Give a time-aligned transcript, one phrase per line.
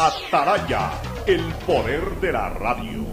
[0.00, 0.92] Ataraya,
[1.26, 3.04] el poder de la radio.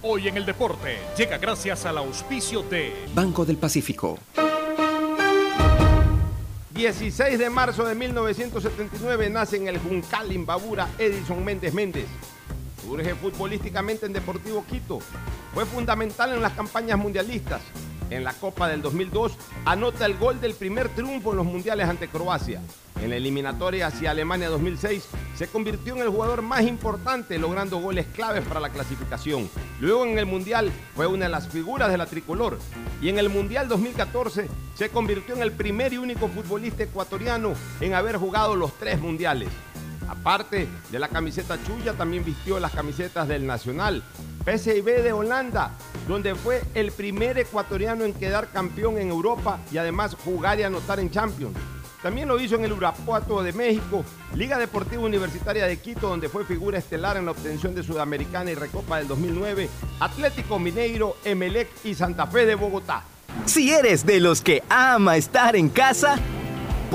[0.00, 4.18] Hoy en el deporte llega gracias al auspicio de Banco del Pacífico.
[6.70, 12.06] 16 de marzo de 1979 nace en el Juncal, Imbabura, Edison Méndez Méndez.
[12.82, 15.00] Surge futbolísticamente en Deportivo Quito.
[15.52, 17.60] Fue fundamental en las campañas mundialistas.
[18.08, 19.36] En la Copa del 2002
[19.66, 22.62] anota el gol del primer triunfo en los mundiales ante Croacia.
[23.02, 28.06] En la eliminatoria hacia Alemania 2006 se convirtió en el jugador más importante logrando goles
[28.06, 29.50] claves para la clasificación.
[29.80, 32.58] Luego en el Mundial fue una de las figuras de la tricolor
[33.02, 37.94] y en el Mundial 2014 se convirtió en el primer y único futbolista ecuatoriano en
[37.94, 39.48] haber jugado los tres mundiales.
[40.08, 44.02] Aparte de la camiseta chulla, también vistió las camisetas del Nacional,
[44.44, 45.72] PSV de Holanda,
[46.06, 51.00] donde fue el primer ecuatoriano en quedar campeón en Europa y además jugar y anotar
[51.00, 51.56] en Champions.
[52.06, 54.04] También lo hizo en el Urapuato de México,
[54.36, 58.54] Liga Deportiva Universitaria de Quito, donde fue figura estelar en la obtención de Sudamericana y
[58.54, 63.02] Recopa del 2009, Atlético Mineiro, Emelec y Santa Fe de Bogotá.
[63.44, 66.16] Si eres de los que ama estar en casa,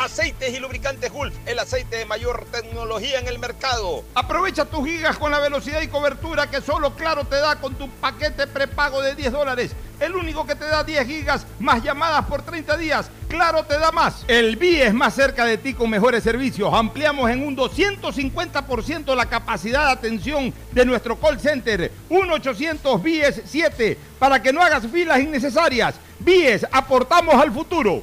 [0.00, 4.02] Aceites y lubricantes Gulf, el aceite de mayor tecnología en el mercado.
[4.14, 7.86] Aprovecha tus gigas con la velocidad y cobertura que solo Claro te da con tu
[7.90, 9.72] paquete prepago de 10 dólares.
[10.00, 13.10] El único que te da 10 gigas más llamadas por 30 días.
[13.28, 14.24] Claro te da más.
[14.26, 16.72] El BIE es más cerca de ti con mejores servicios.
[16.72, 21.92] Ampliamos en un 250% la capacidad de atención de nuestro call center.
[22.08, 25.96] 1-800 BIES 7 para que no hagas filas innecesarias.
[26.20, 28.02] BIES, aportamos al futuro.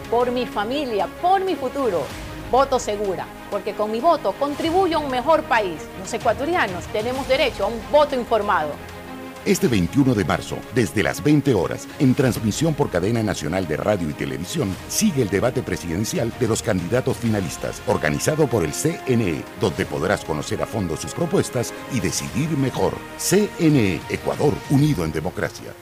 [0.11, 2.03] por mi familia, por mi futuro.
[2.51, 5.81] Voto segura, porque con mi voto contribuyo a un mejor país.
[5.97, 8.71] Los ecuatorianos tenemos derecho a un voto informado.
[9.43, 14.07] Este 21 de marzo, desde las 20 horas, en transmisión por cadena nacional de radio
[14.07, 19.85] y televisión, sigue el debate presidencial de los candidatos finalistas, organizado por el CNE, donde
[19.85, 22.93] podrás conocer a fondo sus propuestas y decidir mejor.
[23.17, 25.73] CNE, Ecuador, unido en democracia.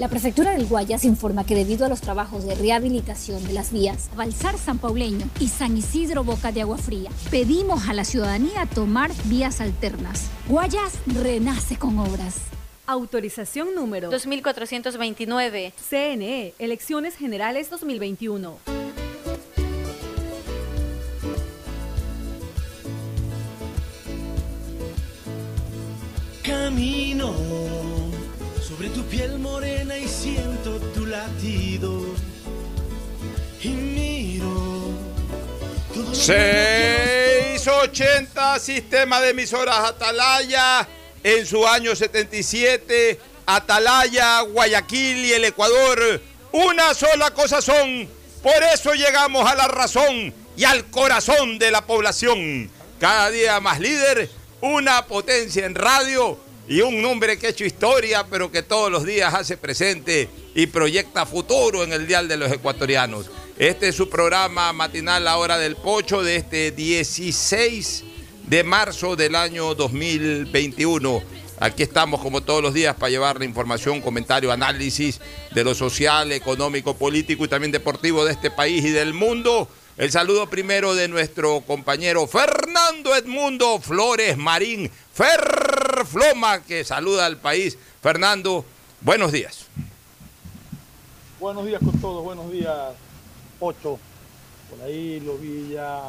[0.00, 4.08] La prefectura del Guayas informa que debido a los trabajos de rehabilitación de las vías
[4.16, 9.10] Balsar San Pauleño y San Isidro Boca de Agua Fría, pedimos a la ciudadanía tomar
[9.24, 10.30] vías alternas.
[10.48, 12.36] Guayas renace con obras.
[12.86, 15.74] Autorización número 2429.
[15.90, 18.56] CNE, Elecciones Generales 2021.
[26.42, 27.89] Camino Camino
[28.80, 32.00] sobre tu piel morena y siento tu latido.
[33.62, 34.94] Y miro
[36.14, 40.88] 680 Sistema de Emisoras Atalaya
[41.22, 43.20] en su año 77.
[43.44, 46.22] Atalaya, Guayaquil y el Ecuador.
[46.52, 48.08] Una sola cosa son.
[48.42, 52.70] Por eso llegamos a la razón y al corazón de la población.
[52.98, 54.30] Cada día más líder,
[54.62, 59.04] una potencia en radio y un nombre que ha hecho historia, pero que todos los
[59.04, 63.28] días hace presente y proyecta futuro en el Dial de los Ecuatorianos.
[63.58, 68.04] Este es su programa matinal La Hora del Pocho de este 16
[68.46, 71.20] de marzo del año 2021.
[71.58, 75.20] Aquí estamos como todos los días para llevar la información, comentario, análisis
[75.52, 79.68] de lo social, económico, político y también deportivo de este país y del mundo.
[80.00, 87.36] El saludo primero de nuestro compañero Fernando Edmundo Flores Marín, Fer Floma, que saluda al
[87.36, 87.76] país.
[88.00, 88.64] Fernando,
[89.02, 89.66] buenos días.
[91.38, 92.94] Buenos días con todos, buenos días,
[93.60, 93.98] Ocho.
[94.70, 96.00] Por ahí lo vi ya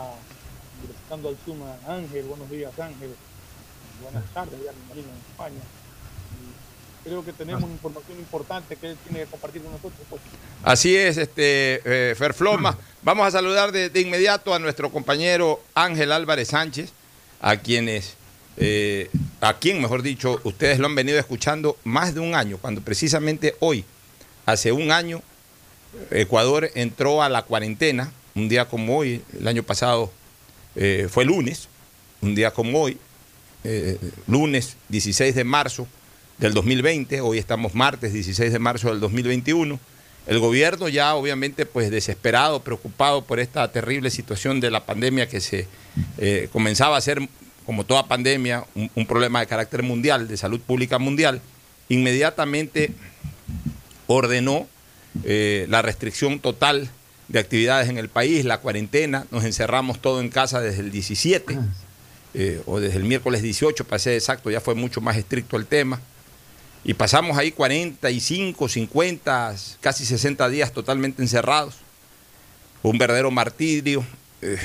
[0.87, 3.13] visitando al Suma Ángel, buenos días Ángel.
[4.01, 5.80] Buenas tardes, ya me imagino, en España.
[7.03, 10.01] Creo que tenemos información importante que él tiene que compartir con nosotros.
[10.09, 10.21] Ocho.
[10.63, 12.77] Así es, este eh, Fer Floma.
[13.01, 16.93] Vamos a saludar de, de inmediato a nuestro compañero Ángel Álvarez Sánchez,
[17.41, 18.15] a quienes
[18.57, 19.09] eh,
[19.39, 23.55] a quien, mejor dicho, ustedes lo han venido escuchando más de un año, cuando precisamente
[23.59, 23.85] hoy,
[24.45, 25.21] hace un año,
[26.11, 30.11] Ecuador entró a la cuarentena, un día como hoy, el año pasado
[30.75, 31.69] eh, fue lunes,
[32.21, 32.97] un día como hoy,
[33.63, 35.87] eh, lunes 16 de marzo
[36.37, 39.79] del 2020, hoy estamos martes 16 de marzo del 2021.
[40.27, 45.39] El gobierno ya obviamente pues desesperado, preocupado por esta terrible situación de la pandemia que
[45.39, 45.67] se
[46.17, 47.27] eh, comenzaba a ser
[47.65, 51.41] como toda pandemia, un, un, problema de carácter mundial, de salud pública mundial,
[51.89, 52.91] inmediatamente
[54.07, 54.67] ordenó
[55.23, 56.89] eh, la restricción total
[57.27, 61.59] de actividades en el país, la cuarentena, nos encerramos todo en casa desde el 17
[62.33, 65.65] eh, o desde el miércoles 18, para ser exacto, ya fue mucho más estricto el
[65.65, 66.01] tema.
[66.83, 71.75] Y pasamos ahí 45, 50, casi 60 días totalmente encerrados.
[72.81, 74.03] Un verdadero martirio.
[74.41, 74.57] Eh,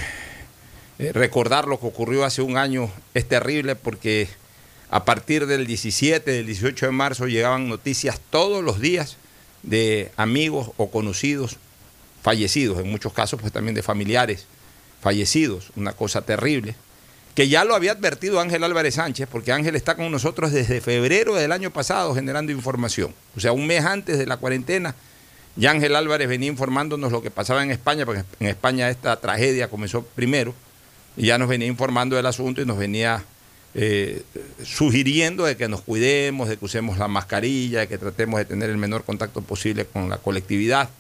[0.99, 4.29] eh, recordar lo que ocurrió hace un año es terrible porque
[4.89, 9.19] a partir del 17, del 18 de marzo llegaban noticias todos los días
[9.63, 11.57] de amigos o conocidos
[12.23, 14.47] fallecidos, en muchos casos pues también de familiares
[15.03, 16.75] fallecidos, una cosa terrible,
[17.37, 21.37] que ya lo había advertido Ángel Álvarez Sánchez, porque Ángel está con nosotros desde febrero
[21.37, 24.97] del año pasado generando información, o sea, un mes antes de la cuarentena,
[25.55, 29.69] ya Ángel Álvarez venía informándonos lo que pasaba en España, porque en España esta tragedia
[29.69, 30.55] comenzó primero,
[31.17, 33.25] y ya nos venía informando del asunto y nos venía
[33.75, 34.23] eh,
[34.65, 38.71] sugiriendo de que nos cuidemos, de que usemos la mascarilla, de que tratemos de tener
[38.71, 40.91] el menor contacto posible con la colectividad.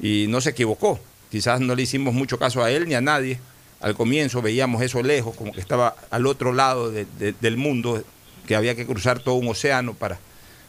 [0.00, 1.00] Y no se equivocó.
[1.30, 3.38] Quizás no le hicimos mucho caso a él ni a nadie.
[3.80, 8.02] Al comienzo veíamos eso lejos, como que estaba al otro lado de, de, del mundo,
[8.46, 10.18] que había que cruzar todo un océano para,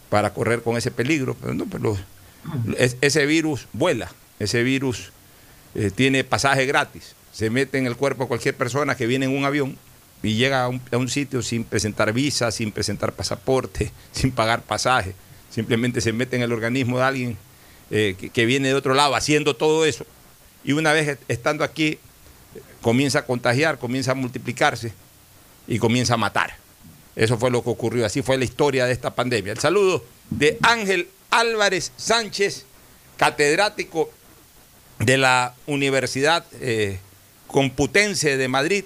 [0.09, 1.35] para correr con ese peligro.
[1.39, 1.97] Pero no, pero
[2.77, 5.11] es, ese virus vuela, ese virus
[5.75, 9.35] eh, tiene pasaje gratis se mete en el cuerpo de cualquier persona que viene en
[9.35, 9.77] un avión
[10.21, 14.61] y llega a un, a un, sitio sin presentar visa, sin presentar pasaporte, sin pagar
[14.61, 15.13] pasaje.
[15.49, 17.37] Simplemente se mete en el organismo de alguien
[17.91, 20.05] eh, que, viene de otro lado haciendo todo eso.
[20.63, 21.97] Y una vez estando aquí,
[22.81, 24.93] comienza a contagiar, comienza a multiplicarse
[25.67, 26.55] y comienza a matar.
[27.15, 28.05] Eso fue lo que ocurrió.
[28.05, 29.53] Así fue la historia de esta pandemia.
[29.53, 32.65] El saludo de Ángel Álvarez Sánchez,
[33.17, 34.09] catedrático
[34.99, 36.45] de la Universidad.
[36.61, 36.99] Eh,
[37.47, 38.85] Computense de Madrid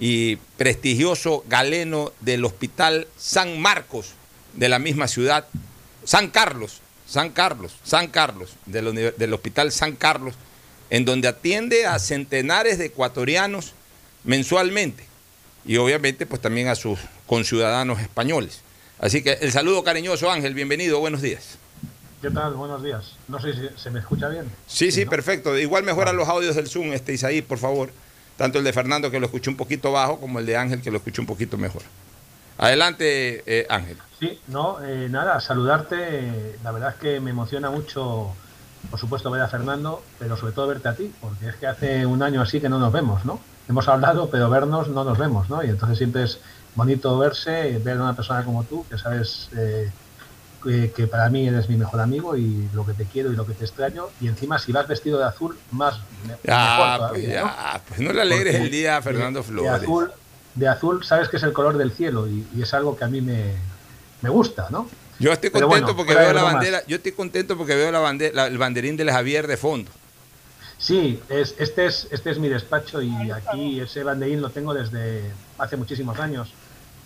[0.00, 4.14] y prestigioso galeno del Hospital San Marcos
[4.54, 5.46] de la misma ciudad,
[6.04, 10.36] San Carlos, San Carlos, San Carlos, del, del Hospital San Carlos,
[10.90, 13.72] en donde atiende a centenares de ecuatorianos
[14.24, 15.04] mensualmente
[15.64, 18.62] y obviamente pues también a sus conciudadanos españoles.
[18.98, 21.58] Así que el saludo cariñoso Ángel, bienvenido, buenos días.
[22.20, 22.54] ¿Qué tal?
[22.54, 23.14] Buenos días.
[23.28, 24.50] No sé si se me escucha bien.
[24.66, 25.10] Sí, sí, ¿no?
[25.10, 25.56] perfecto.
[25.56, 27.90] Igual mejoran los audios del Zoom, este Isaí, por favor.
[28.36, 30.90] Tanto el de Fernando, que lo escuché un poquito bajo, como el de Ángel, que
[30.90, 31.82] lo escuché un poquito mejor.
[32.56, 33.98] Adelante, eh, Ángel.
[34.18, 36.56] Sí, no, eh, nada, saludarte.
[36.64, 38.34] La verdad es que me emociona mucho,
[38.90, 42.06] por supuesto, ver a Fernando, pero sobre todo verte a ti, porque es que hace
[42.06, 43.40] un año así que no nos vemos, ¿no?
[43.68, 45.62] Hemos hablado, pero vernos no nos vemos, ¿no?
[45.62, 46.40] Y entonces siempre es
[46.74, 49.50] bonito verse, ver a una persona como tú, que sabes...
[49.56, 49.90] Eh,
[50.62, 53.46] que, que, para mí eres mi mejor amigo y lo que te quiero y lo
[53.46, 54.06] que te extraño.
[54.20, 56.00] Y encima, si vas vestido de azul, más.
[56.48, 57.42] Ah, mejor todavía, pues, ya,
[57.74, 57.82] ¿no?
[57.86, 59.70] pues no le alegres Porque el día a Fernando Flores.
[59.70, 60.10] De azul,
[60.56, 63.08] de azul, sabes que es el color del cielo y, y, es algo que a
[63.08, 63.54] mí me,
[64.20, 64.88] me gusta, ¿no?
[65.18, 68.58] Yo estoy contento porque veo la bandera, yo estoy contento porque veo la bandera, el
[68.58, 69.90] banderín de Javier de fondo.
[70.78, 75.32] Sí, es, este, es, este es mi despacho y aquí ese banderín lo tengo desde
[75.58, 76.52] hace muchísimos años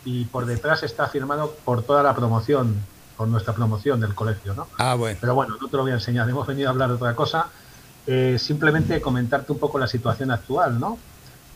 [0.05, 2.77] y por detrás está firmado por toda la promoción,
[3.17, 4.69] por nuestra promoción del colegio, ¿no?
[4.79, 5.19] Ah, bueno.
[5.21, 7.47] Pero bueno, no te lo voy a enseñar, hemos venido a hablar de otra cosa.
[8.07, 10.99] Eh, simplemente comentarte un poco la situación actual, ¿no?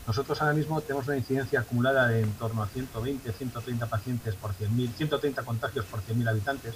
[0.07, 4.51] Nosotros ahora mismo tenemos una incidencia acumulada de en torno a 120, 130 pacientes por
[4.51, 6.75] 100.000, 130 contagios por 100.000 habitantes.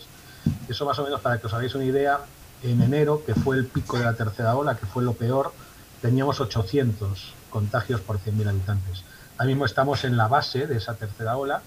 [0.68, 2.20] Eso más o menos para que os hagáis una idea,
[2.62, 5.54] en enero, que fue el pico de la tercera ola, que fue lo peor,
[6.02, 9.04] teníamos 800 contagios por 100.000 habitantes.
[9.38, 11.62] Ahora mismo estamos en la base de esa tercera ola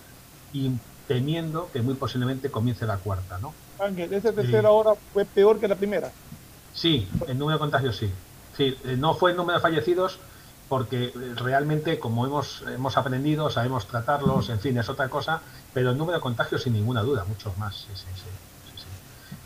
[0.52, 0.70] y
[1.08, 3.54] temiendo que muy posiblemente comience la cuarta, ¿no?
[3.80, 6.10] Ángel, esa tercera ola fue peor que la primera.
[6.74, 8.10] Sí, el número de contagios sí.
[8.56, 10.18] Sí, eh, no fue el número de fallecidos,
[10.74, 15.40] porque realmente como hemos, hemos aprendido, sabemos tratarlos, en fin, es otra cosa,
[15.72, 17.76] pero el número de contagios sin ninguna duda, muchos más.
[17.76, 18.84] Sí, sí, sí,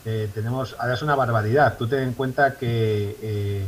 [0.07, 3.67] eh, tenemos, ahora es una barbaridad, tú ten en cuenta que eh,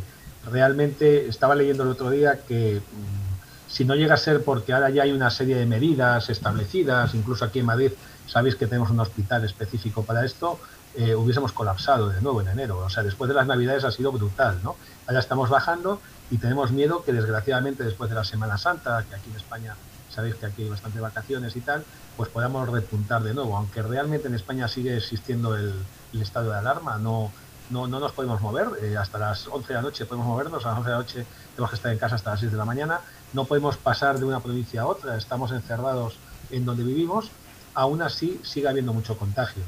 [0.50, 4.88] realmente estaba leyendo el otro día que mm, si no llega a ser porque ahora
[4.88, 7.92] ya hay una serie de medidas establecidas, incluso aquí en Madrid
[8.26, 10.58] sabéis que tenemos un hospital específico para esto,
[10.94, 12.78] eh, hubiésemos colapsado de nuevo en enero.
[12.78, 14.76] O sea, después de las Navidades ha sido brutal, ¿no?
[15.06, 19.30] Ahora estamos bajando y tenemos miedo que desgraciadamente después de la Semana Santa, que aquí
[19.30, 19.76] en España
[20.10, 21.84] sabéis que aquí hay bastantes vacaciones y tal,
[22.16, 25.74] pues podamos repuntar de nuevo, aunque realmente en España sigue existiendo el,
[26.20, 27.30] estado de alarma, no,
[27.70, 30.70] no, no nos podemos mover, eh, hasta las 11 de la noche podemos movernos, a
[30.70, 32.64] las 11 de la noche tenemos que estar en casa hasta las 6 de la
[32.64, 33.00] mañana,
[33.32, 36.16] no podemos pasar de una provincia a otra, estamos encerrados
[36.50, 37.30] en donde vivimos,
[37.74, 39.62] aún así sigue habiendo mucho contagio.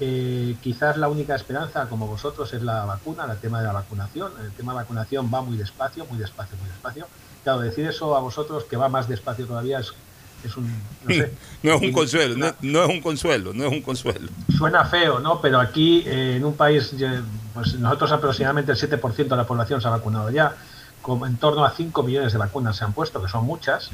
[0.00, 4.32] Eh, quizás la única esperanza, como vosotros, es la vacuna, el tema de la vacunación.
[4.42, 7.06] El tema de vacunación va muy despacio, muy despacio, muy despacio.
[7.44, 9.92] Claro, decir eso a vosotros que va más despacio todavía es,
[10.44, 10.66] es un...
[11.62, 14.28] No, es un consuelo, no, es un consuelo, no es un consuelo.
[14.56, 15.40] Suena feo, ¿no?
[15.40, 16.94] Pero aquí, eh, en un país,
[17.52, 20.56] pues nosotros aproximadamente el 7% de la población se ha vacunado ya,
[21.02, 23.90] con, en torno a 5 millones de vacunas se han puesto, que son muchas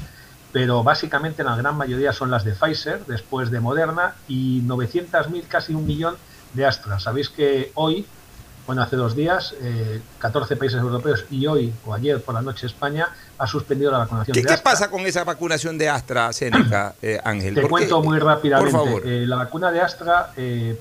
[0.51, 5.73] pero básicamente la gran mayoría son las de Pfizer, después de Moderna, y 900.000, casi
[5.73, 6.15] un millón
[6.53, 6.99] de Astra.
[6.99, 8.05] Sabéis que hoy,
[8.67, 9.55] bueno, hace dos días,
[10.19, 13.99] 14 eh, países europeos y hoy o ayer por la noche España ha suspendido la
[13.99, 14.57] vacunación ¿Qué, de Astra.
[14.57, 17.55] ¿Qué pasa con esa vacunación de AstraZeneca, eh, Ángel?
[17.55, 18.71] Te cuento muy rápidamente.
[18.71, 19.07] Por favor.
[19.07, 20.31] Eh, la vacuna de Astra,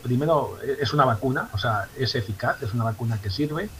[0.02, 3.70] primero, es una vacuna, o sea, es eficaz, es una vacuna que sirve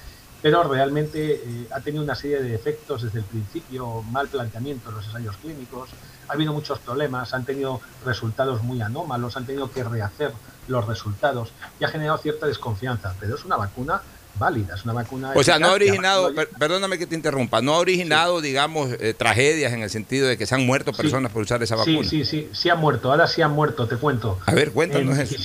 [0.43, 4.97] pero realmente eh, ha tenido una serie de efectos desde el principio, mal planteamiento en
[4.97, 5.91] los ensayos clínicos,
[6.29, 10.33] ha habido muchos problemas, han tenido resultados muy anómalos, han tenido que rehacer
[10.69, 14.01] los resultados y ha generado cierta desconfianza, pero es una vacuna
[14.39, 15.33] válida, es una vacuna...
[15.35, 19.73] O sea, no ha originado, perdóname que te interrumpa, no ha originado, digamos, eh, tragedias
[19.73, 22.03] en el sentido de que se han muerto personas por usar esa vacuna.
[22.03, 24.39] Sí, sí, sí, sí han muerto, ahora sí han muerto, te cuento.
[24.47, 25.37] A ver, cuéntanos eso.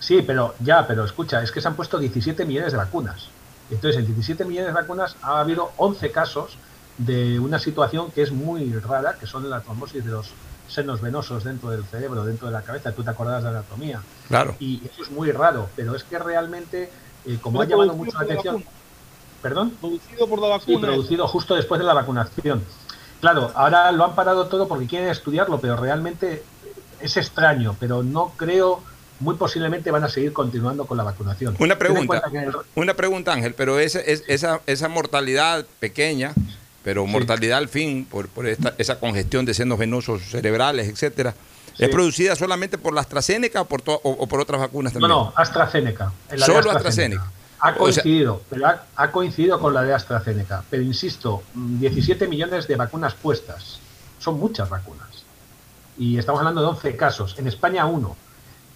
[0.00, 3.28] Sí, pero ya, pero escucha, es que se han puesto 17 millones de vacunas.
[3.74, 6.56] Entonces, en 17 millones de vacunas ha habido 11 casos
[6.98, 10.30] de una situación que es muy rara, que son la trombosis de los
[10.68, 12.92] senos venosos dentro del cerebro, dentro de la cabeza.
[12.92, 14.00] Tú te acordarás de la anatomía.
[14.28, 14.54] Claro.
[14.60, 16.90] Y eso es muy raro, pero es que realmente,
[17.26, 18.64] eh, como ha llamado mucho la atención.
[19.42, 19.70] ¿Perdón?
[19.80, 20.78] Producido por la vacuna.
[20.78, 22.64] Sí, producido justo después de la vacunación.
[23.20, 26.44] Claro, ahora lo han parado todo porque quieren estudiarlo, pero realmente
[27.00, 28.82] es extraño, pero no creo
[29.24, 31.56] muy posiblemente van a seguir continuando con la vacunación.
[31.58, 32.22] Una pregunta,
[32.74, 36.32] una pregunta Ángel, pero esa, esa, esa mortalidad pequeña,
[36.84, 41.34] pero mortalidad al fin, por, por esta, esa congestión de senos venosos cerebrales, etcétera,
[41.78, 45.08] ¿es producida solamente por la AstraZeneca o por, o, por otras vacunas también?
[45.08, 46.12] No, no, AstraZeneca.
[46.36, 47.32] Solo AstraZeneca.
[47.60, 50.62] Ha coincidido, pero ha, coincidido con la de AstraZeneca.
[50.68, 53.78] Pero insisto, 17 millones de vacunas puestas.
[54.18, 55.08] Son muchas vacunas.
[55.96, 57.36] Y estamos hablando de 11 casos.
[57.38, 58.16] En España, uno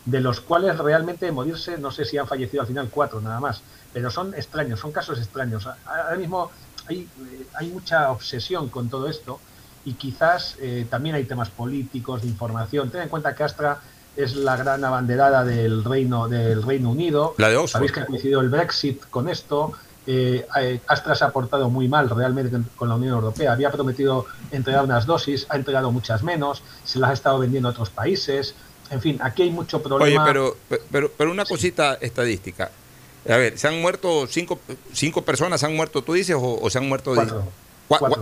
[0.09, 3.41] de los cuales realmente de morirse, no sé si han fallecido al final cuatro nada
[3.41, 3.61] más,
[3.93, 5.69] pero son extraños, son casos extraños.
[5.85, 6.50] Ahora mismo
[6.87, 9.38] hay, eh, hay mucha obsesión con todo esto
[9.85, 12.91] y quizás eh, también hay temas políticos, de información.
[12.91, 13.81] Ten en cuenta que Astra
[14.17, 17.35] es la gran abanderada del Reino, del Reino Unido.
[17.37, 19.75] La de Sabéis que ha coincidido el Brexit con esto.
[20.07, 20.47] Eh,
[20.87, 23.53] Astra se ha portado muy mal realmente con la Unión Europea.
[23.53, 27.73] Había prometido entregar unas dosis, ha entregado muchas menos, se las ha estado vendiendo a
[27.73, 28.55] otros países
[28.90, 30.23] en fin, aquí hay mucho problema.
[30.25, 30.57] Oye, pero,
[30.90, 32.71] pero, pero una cosita estadística.
[33.28, 34.59] A ver, ¿se han muerto cinco,
[34.92, 35.61] cinco personas?
[35.61, 37.14] ¿Se han muerto, tú dices, o, se han muerto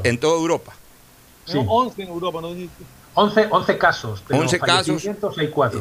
[0.03, 0.75] en toda Europa?
[1.45, 1.59] Sí.
[1.65, 2.49] 11 en Europa, ¿no?
[3.15, 4.23] 11, 11 casos.
[4.29, 5.03] 11 casos.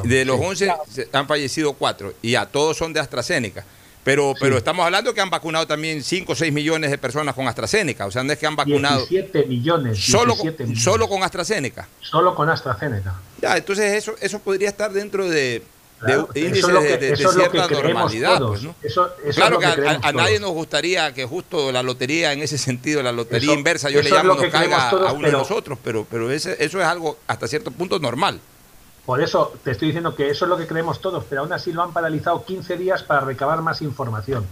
[0.03, 0.73] De los 11
[1.11, 3.65] han fallecido 4 y ya todos son de AstraZeneca.
[4.05, 7.47] Pero, pero estamos hablando que han vacunado también 5 o 6 millones de personas con
[7.47, 8.05] AstraZeneca.
[8.05, 9.03] O sea, no es que han vacunado.
[9.07, 9.97] 17 millones.
[9.99, 10.35] solo,
[10.75, 11.87] solo con AstraZeneca.
[12.01, 13.15] Solo con AstraZeneca.
[13.41, 15.63] Ya, entonces eso, eso podría estar dentro de.
[16.05, 18.39] de índices de, de, cierta normalidad.
[18.47, 18.75] Pues, ¿no?
[18.83, 22.43] eso, eso claro que, que a, a, nadie nos gustaría que justo la lotería, en
[22.43, 25.43] ese sentido, la lotería inversa, yo le llamo, nos caiga todos, a uno pero, de
[25.43, 28.39] nosotros, pero, pero ese, eso es algo hasta cierto punto normal.
[29.05, 31.71] Por eso te estoy diciendo que eso es lo que creemos todos, pero aún así
[31.71, 34.45] lo han paralizado 15 días para recabar más información.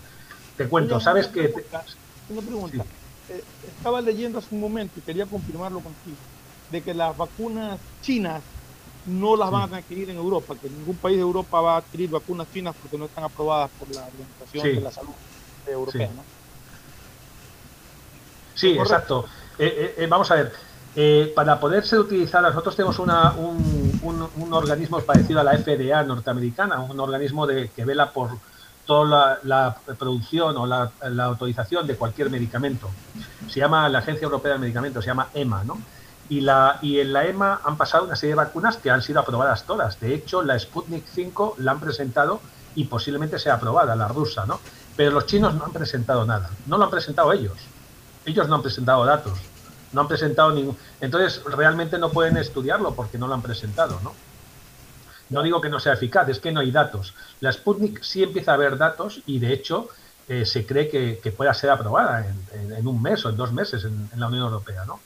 [0.58, 1.54] Te cuento, ¿sabes te...
[2.30, 2.84] Una pregunta.
[2.84, 3.34] Sí.
[3.34, 3.44] Eh,
[3.78, 6.18] estaba leyendo hace un momento y quería confirmarlo contigo,
[6.72, 8.42] de que las vacunas chinas
[9.06, 12.10] no las van a adquirir en Europa, que ningún país de Europa va a adquirir
[12.10, 14.70] vacunas chinas porque no están aprobadas por la Organización sí.
[14.70, 15.14] de la Salud
[15.68, 16.14] Europea, sí.
[16.16, 16.24] ¿no?
[18.56, 19.26] Sí, exacto.
[19.58, 20.54] Eh, eh, vamos a ver,
[20.96, 26.04] eh, para poder ser utilizadas, nosotros tenemos una, un, un, organismo parecido a la FDA
[26.04, 28.32] norteamericana, un organismo de, que vela por
[28.86, 30.92] toda la, producción o la,
[31.26, 32.90] autorización de cualquier medicamento.
[33.50, 35.80] Se llama la Agencia Europea del Medicamento, se llama EMA, ¿no?
[36.30, 36.46] Y,
[36.82, 40.00] y en la EMA han pasado una serie de vacunas que han sido aprobadas todas.
[40.00, 42.42] De hecho, la Sputnik 5 la han presentado
[42.76, 44.60] y posiblemente sea aprobada, la rusa, ¿no?
[44.96, 46.50] Pero los chinos no han presentado nada.
[46.66, 47.58] No lo han presentado ellos.
[48.26, 49.53] Ellos no han presentado datos
[49.94, 50.78] no han presentado ningún.
[51.00, 54.14] Entonces, realmente no pueden estudiarlo porque no lo han presentado, ¿no?
[55.30, 57.16] No digo que no sea eficaz, es que no hay datos.
[57.40, 59.88] La Sputnik sí empieza a haber datos y, de hecho,
[60.28, 63.38] eh, se cree que, que, pueda ser aprobada en, en, en, un mes o en
[63.38, 65.00] dos meses en, en la Unión Europea, ¿no?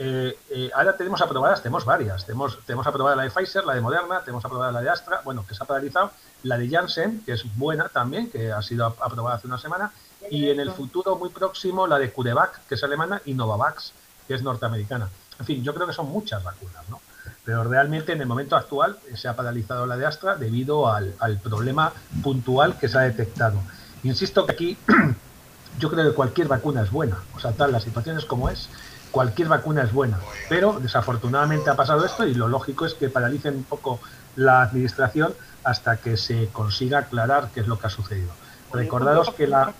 [0.00, 2.24] Eh, eh, ahora tenemos aprobadas, tenemos varias.
[2.24, 5.44] Tenemos, tenemos aprobada la de Pfizer, la de Moderna, tenemos aprobada la de Astra, bueno,
[5.46, 6.12] que se ha paralizado,
[6.44, 9.92] la de Janssen, que es buena también, que ha sido aprobada hace una semana,
[10.30, 13.92] y en el futuro muy próximo la de CureVac, que es alemana, y Novavax,
[14.28, 15.08] que es norteamericana.
[15.40, 17.00] En fin, yo creo que son muchas vacunas, ¿no?
[17.44, 21.92] Pero realmente en el momento actual se ha paralizado la de Astra debido al, problema
[22.22, 23.58] puntual que se ha detectado.
[24.02, 24.78] Insisto que aquí
[25.78, 28.68] yo creo que cualquier vacuna es buena, o sea, tal la situación es como es,
[29.10, 30.18] cualquier vacuna es buena,
[30.50, 33.98] pero desafortunadamente ha pasado esto y lo lógico es que paralicen un poco
[34.36, 35.32] la administración
[35.64, 38.32] hasta que se consiga aclarar qué es lo que ha sucedido.
[38.72, 39.72] Recordaros que la...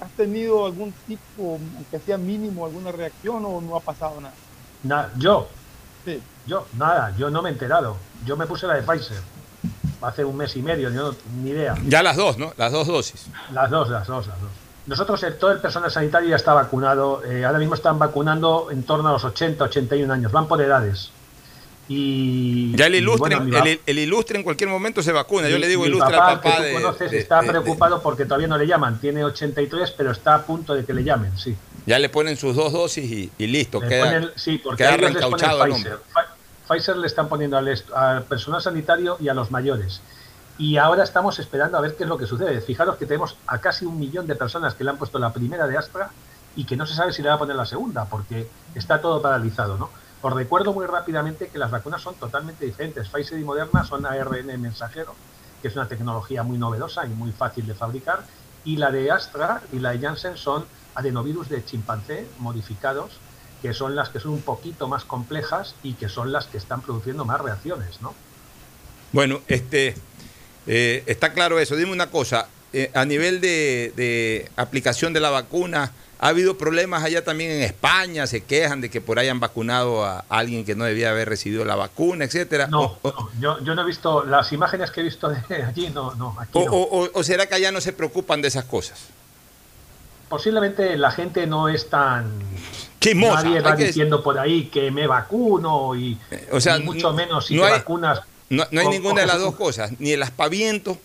[0.00, 1.58] ¿Has tenido algún tipo,
[1.90, 4.34] que sea mínimo, alguna reacción o no ha pasado nada?
[4.82, 5.48] Na, yo,
[6.04, 6.22] sí.
[6.46, 7.96] yo, nada, yo no me he enterado.
[8.24, 9.18] Yo me puse la de Pfizer
[10.06, 11.74] hace un mes y medio, yo ni idea.
[11.86, 12.52] Ya las dos, ¿no?
[12.56, 13.26] Las dos dosis.
[13.52, 14.50] Las dos, las dos, las dos.
[14.86, 17.24] Nosotros, el, todo el personal sanitario ya está vacunado.
[17.24, 20.30] Eh, ahora mismo están vacunando en torno a los 80, 81 años.
[20.30, 21.10] Van por edades.
[21.86, 25.48] Y, ya el ilustre, bueno, el, el, ilustre en cualquier momento se vacuna.
[25.50, 26.50] Yo le digo ilustre papá, al papá.
[26.50, 28.98] Que tú de, conoces de, está de, preocupado porque todavía no le llaman.
[29.00, 31.54] Tiene 83, pero está a punto de que le llamen, sí.
[31.84, 33.82] Ya le ponen sus dos dosis y, y listo.
[33.82, 35.98] Le queda, ponen, sí, porque queda reencauchado el Pfizer.
[36.66, 40.00] Pfizer le están poniendo al, al, personal sanitario y a los mayores.
[40.56, 42.62] Y ahora estamos esperando a ver qué es lo que sucede.
[42.62, 45.66] Fijaros que tenemos a casi un millón de personas que le han puesto la primera
[45.66, 46.10] de Astra
[46.56, 49.20] y que no se sabe si le va a poner la segunda, porque está todo
[49.20, 49.90] paralizado, ¿no?
[50.24, 53.10] Os recuerdo muy rápidamente que las vacunas son totalmente diferentes.
[53.10, 55.14] Pfizer y Moderna son ARN mensajero,
[55.60, 58.24] que es una tecnología muy novedosa y muy fácil de fabricar,
[58.64, 63.10] y la de Astra y la de Janssen son adenovirus de chimpancé modificados,
[63.60, 66.80] que son las que son un poquito más complejas y que son las que están
[66.80, 68.14] produciendo más reacciones, ¿no?
[69.12, 69.94] Bueno, este
[70.66, 71.76] eh, está claro eso.
[71.76, 75.92] Dime una cosa, eh, a nivel de, de aplicación de la vacuna,
[76.24, 80.06] ha habido problemas allá también en España, se quejan de que por ahí han vacunado
[80.06, 82.66] a alguien que no debía haber recibido la vacuna, etcétera.
[82.66, 85.90] No, o, no yo, yo, no he visto las imágenes que he visto de allí,
[85.90, 86.34] no, no.
[86.40, 86.72] Aquí o, no.
[86.72, 89.08] O, o, será que allá no se preocupan de esas cosas?
[90.30, 92.40] Posiblemente la gente no es tan.
[93.00, 96.18] Chismosa, Nadie va diciendo por ahí que me vacuno y,
[96.50, 98.22] o sea, y mucho menos si no te hay, vacunas.
[98.48, 100.96] No, no hay ninguna de las dos cosas, ni el aspaviento,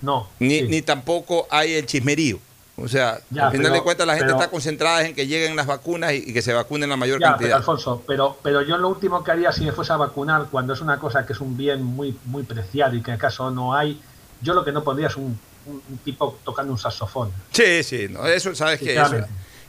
[0.00, 0.66] no, ni, sí.
[0.68, 2.40] ni tampoco hay el chismerío.
[2.76, 5.26] O sea, ya, al final pero, de cuentas la gente pero, está concentrada en que
[5.26, 7.48] lleguen las vacunas y, y, que se vacunen la mayor ya, cantidad.
[7.48, 10.72] Pero, Alfonso, pero, pero yo lo último que haría si me fuese a vacunar, cuando
[10.72, 13.74] es una cosa que es un bien muy, muy preciado y que en caso no
[13.74, 14.00] hay,
[14.40, 17.30] yo lo que no pondría es un, un, un tipo tocando un saxofón.
[17.52, 18.94] Sí, sí, no, eso, ¿sabes qué?
[18.94, 19.16] Eso,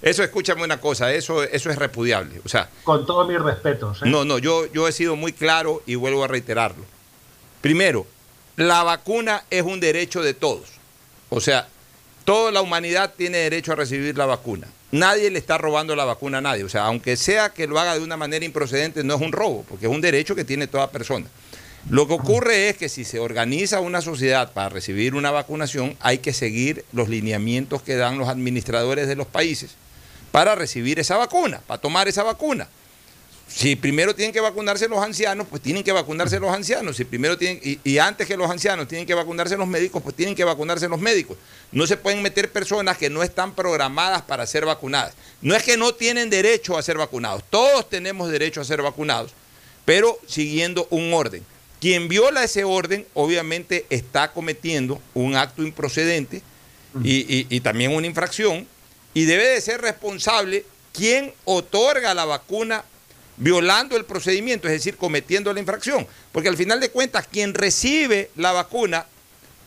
[0.02, 2.42] eso, escúchame una cosa, eso, eso es repudiable.
[2.44, 4.02] O sea, Con todos mis respetos.
[4.02, 4.10] ¿eh?
[4.10, 6.84] No, no, yo, yo he sido muy claro y vuelvo a reiterarlo.
[7.62, 8.06] Primero,
[8.58, 10.74] la vacuna es un derecho de todos.
[11.30, 11.68] O sea,
[12.26, 14.68] Toda la humanidad tiene derecho a recibir la vacuna.
[14.92, 16.64] Nadie le está robando la vacuna a nadie.
[16.64, 19.66] O sea, aunque sea que lo haga de una manera improcedente, no es un robo,
[19.68, 21.26] porque es un derecho que tiene toda persona.
[21.90, 26.20] Lo que ocurre es que si se organiza una sociedad para recibir una vacunación, hay
[26.20, 29.72] que seguir los lineamientos que dan los administradores de los países
[30.32, 32.70] para recibir esa vacuna, para tomar esa vacuna.
[33.48, 36.98] Si primero tienen que vacunarse los ancianos, pues tienen que vacunarse los ancianos.
[36.98, 40.34] Si primero tienen, y, antes que los ancianos tienen que vacunarse los médicos, pues tienen
[40.34, 41.38] que vacunarse los médicos.
[41.72, 45.14] No se pueden meter personas que no están programadas para ser vacunadas.
[45.42, 47.44] No es que no tienen derecho a ser vacunados.
[47.50, 49.32] Todos tenemos derecho a ser vacunados,
[49.86, 51.46] pero siguiendo un orden.
[51.80, 56.42] Quien viola ese orden, obviamente, está cometiendo un acto improcedente
[57.04, 58.68] y, y- y también una infracción,
[59.14, 62.84] y debe de ser responsable quien otorga la vacuna
[63.38, 66.08] violando el procedimiento, es decir, cometiendo la infracción.
[66.32, 69.06] Porque al final de cuentas, quien recibe la vacuna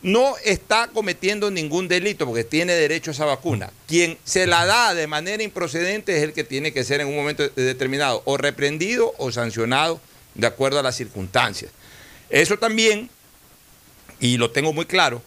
[0.01, 3.71] no está cometiendo ningún delito porque tiene derecho a esa vacuna.
[3.87, 7.15] Quien se la da de manera improcedente es el que tiene que ser en un
[7.15, 9.99] momento determinado o reprendido o sancionado
[10.35, 11.71] de acuerdo a las circunstancias.
[12.29, 13.09] Eso también,
[14.19, 15.21] y lo tengo muy claro,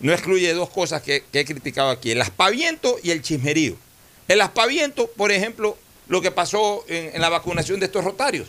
[0.00, 3.76] no excluye dos cosas que, he criticado aquí, el aspaviento y el chismerío.
[4.26, 5.76] El aspaviento, por ejemplo,
[6.08, 8.48] lo que pasó en, en la vacunación de estos rotarios.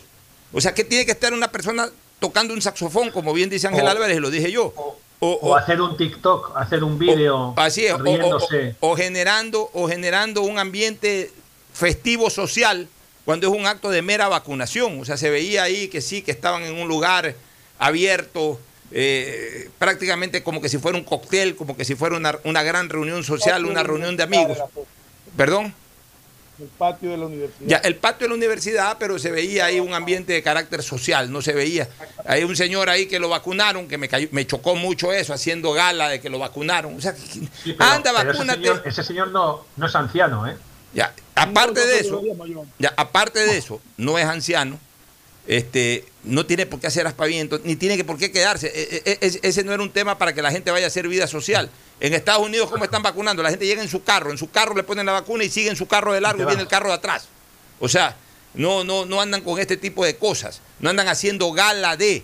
[0.52, 1.88] O sea, que tiene que estar una persona
[2.20, 4.72] tocando un saxofón, como bien dice Ángel O- Álvarez, y lo dije yo.
[5.18, 8.74] O, O hacer un TikTok, hacer un vídeo Así es, riéndose.
[8.80, 11.30] o, o generando, o generando un ambiente
[11.72, 12.86] festivo social
[13.24, 15.00] cuando es un acto de mera vacunación.
[15.00, 17.34] O sea, se veía ahí que sí, que estaban en un lugar
[17.78, 18.60] abierto,
[18.92, 22.88] eh, prácticamente como que si fuera un cóctel, como que si fuera una, una gran
[22.88, 24.58] reunión social, una reunión de amigos.
[25.36, 25.74] Perdón.
[26.58, 27.68] El patio de la universidad.
[27.68, 31.30] Ya, el patio de la universidad, pero se veía ahí un ambiente de carácter social,
[31.30, 31.88] no se veía.
[32.24, 35.72] Hay un señor ahí que lo vacunaron, que me, cayó- me chocó mucho eso, haciendo
[35.72, 36.94] gala de que lo vacunaron.
[36.96, 38.60] O sea, que- Sí, pero- anda, pero ese vacúnate.
[38.62, 40.56] señor, ese señor no, no es anciano, ¿eh?
[40.94, 42.22] Ya, aparte de eso,
[42.78, 44.78] ya, aparte de eso, no es anciano,
[45.46, 48.68] este, no tiene por qué hacer aspavientos, ni tiene que por qué quedarse.
[48.74, 51.06] E- e- e- ese no era un tema para que la gente vaya a hacer
[51.06, 51.68] vida social.
[51.98, 53.42] En Estados Unidos, ¿cómo están vacunando?
[53.42, 55.70] La gente llega en su carro, en su carro le ponen la vacuna y sigue
[55.70, 57.28] en su carro de largo y viene el carro de atrás.
[57.80, 58.16] O sea,
[58.54, 62.22] no, no, no andan con este tipo de cosas, no andan haciendo gala de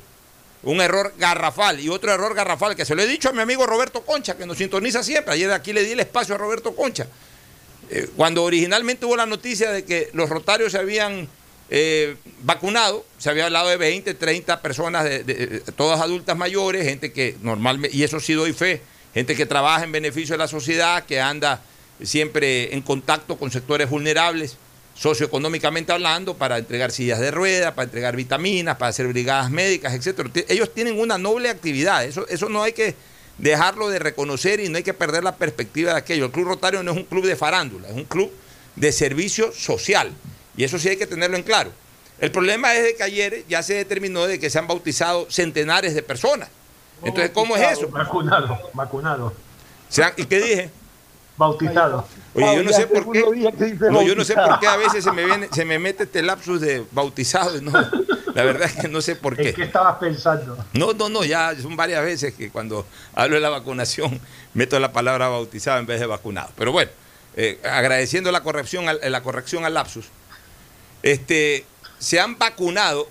[0.62, 3.66] un error garrafal y otro error garrafal que se lo he dicho a mi amigo
[3.66, 5.32] Roberto Concha, que nos sintoniza siempre.
[5.34, 7.06] Ayer aquí le di el espacio a Roberto Concha.
[7.90, 11.28] Eh, cuando originalmente hubo la noticia de que los rotarios se habían
[11.70, 16.84] eh, vacunado, se había hablado de 20, 30 personas, de, de- de- todas adultas mayores,
[16.84, 18.82] gente que normalmente, y eso sí doy fe,
[19.14, 21.60] gente que trabaja en beneficio de la sociedad, que anda
[22.02, 24.56] siempre en contacto con sectores vulnerables,
[24.94, 29.98] socioeconómicamente hablando, para entregar sillas de rueda, para entregar vitaminas, para hacer brigadas médicas.
[30.00, 32.94] Ti- Ellos tienen una noble actividad, eso, eso no hay que
[33.38, 36.26] dejarlo de reconocer y no hay que perder la perspectiva de aquello.
[36.26, 38.30] El Club Rotario no es un club de farándula, es un club
[38.76, 40.12] de servicio social.
[40.56, 41.72] Y eso sí hay que tenerlo en claro.
[42.20, 45.94] El problema es de que ayer ya se determinó de que se han bautizado centenares
[45.94, 46.48] de personas.
[47.04, 47.88] Entonces, ¿cómo es eso?
[47.88, 49.32] Vacunado, vacunado.
[49.88, 50.70] Se han- ¿Y qué dije?
[51.36, 52.06] Bautizado.
[52.34, 53.24] Oye, yo no sé por qué.
[53.90, 56.22] No, yo no sé por qué a veces se me, viene, se me mete este
[56.22, 57.60] lapsus de bautizado.
[57.60, 57.72] no,
[58.34, 59.54] la verdad es que no sé por ¿En qué.
[59.54, 60.56] qué estabas pensando?
[60.74, 64.20] No, no, no, ya son varias veces que cuando hablo de la vacunación
[64.54, 66.50] meto la palabra bautizado en vez de vacunado.
[66.56, 66.90] Pero bueno,
[67.36, 70.06] eh, agradeciendo la corrección, al, la corrección al lapsus,
[71.02, 71.64] este,
[71.98, 73.10] se han vacunado va-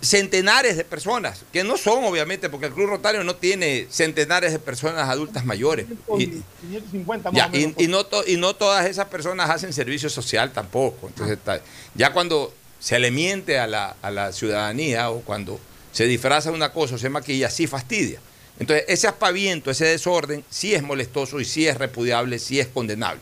[0.00, 4.58] centenares de personas, que no son obviamente, porque el Club Rotario no tiene centenares de
[4.58, 5.86] personas adultas mayores.
[6.18, 7.74] Y, 550 más ya, o menos.
[7.78, 11.08] y, y no to- y no todas esas personas hacen servicio social tampoco.
[11.08, 11.60] Entonces, está-
[11.94, 15.58] ya cuando se le miente a la, a la ciudadanía o cuando
[15.92, 18.20] se disfraza una cosa o se maquilla, sí fastidia.
[18.58, 23.20] Entonces, ese aspaviento, ese desorden, sí es molestoso y sí es repudiable, sí es condenable.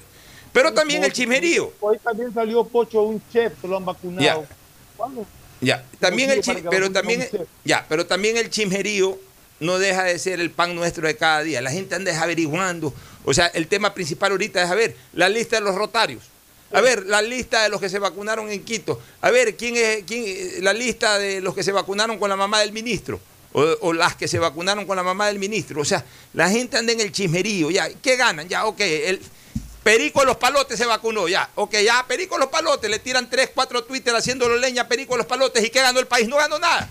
[0.53, 1.73] Pero también el chismerío.
[1.81, 4.43] Hoy también salió Pocho, un chef, lo han vacunado.
[4.43, 4.57] Ya.
[4.97, 5.25] ¿Cuándo?
[5.61, 7.29] Ya, también el pero también,
[7.65, 9.19] ya, pero también el chismerío
[9.61, 11.61] no deja de ser el pan nuestro de cada día.
[11.61, 12.95] La gente anda averiguando.
[13.25, 16.23] O sea, el tema principal ahorita es a ver la lista de los rotarios.
[16.73, 19.01] A ver, la lista de los que se vacunaron en Quito.
[19.21, 22.61] A ver, quién es quién la lista de los que se vacunaron con la mamá
[22.61, 23.21] del ministro.
[23.53, 25.83] O, o las que se vacunaron con la mamá del ministro.
[25.83, 27.71] O sea, la gente anda en el chismerío.
[27.71, 28.49] Ya, ¿qué ganan?
[28.49, 29.21] Ya, ok, el
[29.83, 31.49] Perico los Palotes se vacunó, ya.
[31.55, 35.27] Ok, ya, Perico los Palotes, le tiran tres, cuatro Twitter haciéndolo leña a Perico los
[35.27, 35.65] Palotes.
[35.65, 36.29] ¿Y qué ganó el país?
[36.29, 36.91] No ganó nada.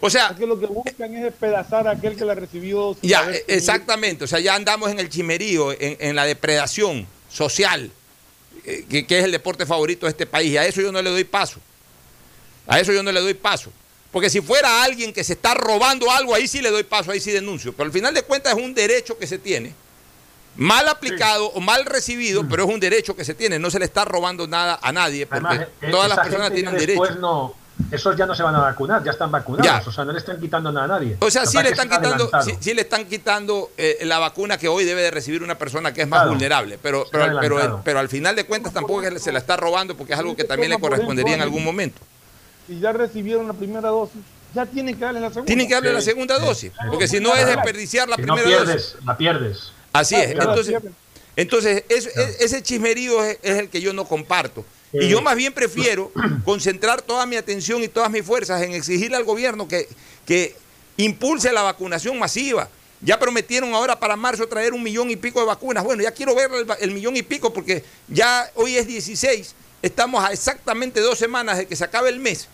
[0.00, 2.96] O sea, Es que lo que buscan es despedazar a aquel que la recibió.
[3.02, 4.24] ya, exactamente.
[4.24, 7.90] O sea, ya andamos en el chimerío, en, en la depredación social,
[8.64, 10.52] eh, que, que es el deporte favorito de este país.
[10.52, 11.60] Y a eso yo no le doy paso.
[12.66, 13.70] A eso yo no le doy paso.
[14.10, 17.20] Porque si fuera alguien que se está robando algo, ahí sí le doy paso, ahí
[17.20, 17.72] sí denuncio.
[17.72, 19.72] Pero al final de cuentas es un derecho que se tiene,
[20.56, 23.58] mal aplicado o mal recibido, pero es un derecho que se tiene.
[23.58, 26.76] No se le está robando nada a nadie, porque Además, eh, todas las personas tienen
[26.76, 27.02] derecho.
[27.20, 27.54] No,
[27.90, 29.64] esos ya no se van a vacunar, ya están vacunados.
[29.66, 29.82] Ya.
[29.86, 31.16] O sea, no le están quitando nada a nadie.
[31.20, 34.84] O sea, sí le están quitando, sí, le están quitando eh, la vacuna que hoy
[34.84, 36.30] debe de recibir una persona que es más Claro.
[36.32, 40.12] vulnerable, pero, pero, pero, pero al final de cuentas tampoco se la está robando porque
[40.12, 42.00] es algo que también le correspondería en algún momento.
[42.66, 44.20] Si ya recibieron la primera dosis,
[44.54, 45.46] ya tienen que darle la segunda.
[45.46, 48.58] Tienen que darle la segunda dosis, porque si no es desperdiciar la Si no primera
[48.60, 48.64] dosis.
[48.66, 49.71] pierdes, la pierdes.
[49.92, 50.30] Así es.
[50.30, 50.74] Entonces,
[51.36, 54.64] entonces es- es- ese chismerío es, es el que yo no comparto.
[54.94, 56.12] Y yo más bien prefiero
[56.44, 59.88] concentrar toda mi atención y todas mis fuerzas en exigirle al gobierno que,
[60.26, 60.54] que
[60.98, 62.68] impulse la vacunación masiva.
[63.00, 65.82] Ya prometieron ahora para marzo traer un millón y pico de vacunas.
[65.82, 66.50] Bueno, ya quiero ver
[66.80, 71.66] el, millón y pico porque ya hoy es 16, estamos a exactamente dos semanas de
[71.66, 72.48] que se acabe el mes.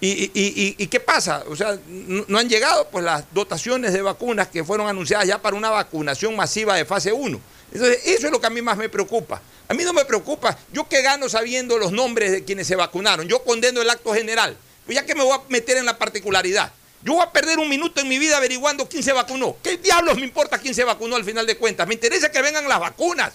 [0.00, 1.44] ¿Y, qué pasa?
[1.48, 5.56] O sea, no, han llegado pues las dotaciones de vacunas que fueron anunciadas ya para
[5.56, 7.40] una vacunación masiva de fase 1.
[7.72, 9.40] Entonces, eso es lo que a mí más me preocupa.
[9.66, 13.26] A mí no me preocupa, yo qué gano sabiendo los nombres de quienes se vacunaron.
[13.26, 14.56] Yo condeno el acto general.
[14.84, 16.70] Pues ya que me voy a meter en la particularidad.
[17.02, 19.56] Yo voy a perder un minuto en mi vida averiguando quién se vacunó.
[19.62, 21.86] ¿Qué diablos me importa quién se vacunó al final de cuentas?
[21.86, 23.32] Me interesa que vengan las vacunas.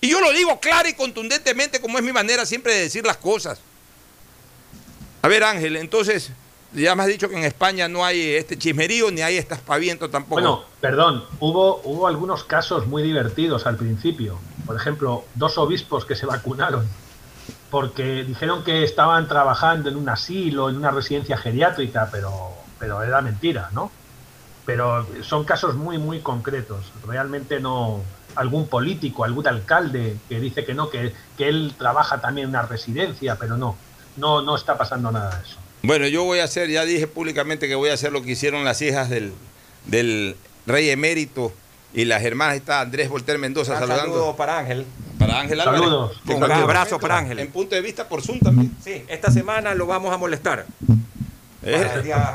[0.00, 3.16] Y yo lo digo claro y contundentemente como es mi manera siempre de decir las
[3.16, 3.58] cosas.
[5.24, 6.32] A ver, Ángel, entonces,
[6.74, 10.10] ya me has dicho que en España no hay este chismerío ni hay este aspaviento
[10.10, 10.34] tampoco.
[10.34, 14.38] Bueno, perdón, hubo, hubo algunos casos muy divertidos al principio.
[14.66, 16.86] Por ejemplo, dos obispos que se vacunaron
[17.70, 23.22] porque dijeron que estaban trabajando en un asilo, en una residencia geriátrica, pero, pero era
[23.22, 23.90] mentira, ¿no?
[24.66, 26.92] Pero son casos muy, muy concretos.
[27.06, 28.02] Realmente no.
[28.36, 32.62] Algún político, algún alcalde que dice que no, que, que él trabaja también en una
[32.62, 33.78] residencia, pero no
[34.16, 35.56] no, no está pasando nada de eso.
[35.82, 38.64] Bueno, yo voy a hacer, ya dije públicamente que voy a hacer lo que hicieron
[38.64, 39.32] las hijas del,
[39.86, 41.52] del rey emérito
[41.92, 42.56] y las hermanas.
[42.56, 44.14] Está Andrés Volter Mendoza saludando.
[44.14, 44.86] Saludos para Ángel.
[45.18, 45.80] Para Ángel Álvarez.
[45.80, 46.20] Saludos.
[46.26, 47.38] Un abrazo para Ángel.
[47.38, 48.74] En punto de vista por Zoom también.
[48.82, 50.66] Sí, esta semana lo vamos a molestar.
[51.62, 51.86] Es,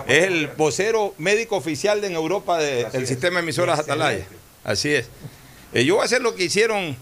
[0.07, 4.25] el vocero médico oficial de en Europa del sistema de emisoras Atalaya.
[4.63, 5.09] Así es.
[5.73, 6.95] Eh, yo voy a hacer lo que hicieron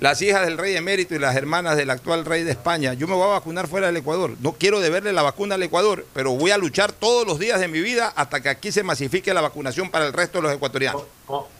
[0.00, 2.94] las hijas del rey emérito y las hermanas del actual rey de España.
[2.94, 4.34] Yo me voy a vacunar fuera del Ecuador.
[4.40, 7.68] No quiero deberle la vacuna al Ecuador, pero voy a luchar todos los días de
[7.68, 11.02] mi vida hasta que aquí se masifique la vacunación para el resto de los ecuatorianos.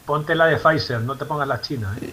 [0.07, 1.95] Ponte la de Pfizer, no te pongas la china.
[2.01, 2.11] ¿eh?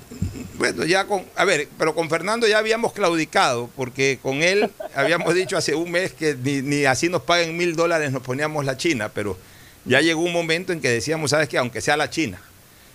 [0.55, 5.33] Bueno, ya con, a ver, pero con Fernando ya habíamos claudicado, porque con él habíamos
[5.33, 8.75] dicho hace un mes que ni, ni así nos paguen mil dólares nos poníamos la
[8.75, 9.37] china, pero
[9.85, 11.57] ya llegó un momento en que decíamos, ¿sabes qué?
[11.57, 12.39] Aunque sea la china.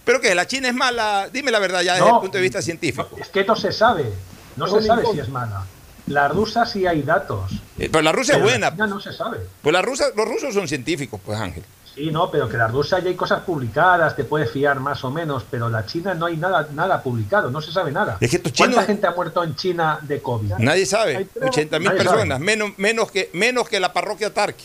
[0.04, 2.60] Pero que la China es mala, dime la verdad ya desde el punto de vista
[2.62, 3.08] científico.
[3.20, 4.12] Es que no se sabe,
[4.56, 5.64] no se sabe si es mala.
[6.06, 7.52] La rusa sí hay datos.
[7.78, 8.72] Eh, pero la rusa es buena.
[8.76, 9.38] La no se sabe.
[9.62, 11.62] Pues la rusa, los rusos son científicos, pues Ángel.
[11.94, 15.10] Sí, no, pero que la rusa ya hay cosas publicadas, te puedes fiar más o
[15.10, 18.18] menos, pero la China no hay nada, nada publicado, no se sabe nada.
[18.56, 20.54] ¿Cuánta gente ha muerto en China de COVID?
[20.58, 24.64] Nadie sabe, 80 mil personas, menos, menos, que, menos que la parroquia Tarqui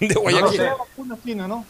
[0.00, 0.62] de Guayaquil.
[1.36, 1.64] No, ¿no?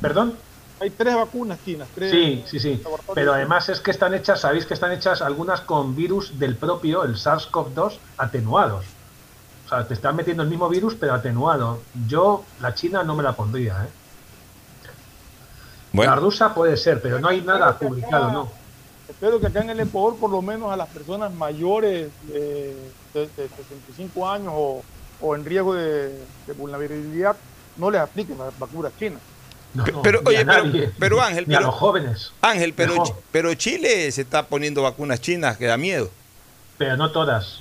[0.00, 0.36] ¿Perdón?
[0.80, 1.88] Hay tres vacunas chinas.
[1.94, 2.82] sí, sí, sí.
[3.14, 7.04] Pero además es que están hechas, sabéis que están hechas algunas con virus del propio,
[7.04, 8.86] el SARS-CoV-2, atenuados.
[9.66, 11.80] O sea, te están metiendo el mismo virus, pero atenuado.
[12.08, 13.88] Yo, la china no me la pondría, ¿eh?
[15.92, 18.48] La rusa puede ser, pero no hay nada publicado, ¿no?
[19.06, 22.76] Espero que acá en el Ecuador, por lo menos a las personas mayores de,
[23.12, 26.24] 65 años o, en riesgo de,
[26.56, 27.36] vulnerabilidad,
[27.76, 29.20] no les apliquen las vacunas chinas
[30.02, 30.44] pero, oye,
[30.98, 32.32] pero, Ángel, pero, a los jóvenes.
[32.40, 36.10] Ángel, pero, pero Chile se está poniendo vacunas chinas que da miedo.
[36.78, 37.60] Pero no todas.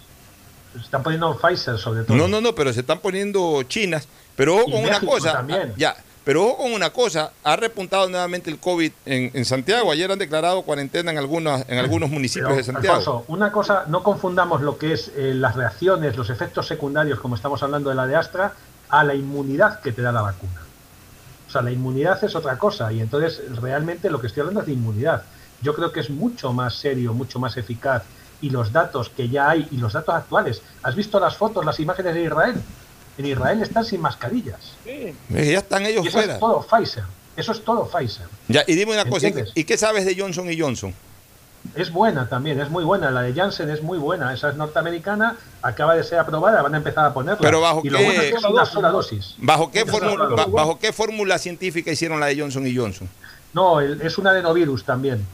[0.74, 2.16] Se están poniendo Pfizer sobre todo.
[2.16, 4.08] No, no, no, pero se están poniendo chinas.
[4.36, 5.34] Pero ojo con una cosa.
[5.34, 5.74] También.
[5.78, 7.32] Ya, pero ojo con una cosa.
[7.44, 9.92] Ha repuntado nuevamente el COVID en, Santiago.
[9.92, 13.26] Ayer han declarado cuarentena en, algunos, en algunos municipios de Santiago.
[13.28, 17.62] una cosa, no confundamos lo que es eh, las reacciones, los efectos secundarios, como estamos
[17.62, 18.54] hablando de la de Astra,
[18.90, 20.69] a la inmunidad que te da la vacuna.
[21.50, 24.68] O sea, la inmunidad es otra cosa y entonces realmente lo que estoy hablando es
[24.68, 25.24] de inmunidad.
[25.64, 28.04] Yo creo que es mucho más serio, mucho más eficaz
[28.40, 30.62] y los datos que ya hay y los datos actuales.
[30.84, 32.62] ¿Has visto las fotos, las imágenes de Israel?
[33.18, 34.60] En Israel están sin mascarillas.
[34.84, 35.16] Sí.
[35.30, 37.04] Ya están ellos y eso Es todo Pfizer.
[37.36, 38.28] Eso es todo Pfizer.
[38.48, 40.94] Ya, y dime una cosa, ¿y qué sabes de Johnson y Johnson?
[41.76, 43.12] Es buena también, es muy buena.
[43.12, 44.34] La de Janssen es muy buena.
[44.34, 47.40] Esa es norteamericana, acaba de ser aprobada, van a empezar a ponerla.
[47.42, 49.36] Pero bajo y qué, es una sola dosis.
[49.38, 53.08] ¿Bajo qué, fórmula, ¿Bajo qué fórmula científica hicieron la de Johnson y Johnson?
[53.54, 55.26] No, es un adenovirus también.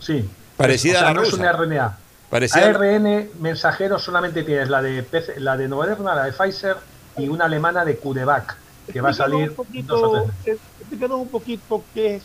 [0.00, 0.28] Sí.
[0.56, 1.98] Parecida a la no es un RNA.
[2.30, 5.04] Parecida ARN mensajero solamente tienes la de
[5.38, 6.76] la de Moderna, la de Pfizer
[7.16, 8.56] y una alemana de CureVac,
[8.92, 12.22] que va a salir un poquito, Explícanos un poquito qué es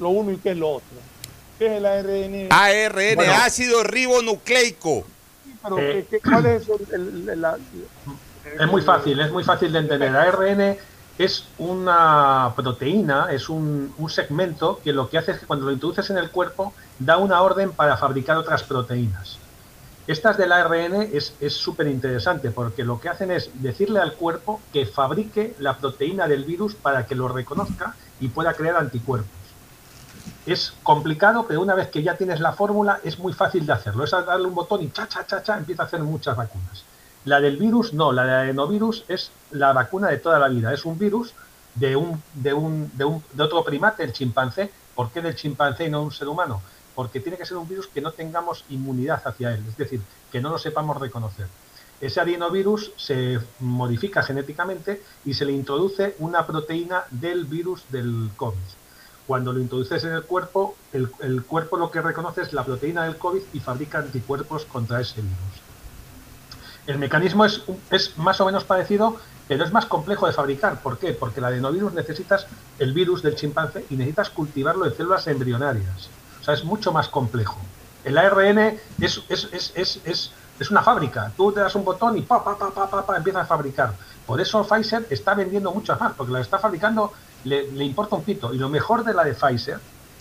[0.00, 0.96] lo uno y qué es lo otro.
[1.58, 2.48] ¿Qué es el ARN?
[2.50, 5.04] ARN, ácido ribonucleico.
[5.62, 7.46] pero eh, ¿cuál es el,
[8.60, 10.14] Es muy fácil, es muy fácil de entender.
[10.14, 10.76] ARN
[11.18, 16.10] es una proteína, es un, segmento que lo que hace es que cuando lo introduces
[16.10, 19.38] en el cuerpo da una orden para fabricar otras proteínas.
[20.06, 24.86] Estas del ARN es súper interesante porque lo que hacen es decirle al cuerpo que
[24.86, 29.45] fabrique la proteína del virus para que lo reconozca y pueda crear anticuerpos.
[30.46, 34.04] Es complicado, pero una vez que ya tienes la fórmula es muy fácil de hacerlo.
[34.04, 36.84] Es darle un botón y cha, cha, cha, cha, empieza a hacer muchas vacunas.
[37.24, 40.72] La del virus, no, la de adenovirus es la vacuna de toda la vida.
[40.72, 41.34] Es un virus
[41.74, 44.70] de, un, de, un, de, un, de otro primate, el chimpancé.
[44.94, 46.62] ¿Por qué del chimpancé y no un ser humano?
[46.94, 50.40] Porque tiene que ser un virus que no tengamos inmunidad hacia él, es decir, que
[50.40, 51.48] no lo sepamos reconocer.
[52.00, 58.85] Ese adenovirus se modifica genéticamente y se le introduce una proteína del virus del COVID.
[59.26, 63.16] Cuando lo introduces en el cuerpo, el, cuerpo lo que reconoce es la proteína del
[63.16, 65.36] COVID y fabrica anticuerpos contra ese virus.
[66.86, 67.62] El mecanismo es,
[68.16, 69.16] más o menos parecido,
[69.48, 70.80] pero es más complejo de fabricar.
[70.80, 71.12] ¿Por qué?
[71.12, 72.46] Porque el adenovirus necesitas
[72.78, 76.08] el virus del chimpancé y necesitas cultivarlo en células embrionarias.
[76.40, 77.58] O sea, es mucho más complejo.
[78.04, 81.32] El ARN es, una fábrica.
[81.36, 83.94] Tú te das un botón y pa, pa, pa, pa, pa, pa, empieza a fabricar.
[84.24, 87.12] Por eso Pfizer está vendiendo muchas más, porque la está fabricando,
[87.46, 88.52] le, importa un pito.
[88.52, 89.78] Y lo mejor de la de Pfizer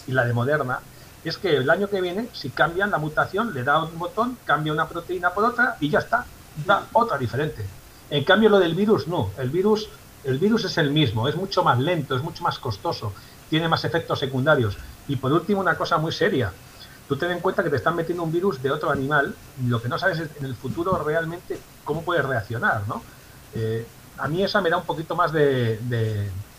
[0.07, 0.79] y la de Moderna
[1.23, 4.71] es que el año que viene, si cambian la mutación, le da un botón, cambia
[4.71, 6.25] una proteína por otra y ya está
[6.65, 7.65] da otra diferente.
[8.09, 9.31] En cambio, lo del virus no.
[9.37, 9.89] El virus,
[10.23, 13.11] el virus es el mismo, es mucho más lento, es mucho más costoso,
[13.49, 14.77] tiene más efectos secundarios.
[15.07, 16.51] Y por último, una cosa muy seria.
[17.07, 19.35] Tú ten en cuenta que te están metiendo un virus de otro animal
[19.67, 23.03] lo que no sabes es en el futuro realmente cómo puede reaccionar, ¿no?
[23.53, 23.85] Eh,
[24.17, 25.79] a mí esa me da un poquito más de,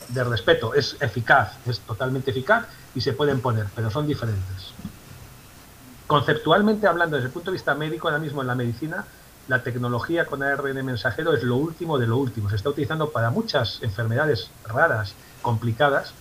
[0.08, 0.74] de respeto.
[0.74, 4.72] Es eficaz, es totalmente eficaz y se pueden poner, pero son diferentes.
[6.06, 9.04] Conceptualmente hablando, desde el punto de vista médico, ahora mismo en la medicina,
[9.48, 12.48] la tecnología con ARN mensajero es lo último de lo último.
[12.50, 16.12] Se está utilizando para muchas enfermedades raras, complicadas,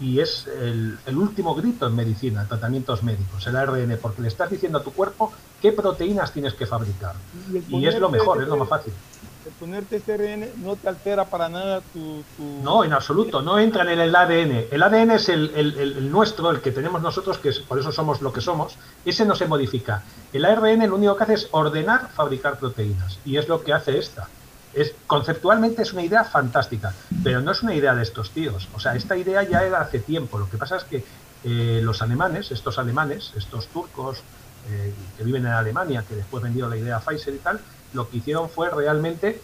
[0.00, 4.28] y es el, el, último grito en medicina, en tratamientos médicos, el ARN, porque le
[4.28, 7.14] estás diciendo a tu cuerpo qué proteínas tienes que fabricar.
[7.52, 8.92] Y, y es lo mejor, es lo más fácil.
[9.58, 12.22] Ponerte este ARN no te altera para nada tu.
[12.62, 14.66] No, en absoluto, no entra en el ADN.
[14.70, 17.90] El ADN es el, el, el, nuestro, el que tenemos nosotros, que es, por eso
[17.90, 20.02] somos lo que somos, ese no se modifica.
[20.32, 23.98] El ARN lo único que hace es ordenar fabricar proteínas, y es lo que hace
[23.98, 24.28] esta.
[24.74, 28.68] Es, conceptualmente es una idea fantástica, pero no es una idea de estos tíos.
[28.74, 30.38] O sea, esta idea ya era hace tiempo.
[30.38, 31.04] Lo que pasa es que
[31.44, 34.22] eh, los alemanes, estos alemanes, estos turcos
[34.70, 37.60] eh, que viven en Alemania, que después vendieron la idea a Pfizer y tal,
[37.92, 39.40] lo que hicieron fue realmente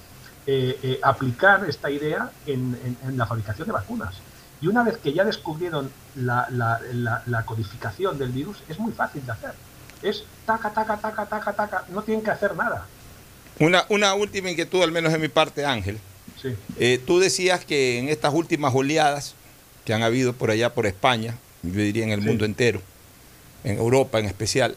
[0.46, 4.14] eh, eh, aplicar esta idea en, en, en, la fabricación de vacunas.
[4.60, 8.92] Y una vez que ya descubrieron la, la, la, la, codificación del virus, es muy
[8.92, 9.52] fácil de hacer.
[10.02, 12.86] Es taca, taca, taca, taca, taca, no tienen que hacer nada.
[13.60, 15.98] Una, una última inquietud, al menos de mi parte, Ángel.
[16.40, 16.54] Sí.
[16.78, 19.34] Eh, tú decías que en estas últimas oleadas
[19.84, 22.26] que han habido por allá, por España, yo diría en el sí.
[22.26, 22.80] mundo entero,
[23.64, 24.76] en Europa en especial,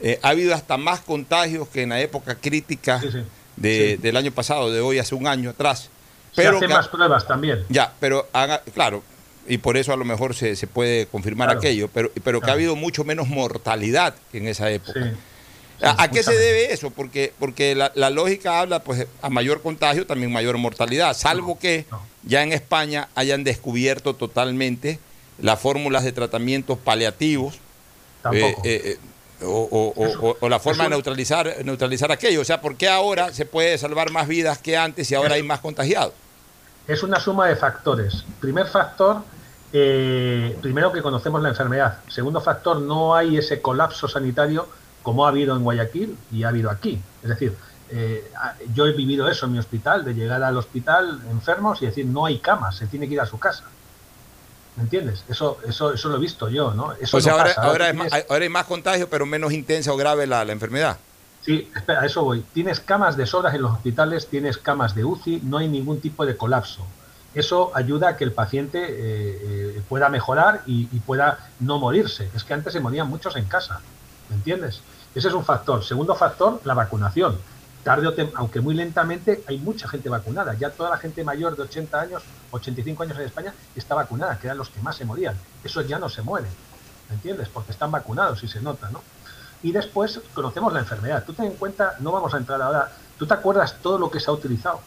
[0.00, 3.18] eh, ha habido hasta más contagios que en la época crítica Sí, sí.
[3.56, 4.02] de, Sí.
[4.02, 5.88] del año pasado, de hoy hace un año atrás.
[6.32, 7.64] Se Pero hacen que- más pruebas también.
[7.68, 9.02] Ya, pero haga- claro,
[9.48, 11.60] y por eso a lo mejor se, se puede confirmar Claro.
[11.60, 15.00] aquello, pero, pero que ha habido mucho menos mortalidad que en esa época.
[15.02, 15.10] Sí.
[15.82, 16.90] ¿A, a qué se debe eso?
[16.90, 21.84] Porque, porque la, la lógica habla, pues, a mayor contagio, también mayor mortalidad, salvo que
[21.90, 22.02] no.
[22.22, 24.98] ya en España hayan descubierto totalmente
[25.38, 27.58] las fórmulas de tratamientos paliativos
[28.22, 28.62] Tampoco.
[28.64, 28.96] eh, eh, eh,
[29.42, 32.40] o, o- o- Eso- o- o la forma de neutralizar, neutralizar aquello.
[32.40, 35.42] O sea, ¿por qué ahora se puede salvar más vidas que antes y ahora hay
[35.42, 36.12] más contagiados?
[36.88, 38.24] Es una suma de factores.
[38.40, 39.22] Primer factor,
[39.72, 41.98] eh, primero que conocemos la enfermedad.
[42.08, 44.68] Segundo factor, no hay ese colapso sanitario
[45.02, 47.00] como ha habido en Guayaquil y ha habido aquí.
[47.22, 47.54] Es decir,
[47.90, 48.30] eh,
[48.74, 52.26] yo he vivido eso en mi hospital, de llegar al hospital enfermos y decir, no
[52.26, 53.64] hay camas, se tiene que ir a su casa.
[54.76, 55.24] ¿Me entiendes?
[55.28, 56.92] Eso, eso, eso lo he visto yo, ¿no?
[56.92, 57.66] Eso o sea, no ahora, pasa.
[57.66, 60.98] ahora, es más, ahora hay más contagio, pero menos intensa o grave la, la enfermedad.
[61.42, 62.44] Sí, espera, a eso voy.
[62.52, 66.26] Tienes camas de sobras en los hospitales, tienes camas de UCI, no hay ningún tipo
[66.26, 66.84] de colapso.
[67.34, 68.94] Eso ayuda a que el paciente eh,
[69.76, 72.28] eh, pueda mejorar y, y pueda no morirse.
[72.34, 73.80] Es que antes se morían muchos en casa,
[74.28, 74.80] ¿me entiendes?
[75.14, 75.84] Ese es un factor.
[75.84, 77.38] Segundo factor, la vacunación.
[77.86, 80.54] Tarde o tem- aunque muy lentamente, hay mucha gente vacunada.
[80.54, 82.20] Ya toda la gente mayor de 80 años,
[82.50, 85.36] 85 años en España está vacunada, que eran los que más se morían.
[85.62, 86.50] Esos ya no se mueren,
[87.08, 87.48] ¿me entiendes?
[87.48, 89.02] Porque están vacunados y se nota, ¿no?
[89.62, 91.22] y después conocemos la enfermedad.
[91.24, 94.18] Tú ten en cuenta, no vamos a entrar ahora, tú te acuerdas todo lo que
[94.20, 94.80] se ha utilizado.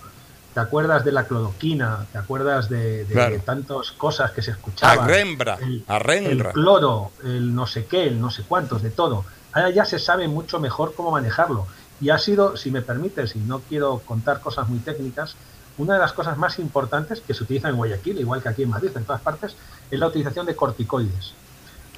[0.53, 3.39] Te acuerdas de la cloroquina, te acuerdas de, de Claro.
[3.45, 4.99] tantas cosas que se escuchaban.
[5.05, 5.85] Arrembra, el,
[6.25, 9.23] el cloro, el no sé qué, el no sé cuántos, de todo.
[9.53, 11.65] Ahora ya se sabe mucho mejor cómo manejarlo.
[12.01, 15.35] Y ha sido, si me permites, y no quiero contar cosas muy técnicas,
[15.77, 18.69] una de las cosas más importantes que se utiliza en Guayaquil, igual que aquí en
[18.69, 19.55] Madrid, en todas partes,
[19.89, 21.33] es la utilización de corticoides.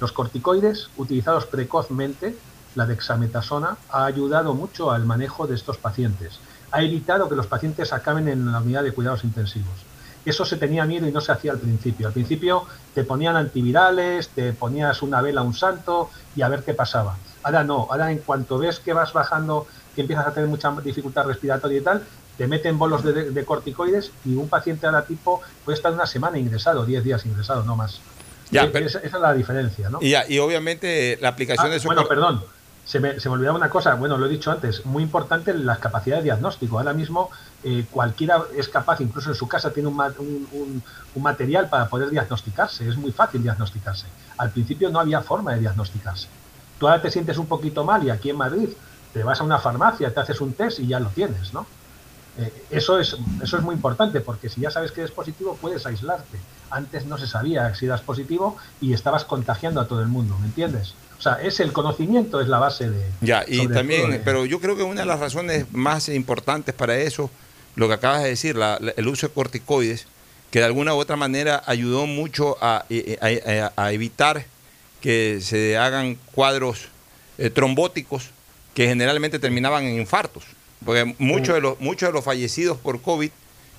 [0.00, 2.36] Los corticoides, utilizados precozmente,
[2.74, 6.38] la dexametasona, ha ayudado mucho al manejo de estos pacientes.
[6.70, 9.84] Ha evitado que los pacientes acaben en la unidad de cuidados intensivos.
[10.24, 12.06] Eso se tenía miedo y no se hacía al principio.
[12.06, 16.62] Al principio te ponían antivirales, te ponías una vela a un santo y a ver
[16.62, 17.16] qué pasaba.
[17.42, 21.26] Ahora no, ahora en cuanto ves que vas bajando, que empiezas a tener mucha dificultad
[21.26, 22.02] respiratoria y tal,
[22.36, 26.84] te meten bolos de, corticoides y un paciente ahora tipo puede estar una semana ingresado,
[26.84, 28.00] 10 días ingresado, no más.
[28.50, 29.98] Ya, eh, esa, es la diferencia, ¿no?
[30.00, 31.86] Y, y obviamente la aplicación de esos...
[31.86, 32.42] Bueno, perdón,
[32.84, 35.78] se me, se me, olvidaba una cosa, bueno, lo he dicho antes, muy importante las
[35.78, 36.78] capacidades de diagnóstico.
[36.78, 37.30] Ahora mismo
[37.62, 40.82] eh, cualquiera es capaz, incluso en su casa tiene un, un,
[41.14, 44.06] un, material para poder diagnosticarse, es muy fácil diagnosticarse.
[44.36, 46.28] Al principio no había forma de diagnosticarse.
[46.82, 48.68] Tú ahora te sientes un poquito mal y aquí en Madrid
[49.12, 51.64] te vas a una farmacia, te haces un test y ya lo tienes, ¿no?
[52.38, 55.86] Eh, eso, es, eso es muy importante porque si ya sabes que eres positivo puedes
[55.86, 56.38] aislarte.
[56.72, 60.46] Antes no se sabía si eras positivo y estabas contagiando a todo el mundo, ¿me
[60.46, 60.94] entiendes?
[61.20, 63.12] O sea, es el conocimiento, es la base de...
[63.20, 67.30] Ya, y también, pero yo creo que una de las razones más importantes para eso,
[67.76, 68.58] lo que acabas de decir,
[68.96, 70.08] el uso de corticoides,
[70.50, 74.46] que de alguna u otra manera ayudó mucho a, evitar
[75.02, 76.88] que se hagan cuadros
[77.36, 78.30] eh, trombóticos
[78.72, 80.44] que generalmente terminaban en infartos.
[80.82, 83.30] Porque muchos de, los, muchos de los fallecidos por COVID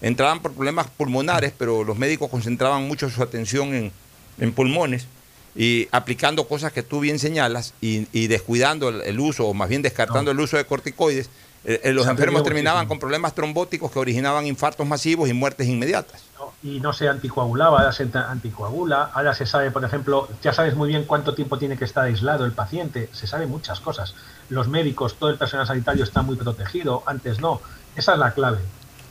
[0.02, 3.92] entraban por problemas pulmonares, pero los médicos concentraban mucho su atención en,
[4.38, 5.08] en pulmones
[5.56, 10.32] y aplicando cosas que tú bien señalas y, descuidando el, uso, o más bien descartando
[10.32, 11.30] el uso de corticoides,
[11.66, 16.24] eh, eh, los enfermos terminaban con problemas trombóticos que originaban infartos masivos y muertes inmediatas.
[16.61, 20.89] y no se anticoagulaba, ahora se anticoagula, ahora se sabe, por ejemplo, ya sabes muy
[20.89, 24.14] bien cuánto tiempo tiene que estar aislado el paciente, se sabe muchas cosas.
[24.49, 27.61] Los médicos, todo el personal sanitario está muy protegido, antes no.
[27.95, 28.59] Esa es la clave.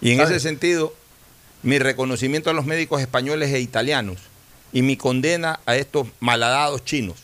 [0.01, 0.93] Y en ese sentido,
[1.63, 4.19] mi reconocimiento a los médicos españoles e italianos
[4.73, 7.19] y mi condena a estos malhadados chinos.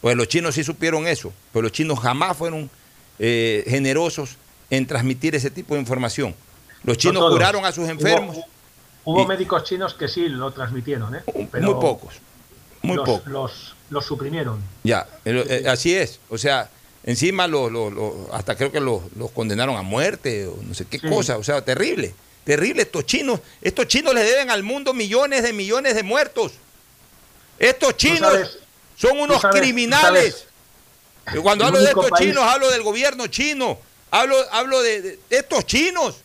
[0.00, 2.70] Pues los chinos sí supieron eso, pero los chinos jamás fueron
[3.18, 4.38] eh, generosos
[4.72, 6.34] en transmitir ese tipo de información.
[6.82, 8.38] Los chinos curaron a sus enfermos.
[9.04, 11.22] Hubo, médicos chinos que sí lo transmitieron, ¿eh?
[11.60, 12.14] muy pocos,
[12.80, 13.74] muy los, pocos.
[13.90, 14.62] Los, suprimieron.
[14.82, 16.20] Ya, eh, así es.
[16.30, 16.70] O sea,
[17.04, 17.46] encima
[18.32, 19.02] hasta creo que los,
[19.34, 21.36] condenaron a muerte o no sé qué cosa.
[21.36, 22.14] O sea, terrible,
[22.44, 22.82] terrible.
[22.82, 26.52] Estos chinos, estos chinos le deben al mundo millones de millones de muertos.
[27.58, 28.58] Estos chinos
[28.96, 30.46] son unos criminales.
[31.42, 33.78] cuando hablo de estos chinos, hablo del gobierno chino.
[34.12, 36.16] Hablo, hablo de, estos chinos.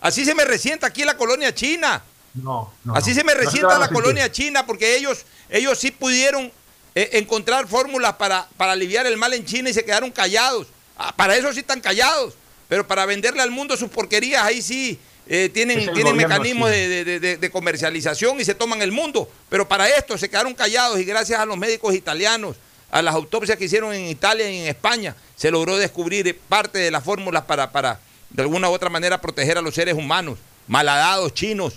[0.00, 2.02] Así se me resienta aquí la colonia china.
[2.32, 6.50] No, Así se me resienta la colonia china porque ellos, ellos sí pudieron
[6.94, 10.66] eh, encontrar fórmulas para, para aliviar el mal en China y se quedaron callados.
[10.96, 12.34] Ah, para eso sí están callados.
[12.66, 18.40] Pero para venderle al mundo sus porquerías, ahí sí eh, tienen, tienen mecanismos de, comercialización
[18.40, 19.30] y se toman el mundo.
[19.50, 22.56] Pero para esto se quedaron callados y gracias a los médicos italianos,
[22.94, 26.92] a las autopsias que hicieron en Italia y en España, se logró descubrir parte de
[26.92, 27.98] las fórmulas para, para
[28.30, 30.38] de alguna u otra manera proteger a los seres humanos.
[30.68, 31.74] Malhadados chinos.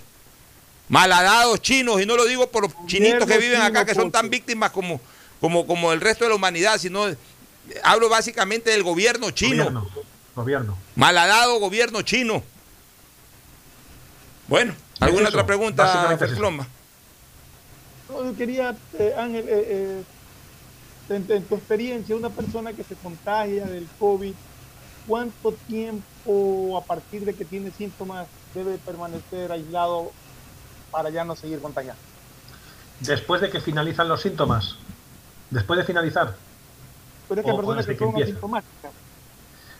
[0.88, 1.99] Malhadados chinos.
[1.99, 5.01] Y no lo digo por los chinitos que viven acá, que son tan víctimas como,
[5.41, 7.07] como, como el resto de la humanidad, sino
[7.82, 9.63] hablo básicamente del gobierno chino.
[9.63, 9.89] Gobierno.
[10.36, 10.78] gobierno.
[10.95, 12.43] Malhadado gobierno chino.
[14.47, 16.15] Bueno, ¿alguna otra pregunta?
[18.07, 20.03] No, quería, eh, Ángel, eh, eh,
[21.10, 24.34] en, tu experiencia, una persona que se contagia del COVID,
[25.08, 30.12] ¿cuánto tiempo a partir de que tiene síntomas debe permanecer aislado
[30.91, 32.01] para ya no seguir contagiando?
[32.99, 34.76] Después de que finalizan los síntomas.
[35.49, 36.36] Después de finalizar.
[37.30, 38.91] Pero que personas que, son asintomáticas.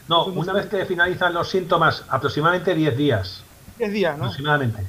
[0.08, 3.44] No, una vez que finalizan los síntomas, aproximadamente 10 días.
[3.78, 4.26] 10 días, ¿no?
[4.26, 4.84] Aproximadamente.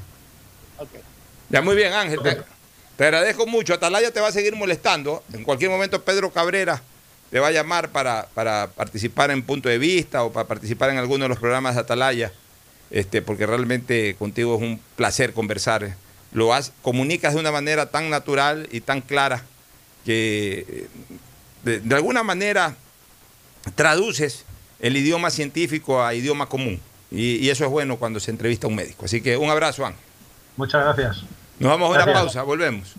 [1.48, 2.20] Ya, muy bien, Ángel.
[2.22, 2.44] Te,
[3.04, 3.74] agradezco mucho.
[3.74, 5.22] Atalaya te va a seguir molestando.
[5.32, 6.82] En cualquier momento Pedro Cabrera
[7.30, 10.98] te va a llamar para, para participar en Punto de Vista o para participar en
[10.98, 12.32] alguno de los programas de Atalaya,
[12.90, 15.94] este, porque realmente contigo es un placer conversar.
[16.32, 19.44] Lo has, comunicas de una manera tan natural y tan clara
[20.04, 20.86] que
[21.64, 22.76] de, de alguna manera
[23.74, 24.44] traduces
[24.80, 26.80] el idioma científico a idioma común.
[27.10, 29.04] Y, eso es bueno cuando se entrevista a un médico.
[29.04, 30.00] Así que un abrazo, Ángel.
[30.56, 31.24] Muchas gracias.
[31.58, 32.94] Nos vamos a una pausa, volvemos.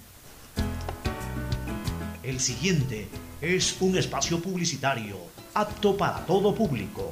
[2.23, 3.07] El siguiente
[3.41, 5.17] es un espacio publicitario
[5.53, 7.11] apto para todo público.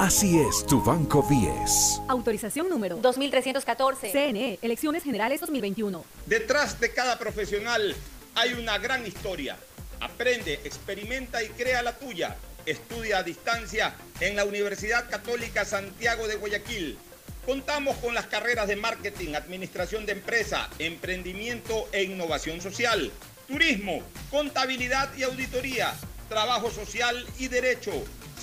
[0.00, 2.02] Así es tu Banco 10.
[2.08, 4.10] Autorización número 2314.
[4.10, 6.04] CNE, Elecciones Generales 2021.
[6.26, 7.94] Detrás de cada profesional
[8.34, 9.56] hay una gran historia.
[10.00, 12.36] Aprende, experimenta y crea la tuya.
[12.66, 16.98] Estudia a distancia en la Universidad Católica Santiago de Guayaquil.
[17.46, 23.12] Contamos con las carreras de marketing, administración de empresa, emprendimiento e innovación social,
[23.46, 25.94] turismo, contabilidad y auditoría,
[26.28, 27.92] trabajo social y derecho.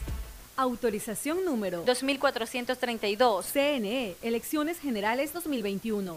[0.56, 3.44] Autorización número 2432.
[3.52, 6.16] CNE, Elecciones Generales 2021.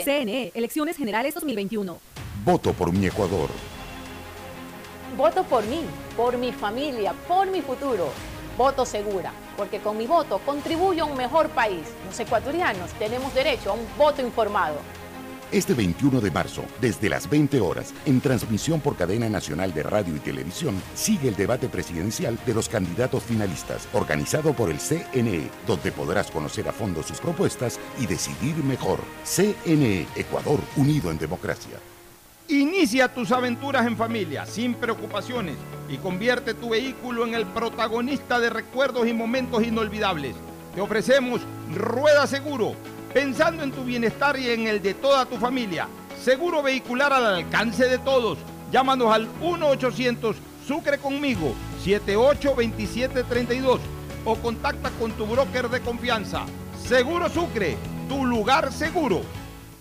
[0.03, 1.97] CNE, Elecciones Generales 2021.
[2.43, 3.49] Voto por mi Ecuador.
[5.15, 5.81] Voto por mí,
[6.17, 8.09] por mi familia, por mi futuro.
[8.57, 11.87] Voto segura, porque con mi voto contribuyo a un mejor país.
[12.05, 14.77] Los ecuatorianos tenemos derecho a un voto informado.
[15.51, 20.15] Este 21 de marzo, desde las 20 horas, en transmisión por cadena nacional de radio
[20.15, 25.91] y televisión, sigue el debate presidencial de los candidatos finalistas, organizado por el CNE, donde
[25.91, 29.01] podrás conocer a fondo sus propuestas y decidir mejor.
[29.25, 31.77] CNE, Ecuador, unido en democracia.
[32.47, 35.57] Inicia tus aventuras en familia, sin preocupaciones,
[35.89, 40.33] y convierte tu vehículo en el protagonista de recuerdos y momentos inolvidables.
[40.73, 41.41] Te ofrecemos
[41.75, 42.73] Rueda Seguro
[43.13, 45.87] pensando en tu bienestar y en el de toda tu familia.
[46.21, 48.37] Seguro vehicular al alcance de todos.
[48.71, 50.35] Llámanos al 1-800
[50.67, 51.53] Sucre conmigo
[51.83, 53.81] 782732
[54.23, 56.45] o contacta con tu broker de confianza.
[56.87, 57.75] Seguro Sucre,
[58.07, 59.21] tu lugar seguro.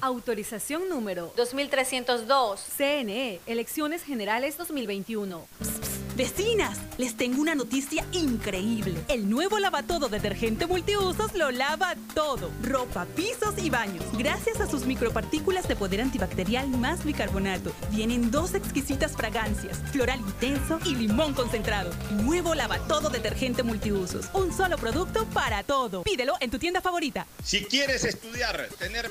[0.00, 2.60] Autorización número 2302.
[2.76, 5.46] CNE, Elecciones Generales 2021.
[6.16, 9.00] Vecinas, les tengo una noticia increíble.
[9.08, 12.50] El nuevo lavatodo detergente multiusos lo lava todo.
[12.62, 14.04] Ropa, pisos y baños.
[14.18, 17.72] Gracias a sus micropartículas de poder antibacterial más bicarbonato.
[17.90, 21.90] Vienen dos exquisitas fragancias, floral intenso y limón concentrado.
[22.10, 24.26] Nuevo lavatodo detergente multiusos.
[24.34, 26.02] Un solo producto para todo.
[26.02, 27.26] Pídelo en tu tienda favorita.
[27.42, 29.10] Si quieres estudiar, tener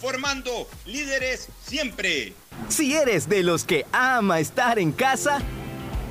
[0.00, 2.32] formando líderes siempre.
[2.68, 5.40] Si eres de los que ama estar en casa,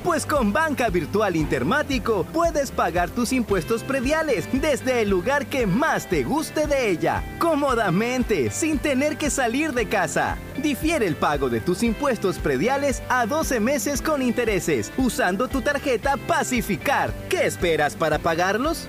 [0.02, 6.08] Pues con Banca Virtual Intermático puedes pagar tus impuestos prediales desde el lugar que más
[6.08, 10.38] te guste de ella, cómodamente, sin tener que salir de casa.
[10.62, 16.16] Difiere el pago de tus impuestos prediales a 12 meses con intereses, usando tu tarjeta
[16.16, 17.12] Pacificar.
[17.28, 18.88] ¿Qué esperas para pagarlos?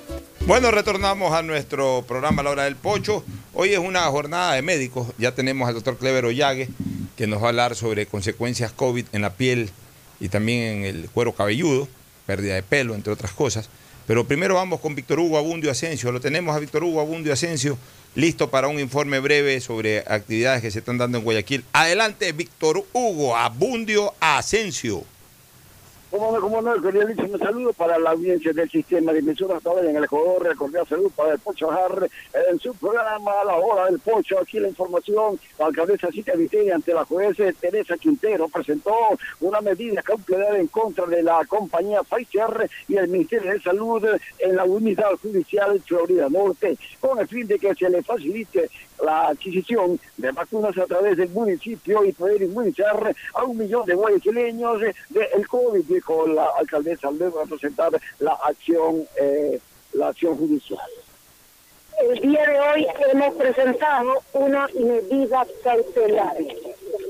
[0.47, 3.23] Bueno, retornamos a nuestro programa La Hora del Pocho.
[3.53, 5.07] Hoy es una jornada de médicos.
[5.17, 6.67] Ya tenemos al doctor Clever Ollague,
[7.15, 9.69] que nos va a hablar sobre consecuencias COVID en la piel
[10.19, 11.87] y también en el cuero cabelludo,
[12.25, 13.69] pérdida de pelo, entre otras cosas.
[14.07, 16.11] Pero primero vamos con Víctor Hugo Abundio Asensio.
[16.11, 17.77] Lo tenemos a Víctor Hugo Abundio Asensio
[18.15, 21.63] listo para un informe breve sobre actividades que se están dando en Guayaquil.
[21.71, 25.03] Adelante, Víctor Hugo Abundio Asensio.
[26.11, 30.03] Como, como no, cordialísimo saludo para la audiencia del sistema de emisoras ahora en el
[30.03, 32.09] Ecuador, el cordial salud para el Pocho Harre,
[32.51, 36.75] en su programa a la hora del Pocho, aquí la información, la alcaldesa Cita Viteria
[36.75, 38.93] ante la jueza Teresa Quintero presentó
[39.39, 44.05] una medida cautelar en contra de la compañía Pfizer y el Ministerio de Salud
[44.39, 48.69] en la unidad judicial Florida Norte, con el fin de que se le facilite
[49.01, 53.95] la adquisición de vacunas a través del municipio y poder inmunizar a un millón de
[53.95, 59.59] guayaquileños del COVID-19 con la alcaldesa luego a presentar la acción, eh,
[59.93, 60.89] la acción judicial.
[61.99, 66.35] El día de hoy hemos presentado una medida cautelar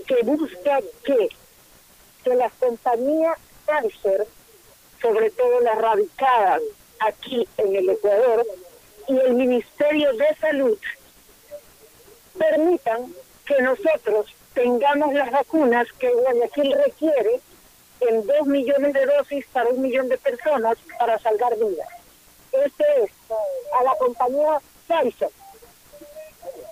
[0.07, 1.29] que busca que,
[2.23, 4.27] que las compañías cáncer,
[5.01, 6.61] sobre todo las radicadas
[6.99, 8.45] aquí en el Ecuador,
[9.07, 10.77] y el Ministerio de Salud
[12.37, 13.13] permitan
[13.45, 17.39] que nosotros tengamos las vacunas que Guayaquil requiere
[18.01, 21.87] en dos millones de dosis para un millón de personas para salvar vidas.
[22.51, 23.11] Este es
[23.79, 25.29] a la compañía Pfizer,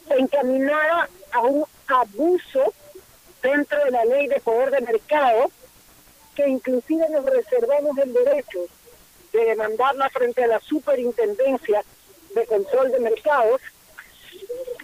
[0.09, 2.73] encaminada a un abuso
[3.41, 5.51] dentro de la ley de poder de mercado,
[6.35, 8.59] que inclusive nos reservamos el derecho
[9.31, 11.83] de demandarla frente a la superintendencia
[12.33, 13.61] de control de mercados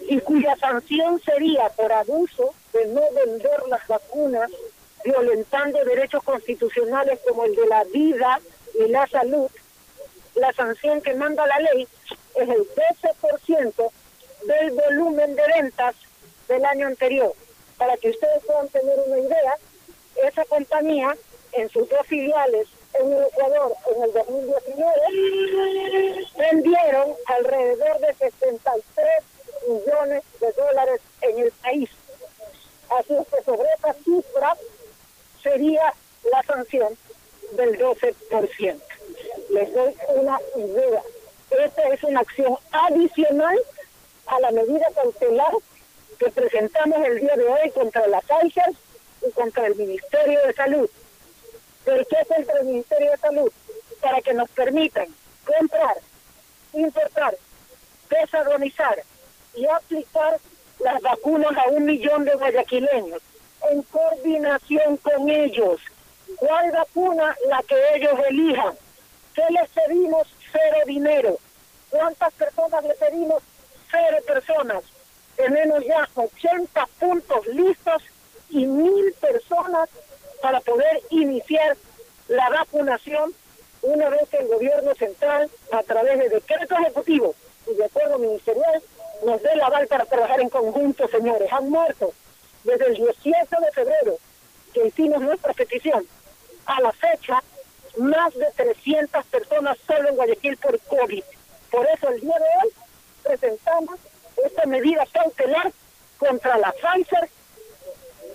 [0.08, 4.50] y cuya sanción sería por abuso de no vender las vacunas,
[5.06, 8.40] violentando derechos constitucionales como el de la vida
[8.74, 9.48] y la salud,
[10.34, 11.86] la sanción que manda la ley
[12.34, 12.66] es el
[13.40, 13.90] 12%
[14.46, 15.94] del volumen de ventas
[16.48, 17.32] del año anterior.
[17.78, 19.56] Para que ustedes puedan tener una idea,
[20.24, 21.16] esa compañía
[21.52, 22.66] en sus dos filiales
[22.98, 29.06] en el Ecuador en el 2019 vendieron alrededor de 63
[29.68, 31.90] millones de dólares en el país.
[32.90, 34.56] Así es que sobre esa cifra
[35.46, 35.92] sería
[36.32, 36.98] la sanción
[37.52, 38.80] del 12%.
[39.50, 41.02] Les doy una idea.
[41.50, 43.56] Esta es una acción adicional
[44.26, 45.52] a la medida cautelar
[46.18, 48.74] que presentamos el día de hoy contra las Pfizer
[49.26, 50.90] y contra el Ministerio de Salud.
[51.84, 53.52] ¿Por qué contra el Ministerio de Salud?
[54.00, 55.06] Para que nos permitan
[55.44, 55.96] comprar,
[56.72, 57.36] importar,
[58.10, 59.04] desagonizar
[59.54, 60.40] y aplicar
[60.80, 63.22] las vacunas a un millón de guayaquileños
[63.70, 65.80] en coordinación con ellos.
[66.36, 67.36] ¿Cuál vacuna?
[67.48, 68.74] La que ellos elijan.
[69.34, 70.26] ¿Qué les pedimos?
[70.52, 71.38] Cero dinero.
[71.90, 73.42] ¿Cuántas personas le pedimos?
[73.90, 74.82] Cero personas.
[75.36, 78.02] Tenemos ya 80 puntos listos
[78.50, 79.88] y mil personas
[80.40, 81.76] para poder iniciar
[82.28, 83.34] la vacunación
[83.82, 87.34] una vez que el gobierno central, a través de decreto ejecutivo
[87.70, 88.82] y de acuerdo ministerial,
[89.24, 91.52] nos dé la aval para trabajar en conjunto, señores.
[91.52, 92.12] Han muerto
[92.66, 94.18] desde el 18 de febrero
[94.74, 96.06] que hicimos nuestra petición
[96.66, 97.42] a la fecha,
[97.96, 101.22] más de 300 personas solo en Guayaquil por COVID.
[101.70, 102.72] Por eso el día de hoy
[103.22, 104.00] presentamos
[104.44, 105.72] esta medida cautelar
[106.18, 107.30] contra la Pfizer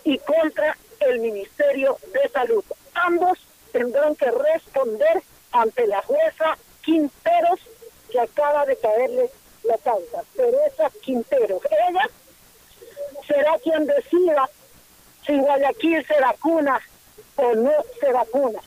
[0.06, 2.64] y contra el Ministerio de Salud.
[2.94, 3.38] Ambos
[3.72, 5.22] tendrán que responder
[5.52, 7.60] ante la jueza Quinteros
[8.10, 9.30] que acaba de caerle
[9.64, 10.24] la causa.
[10.36, 11.62] Teresa Quinteros.
[11.66, 12.10] Ella
[13.32, 14.50] será quien decida
[15.26, 16.80] si Guayaquil se vacuna
[17.38, 18.60] o no se vacuna,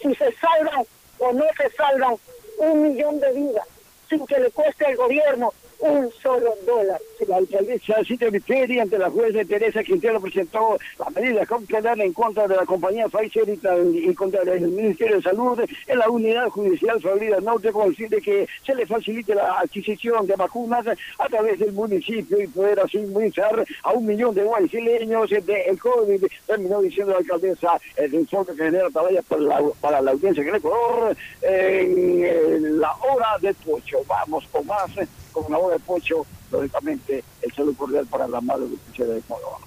[0.00, 0.84] si se salvan
[1.18, 2.16] o no se salvan
[2.58, 3.66] un millón de vidas
[4.08, 7.00] sin que le cueste al gobierno un solo dólar.
[7.28, 12.48] La alcaldesa Cita Viteri ante la jueza Teresa Quintero presentó la medida cautelar en contra
[12.48, 17.38] de la compañía Pfizer y, contra el Ministerio de Salud en la unidad judicial Florida
[17.40, 21.60] Norte con el fin de que se le facilite la adquisición de vacunas a través
[21.60, 26.24] del municipio y poder así inmunizar a un millón de guaycileños del COVID.
[26.46, 30.56] Terminó diciendo la alcaldesa el informe que genera para la, para la audiencia en el
[30.56, 33.98] Ecuador en la hora de pocho.
[34.08, 34.90] Vamos con más
[35.32, 39.58] con la hora de pocho, lógicamente el saludo cordial para la madre de de Córdoba.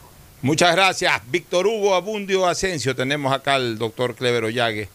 [0.42, 2.96] Muchas gracias, Víctor Hugo Abundio Asensio.
[2.96, 4.90] Tenemos acá al doctor Clever Ollague.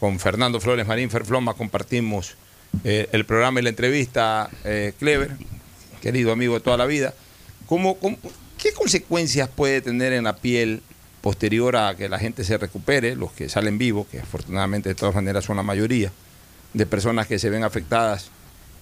[0.00, 2.34] Con Fernando Flores Marín Ferfloma compartimos
[2.84, 4.48] eh, el programa y la entrevista.
[4.64, 5.36] Eh, Clever,
[6.00, 7.14] querido amigo de toda la vida,
[7.66, 7.98] ¿cómo,
[8.58, 10.82] qué consecuencias puede tener en la piel
[11.20, 15.14] posterior a que la gente se recupere, los que salen vivos, que afortunadamente de todas
[15.14, 16.10] maneras son la mayoría,
[16.72, 18.30] de personas que se ven afectadas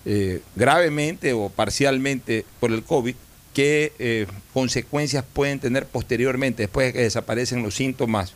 [0.05, 3.15] eh, gravemente o parcialmente por el COVID,
[3.53, 8.33] qué eh, consecuencias pueden tener posteriormente, después de que desaparecen los síntomas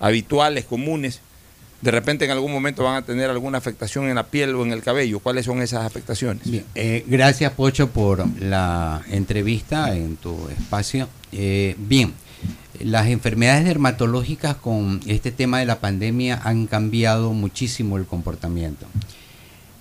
[0.00, 1.20] habituales, comunes.
[1.82, 4.72] De repente en algún momento van a tener alguna afectación en la piel o en
[4.72, 5.20] el cabello.
[5.20, 6.42] ¿Cuáles son esas afectaciones?
[6.74, 11.08] Eh, gracias Pocho por la entrevista en tu espacio.
[11.30, 12.14] bien,
[12.80, 18.86] las enfermedades dermatológicas con este tema de la pandemia han cambiado muchísimo el comportamiento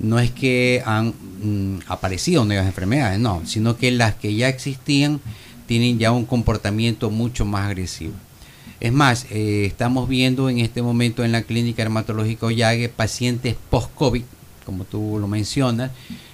[0.03, 5.21] no es que han mm, aparecido nuevas enfermedades, no, sino que las que ya existían
[5.65, 8.13] tienen ya un comportamiento mucho más agresivo.
[8.81, 14.23] Es más, eh, estamos viendo en este momento en la clínica dermatológica Ollague pacientes post-COVID,
[14.65, 15.91] como tú lo mencionas,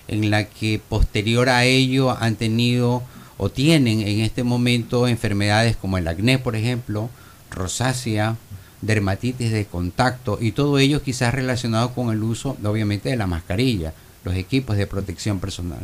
[0.07, 3.03] en la que posterior a ello han tenido
[3.37, 7.11] o tienen en este momento enfermedades como el acné, por ejemplo,
[7.51, 8.35] rosácea,
[8.81, 13.93] dermatitis de contacto y todo ello quizás relacionado con el uso obviamente de la mascarilla,
[14.23, 15.79] los equipos de protección personal.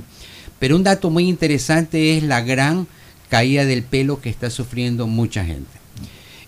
[0.60, 2.88] Pero un dato muy interesante es la gran
[3.30, 5.72] caída del pelo que está sufriendo mucha gente.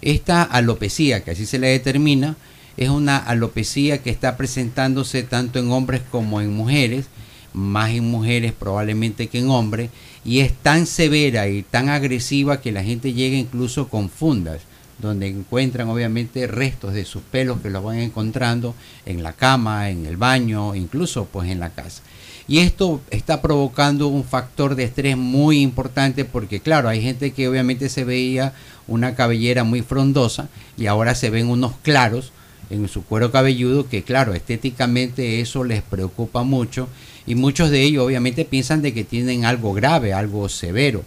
[0.02, 2.38] Esta alopecia, que así se le determina,
[2.78, 7.08] es una alopecia que está presentándose tanto en hombres como en mujeres,
[7.54, 9.90] más en mujeres probablemente que en hombres,
[10.24, 14.62] y es tan severa y tan agresiva que la gente llega incluso con fundas
[15.00, 18.76] donde encuentran obviamente restos de sus pelos que los van encontrando
[19.06, 22.02] en la cama, en el baño, incluso pues en la casa.
[22.48, 27.48] Y esto está provocando un factor de estrés muy importante porque claro, hay gente que
[27.48, 28.54] obviamente se veía
[28.88, 32.32] una cabellera muy frondosa y ahora se ven unos claros
[32.70, 36.88] en su cuero cabelludo que claro, estéticamente eso les preocupa mucho
[37.26, 41.04] y muchos de ellos obviamente piensan de que tienen algo grave, algo severo.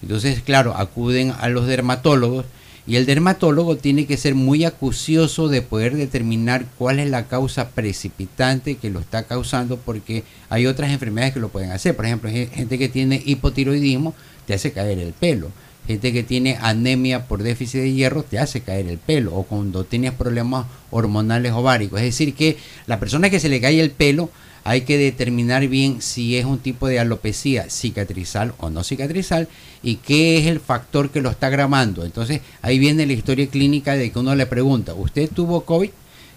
[0.00, 2.46] Entonces, claro, acuden a los dermatólogos
[2.86, 7.70] y el dermatólogo tiene que ser muy acucioso de poder determinar cuál es la causa
[7.70, 11.96] precipitante que lo está causando, porque hay otras enfermedades que lo pueden hacer.
[11.96, 14.14] Por ejemplo, gente que tiene hipotiroidismo
[14.46, 15.50] te hace caer el pelo.
[15.86, 19.34] Gente que tiene anemia por déficit de hierro te hace caer el pelo.
[19.34, 22.00] O cuando tienes problemas hormonales ováricos.
[22.00, 24.30] Es decir, que la persona que se le cae el pelo
[24.64, 29.46] hay que determinar bien si es un tipo de alopecia cicatrizal o no cicatrizal
[29.82, 32.04] y qué es el factor que lo está agravando.
[32.04, 35.90] Entonces ahí viene la historia clínica de que uno le pregunta, ¿usted tuvo COVID?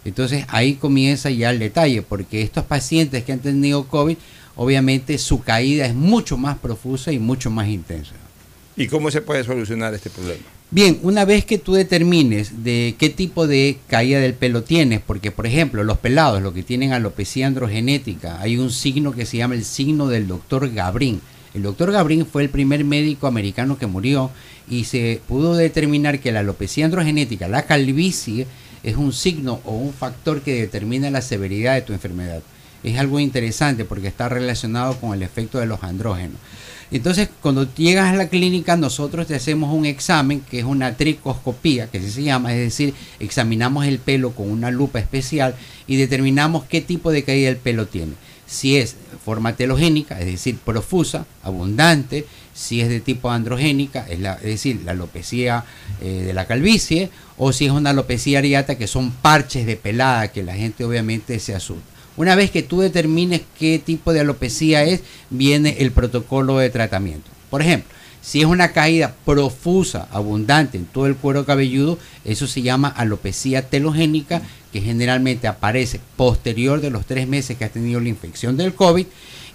[0.04, 4.18] Entonces ahí comienza ya el detalle, porque estos pacientes que han tenido COVID,
[4.58, 8.14] obviamente su caída es mucho más profusa y mucho más intensa.
[8.76, 10.57] ¿Y cómo se puede solucionar este problema?
[10.70, 15.32] Bien, una vez que tú determines de qué tipo de caída del pelo tienes, porque
[15.32, 19.56] por ejemplo los pelados, los que tienen alopecia androgenética, hay un signo que se llama
[19.56, 21.22] el signo del doctor Gabrín.
[21.54, 24.30] El doctor Gabrín fue el primer médico americano que murió
[24.70, 28.46] y se pudo determinar que la alopecia androgenética, la calvicie,
[28.84, 32.42] es un signo o un factor que determina la severidad de tu enfermedad.
[32.84, 36.42] Es algo interesante porque está relacionado con el efecto de los andrógenos.
[36.90, 41.88] Entonces, cuando llegas a la clínica, nosotros te hacemos un examen que es una tricoscopía,
[41.88, 46.80] que se llama, es decir, examinamos el pelo con una lupa especial y determinamos qué
[46.82, 48.14] tipo de caída del pelo tiene.
[48.46, 54.36] Si es forma telogénica, es decir, profusa, abundante, si es de tipo androgénica, es, la,
[54.36, 55.66] es decir, la alopecia
[56.02, 60.30] eh, de la calvicie, o si es una alopecia areata, que son parches de pelada,
[60.30, 61.97] que la gente obviamente se asusta.
[62.18, 67.30] Una vez que tú determines qué tipo de alopecia es, viene el protocolo de tratamiento.
[67.50, 72.62] Por ejemplo, si es una caída profusa, abundante en todo el cuero cabelludo, eso se
[72.62, 74.42] llama alopecia telogénica,
[74.74, 79.06] que generalmente aparece posterior de los tres meses que has tenido la infección del COVID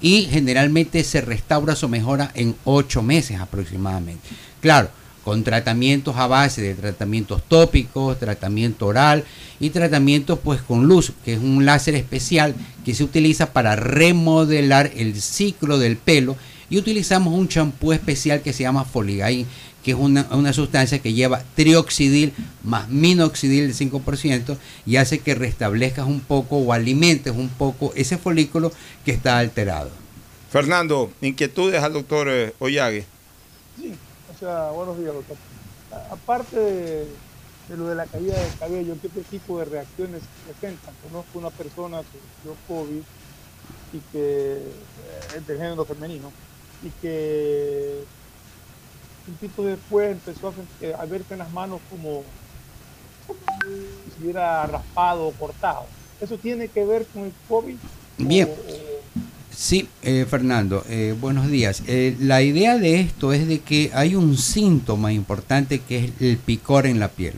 [0.00, 4.26] y generalmente se restaura o mejora en ocho meses aproximadamente.
[4.60, 4.88] Claro,
[5.24, 9.24] con tratamientos a base de tratamientos tópicos, tratamiento oral
[9.60, 12.54] y tratamientos pues con luz, que es un láser especial
[12.84, 16.36] que se utiliza para remodelar el ciclo del pelo
[16.68, 19.46] y utilizamos un champú especial que se llama Foligain,
[19.84, 24.56] que es una, una, sustancia que lleva trioxidil más minoxidil del 5%
[24.86, 28.72] y hace que restablezcas un poco o alimentes un poco ese folículo
[29.04, 29.90] que está alterado.
[30.50, 33.04] Fernando, inquietudes al doctor eh, Ollague.
[33.80, 33.92] Sí,
[34.42, 35.36] buenos días, doctor.
[36.10, 37.06] Aparte de,
[37.68, 40.94] de lo de la caída del cabello, ¿qué tipo de reacciones presentan?
[41.08, 43.02] Conozco una persona que dio COVID
[43.92, 46.32] y que eh, es del género femenino
[46.82, 48.04] y que
[49.28, 52.24] un tipo después empezó a, eh, a verse en las manos como
[54.16, 55.84] si hubiera raspado o cortado.
[56.20, 57.76] ¿Eso tiene que ver con el COVID?
[58.18, 58.48] Bien.
[59.62, 61.84] Sí, eh, Fernando, eh, buenos días.
[61.86, 66.36] Eh, la idea de esto es de que hay un síntoma importante que es el
[66.36, 67.34] picor en la piel.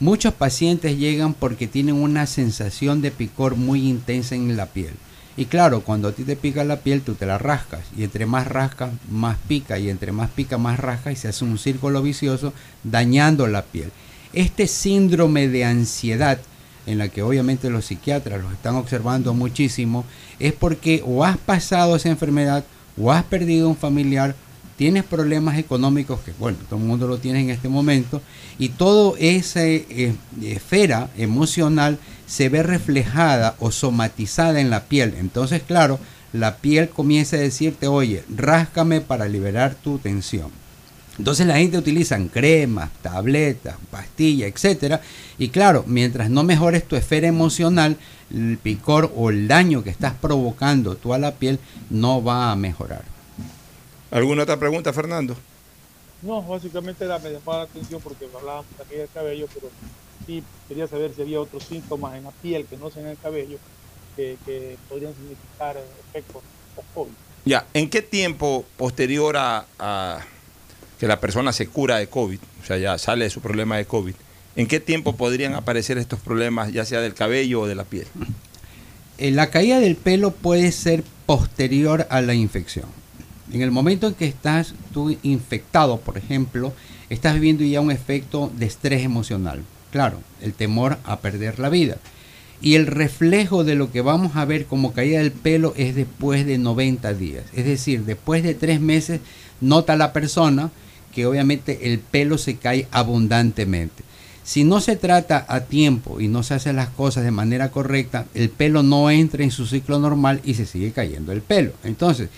[0.00, 4.94] Muchos pacientes llegan porque tienen una sensación de picor muy intensa en la piel.
[5.36, 7.82] Y claro, cuando a ti te pica la piel, tú te la rascas.
[7.94, 9.78] Y entre más rascas, más pica.
[9.78, 11.12] Y entre más pica, más rasca.
[11.12, 12.54] Y se hace un círculo vicioso
[12.84, 13.92] dañando la piel.
[14.32, 16.40] Este síndrome de ansiedad,
[16.86, 20.04] en la que obviamente los psiquiatras los están observando muchísimo,
[20.38, 22.64] es porque o has pasado esa enfermedad,
[23.00, 24.34] o has perdido un familiar,
[24.76, 28.22] tienes problemas económicos, que bueno, todo el mundo lo tiene en este momento,
[28.58, 35.14] y toda esa eh, esfera emocional se ve reflejada o somatizada en la piel.
[35.18, 35.98] Entonces, claro,
[36.32, 40.59] la piel comienza a decirte, oye, ráscame para liberar tu tensión.
[41.20, 45.02] Entonces la gente utiliza cremas, tabletas, pastillas, etcétera.
[45.36, 47.98] Y claro, mientras no mejores tu esfera emocional,
[48.34, 51.58] el picor o el daño que estás provocando tú a la piel
[51.90, 53.02] no va a mejorar.
[54.10, 55.36] ¿Alguna otra pregunta, Fernando?
[56.22, 59.68] No, básicamente la, me llamaba la atención porque hablábamos también del cabello, pero
[60.26, 63.18] sí quería saber si había otros síntomas en la piel que no sean en el
[63.18, 63.58] cabello
[64.16, 65.76] que, que podrían significar
[66.08, 66.42] efectos
[66.74, 67.12] post-COVID.
[67.44, 70.20] Ya, ¿en qué tiempo posterior a, a,
[71.00, 73.86] que la persona se cura de COVID, o sea, ya sale de su problema de
[73.86, 74.12] COVID,
[74.54, 78.06] ¿en qué tiempo podrían aparecer estos problemas, ya sea del cabello o de la piel?
[79.16, 82.84] Eh, la caída del pelo puede ser posterior a la infección.
[83.50, 86.74] En el momento en que estás tú infectado, por ejemplo,
[87.08, 89.62] estás viviendo ya un efecto de estrés emocional.
[89.92, 91.96] Claro, el temor a perder la vida.
[92.60, 96.44] Y el reflejo de lo que vamos a ver como caída del pelo es después
[96.44, 97.44] de 90 días.
[97.54, 99.20] Es decir, después de tres meses
[99.60, 100.70] nota la persona
[101.12, 104.04] que obviamente el pelo se cae abundantemente.
[104.42, 108.26] Si no se trata a tiempo y no se hacen las cosas de manera correcta,
[108.34, 111.72] el pelo no entra en su ciclo normal y se sigue cayendo el pelo.
[111.84, 112.30] Entonces,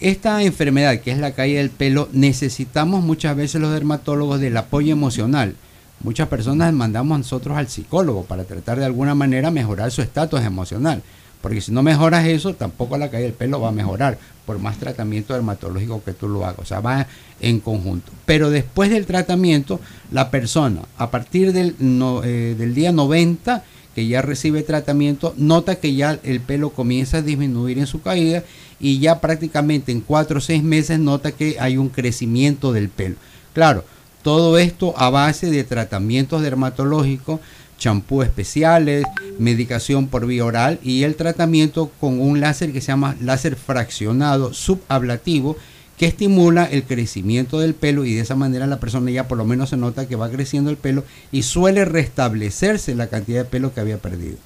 [0.00, 4.92] esta enfermedad que es la caída del pelo, necesitamos muchas veces los dermatólogos del apoyo
[4.92, 5.56] emocional.
[6.00, 11.02] Muchas personas mandamos nosotros al psicólogo para tratar de alguna manera mejorar su estatus emocional.
[11.40, 14.78] Porque si no mejoras eso, tampoco la caída del pelo va a mejorar, por más
[14.78, 16.60] tratamiento dermatológico que tú lo hagas.
[16.60, 17.06] O sea, va
[17.40, 18.10] en conjunto.
[18.26, 19.80] Pero después del tratamiento,
[20.10, 21.76] la persona, a partir del,
[22.24, 23.62] eh, del día 90,
[23.94, 28.44] que ya recibe tratamiento, nota que ya el pelo comienza a disminuir en su caída
[28.78, 33.16] y ya prácticamente en 4 o 6 meses nota que hay un crecimiento del pelo.
[33.54, 33.84] Claro,
[34.22, 37.40] todo esto a base de tratamientos dermatológicos,
[37.78, 39.04] champú especiales,
[39.38, 44.52] medicación por vía oral y el tratamiento con un láser que se llama láser fraccionado
[44.52, 45.56] subablativo
[45.96, 49.44] que estimula el crecimiento del pelo y de esa manera la persona ya por lo
[49.44, 53.74] menos se nota que va creciendo el pelo y suele restablecerse la cantidad de pelo
[53.74, 54.36] que había perdido.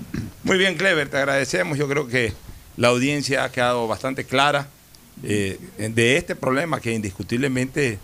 [0.45, 1.77] Muy bien, Clever, te agradecemos.
[1.77, 2.33] Yo creo que
[2.79, 4.69] la audiencia ha quedado bastante clara
[5.23, 7.99] eh, de este problema que indiscutiblemente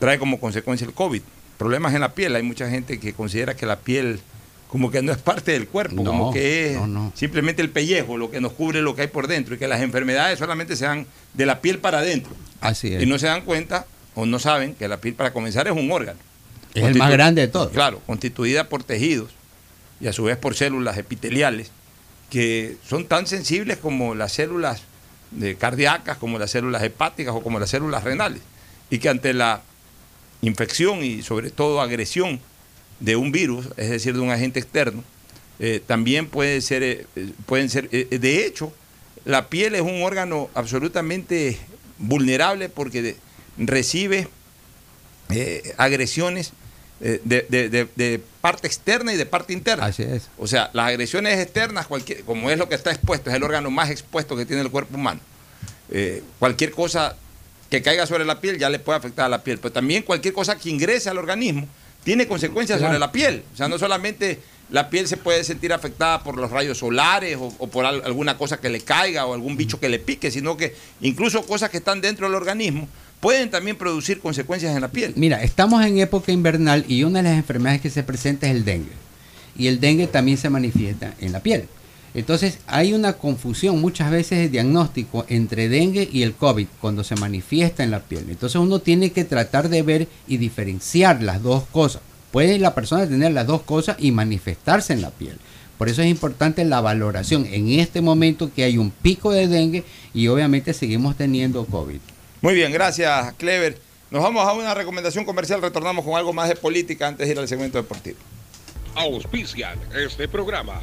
[0.00, 1.22] trae como consecuencia el COVID.
[1.56, 2.34] Problemas en la piel.
[2.34, 4.20] Hay mucha gente que considera que la piel
[4.68, 7.12] como que no es parte del cuerpo, No, como que es no, no.
[7.14, 9.80] simplemente el pellejo, lo que nos cubre lo que hay por dentro, y que las
[9.80, 12.32] enfermedades solamente se dan de la piel para adentro.
[12.60, 13.02] Así es.
[13.02, 15.90] Y no se dan cuenta o no saben que la piel para comenzar es un
[15.90, 16.18] órgano.
[16.74, 17.72] Es el más grande de todos.
[17.72, 19.30] Claro, constituida por tejidos
[20.00, 21.70] y a su vez por células epiteliales
[22.30, 24.82] que son tan sensibles como las células
[25.30, 28.42] de cardíacas, como las células hepáticas o como las células renales.
[28.90, 29.62] y que ante la
[30.42, 32.40] infección y sobre todo agresión
[33.00, 35.04] de un virus, es decir, de un agente externo,
[35.60, 37.06] eh, también puede ser, eh,
[37.46, 38.72] pueden ser, eh, de hecho,
[39.24, 41.58] la piel es un órgano absolutamente
[41.98, 43.16] vulnerable porque
[43.56, 44.28] recibe
[45.76, 46.52] agresiones
[47.00, 49.86] de, de, parte externa y de parte interna.
[49.86, 50.30] Así es.
[50.38, 53.70] O sea, las agresiones externas, cualquier, como es lo que está expuesto, es el órgano
[53.70, 55.20] más expuesto que tiene el cuerpo humano.
[56.38, 57.16] cualquier cosa
[57.68, 60.32] que caiga sobre la piel ya le puede afectar a la piel, pero también cualquier
[60.32, 61.68] cosa que ingrese al organismo
[62.08, 63.42] tiene consecuencias sobre la piel.
[63.52, 64.40] O sea, no solamente
[64.70, 68.70] la piel se puede sentir afectada por los rayos solares o, por alguna cosa que
[68.70, 72.26] le caiga o algún bicho que le pique, sino que incluso cosas que están dentro
[72.26, 72.88] del organismo
[73.20, 75.12] pueden también producir consecuencias en la piel.
[75.16, 78.64] Mira, estamos en época invernal y una de las enfermedades que se presenta es el
[78.64, 78.92] dengue.
[79.54, 81.68] Y el dengue también se manifiesta en la piel.
[82.18, 87.14] Entonces hay una confusión muchas veces de diagnóstico entre dengue y el COVID cuando se
[87.14, 88.26] manifiesta en la piel.
[88.28, 92.02] Entonces uno tiene que tratar de ver y diferenciar las dos cosas.
[92.32, 95.38] Puede la persona tener las dos cosas y manifestarse en la piel.
[95.78, 99.84] Por eso es importante la valoración en este momento que hay un pico de dengue
[100.12, 102.00] y obviamente seguimos teniendo COVID.
[102.40, 103.78] Muy bien, gracias Clever.
[104.10, 107.38] Nos vamos a una recomendación comercial, retornamos con algo más de política antes de ir
[107.38, 108.18] al segmento deportivo.
[108.96, 110.82] Auspician este programa.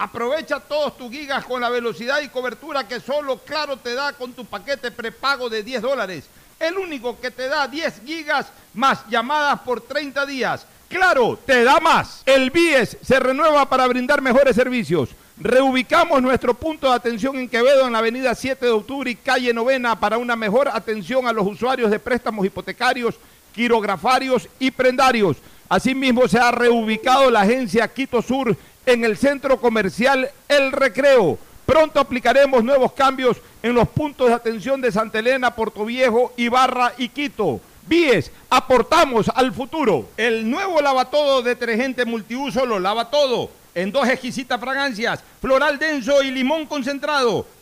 [0.00, 4.32] Aprovecha todos tus gigas con la velocidad y cobertura que solo Claro te da con
[4.32, 6.24] tu paquete prepago de 10 dólares.
[6.58, 10.64] El único que te da 10 gigas más llamadas por 30 días.
[10.88, 12.22] Claro, te da más.
[12.24, 15.10] El BIES se renueva para brindar mejores servicios.
[15.36, 19.52] Reubicamos nuestro punto de atención en Quevedo en la avenida 7 de octubre y calle
[19.52, 23.16] Novena para una mejor atención a los usuarios de préstamos hipotecarios,
[23.52, 25.36] quirografarios y prendarios.
[25.70, 31.38] Asimismo, se ha reubicado la agencia Quito Sur en el centro comercial El Recreo.
[31.64, 35.54] Pronto aplicaremos nuevos cambios en los puntos de atención de Santa Elena,
[35.86, 37.60] Viejo, Ibarra y Quito.
[37.86, 40.08] Víes, aportamos al futuro.
[40.16, 43.48] El nuevo lavatodo detergente multiuso lo lava todo.
[43.72, 47.46] En dos exquisitas fragancias, floral denso y limón concentrado.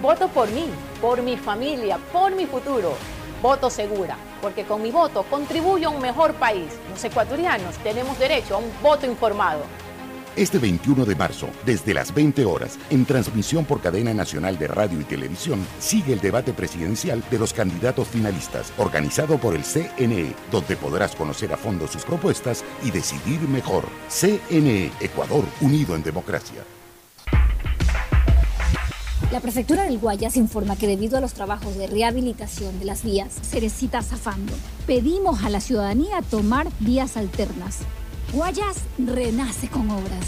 [0.00, 0.64] Voto por mí,
[0.98, 2.94] por mi familia, por mi futuro.
[3.42, 6.72] Voto segura, porque con mi voto contribuyo a un mejor país.
[6.90, 9.60] Los ecuatorianos tenemos derecho a un voto informado.
[10.36, 14.98] Este 21 de marzo, desde las 20 horas, en transmisión por cadena nacional de radio
[14.98, 20.76] y televisión, sigue el debate presidencial de los candidatos finalistas, organizado por el CNE, donde
[20.76, 23.84] podrás conocer a fondo sus propuestas y decidir mejor.
[24.08, 26.64] CNE, Ecuador, unido en democracia.
[29.30, 33.32] La prefectura del Guayas informa que debido a los trabajos de rehabilitación de las vías,
[33.42, 34.52] se necesita zafando.
[34.88, 37.78] Pedimos a la ciudadanía tomar vías alternas.
[38.32, 40.26] Guayas renace con obras.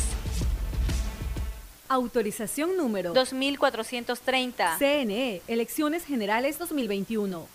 [1.89, 4.79] Autorización número 2430.
[4.79, 7.49] CNE, Elecciones Generales 2021.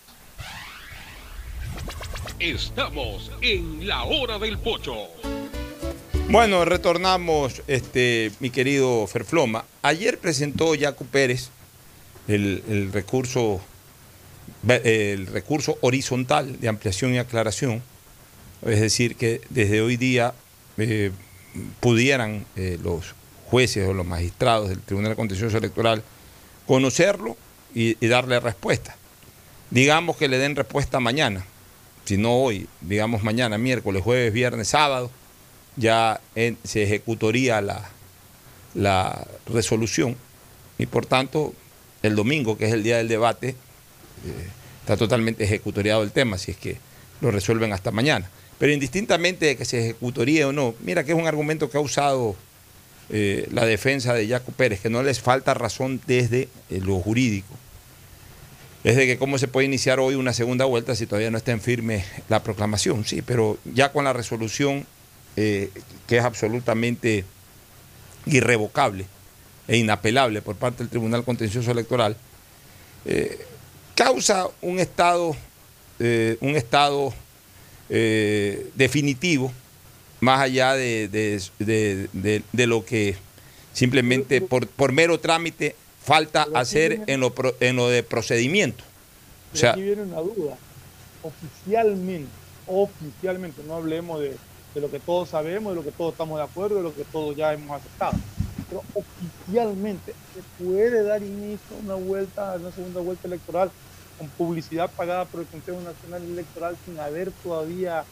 [2.40, 4.96] Estamos en la hora del pocho.
[6.30, 9.64] Bueno, retornamos, este, mi querido Ferfloma.
[9.82, 11.52] Ayer presentó Jaco Pérez
[12.28, 13.62] el, el recurso,
[14.68, 17.82] el recurso horizontal de ampliación y aclaración.
[18.66, 20.34] Es decir, que desde hoy día
[20.78, 21.12] eh,
[21.80, 23.16] pudieran eh, los
[23.46, 26.04] jueces o los magistrados del Tribunal Contencioso Electoral
[26.66, 27.38] conocerlo
[27.74, 28.98] y darle respuesta.
[29.70, 31.46] Digamos que le den respuesta mañana,
[32.04, 35.10] si no hoy, digamos mañana, miércoles, jueves, viernes, sábado
[35.78, 36.20] ya
[36.64, 37.90] se ejecutaría la,
[39.48, 40.16] resolución
[40.78, 41.54] y por tanto
[42.04, 43.56] el domingo, que es el día del debate, eh,
[44.82, 46.78] está totalmente ejecutoriado el tema, si es que
[47.22, 48.30] lo resuelven hasta mañana.
[48.60, 51.82] Pero indistintamente de que se ejecutaría o no, mira que es un argumento que ha
[51.82, 52.36] usado
[53.10, 57.54] eh, la defensa de Jaco Pérez, que no les falta razón desde eh, lo jurídico.
[58.84, 61.52] Es de que cómo se puede iniciar hoy una segunda vuelta si todavía no está
[61.52, 64.86] en firme la proclamación, sí, pero ya con la resolución
[65.38, 65.70] eh,
[66.08, 67.24] que es absolutamente
[68.26, 69.06] irrevocable
[69.68, 72.18] e inapelable por parte del Tribunal Contencioso Electoral,
[73.06, 73.40] eh,
[73.96, 75.36] causa un estado,
[76.00, 77.14] eh, un estado
[78.76, 79.52] definitivo,
[80.20, 83.16] más allá de, de- de- de- de lo que
[83.74, 88.84] simplemente por, por mero trámite falta hacer en lo, en lo de procedimiento.
[89.54, 90.58] O sea, aquí viene una duda.
[91.24, 92.30] Oficialmente,
[92.68, 94.36] oficialmente, no hablemos de,
[94.78, 97.04] de lo que todos sabemos, de lo que todos estamos de acuerdo, de lo que
[97.06, 98.14] todos ya hemos aceptado.
[98.70, 103.72] Pero oficialmente se puede dar inicio a una vuelta, a una segunda vuelta electoral
[104.20, 108.04] con publicidad pagada por el Consejo Nacional Electoral sin haber todavía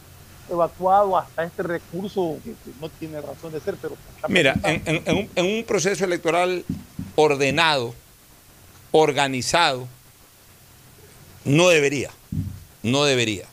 [0.49, 3.95] evacuado hasta este recurso que, no tiene razón de ser, pero
[4.27, 4.91] Mira, presentado.
[4.91, 6.65] en, en- en un, en un proceso electoral
[7.15, 7.93] ordenado,
[8.91, 9.87] organizado,
[11.43, 12.09] no debería,
[12.81, 13.45] no debería,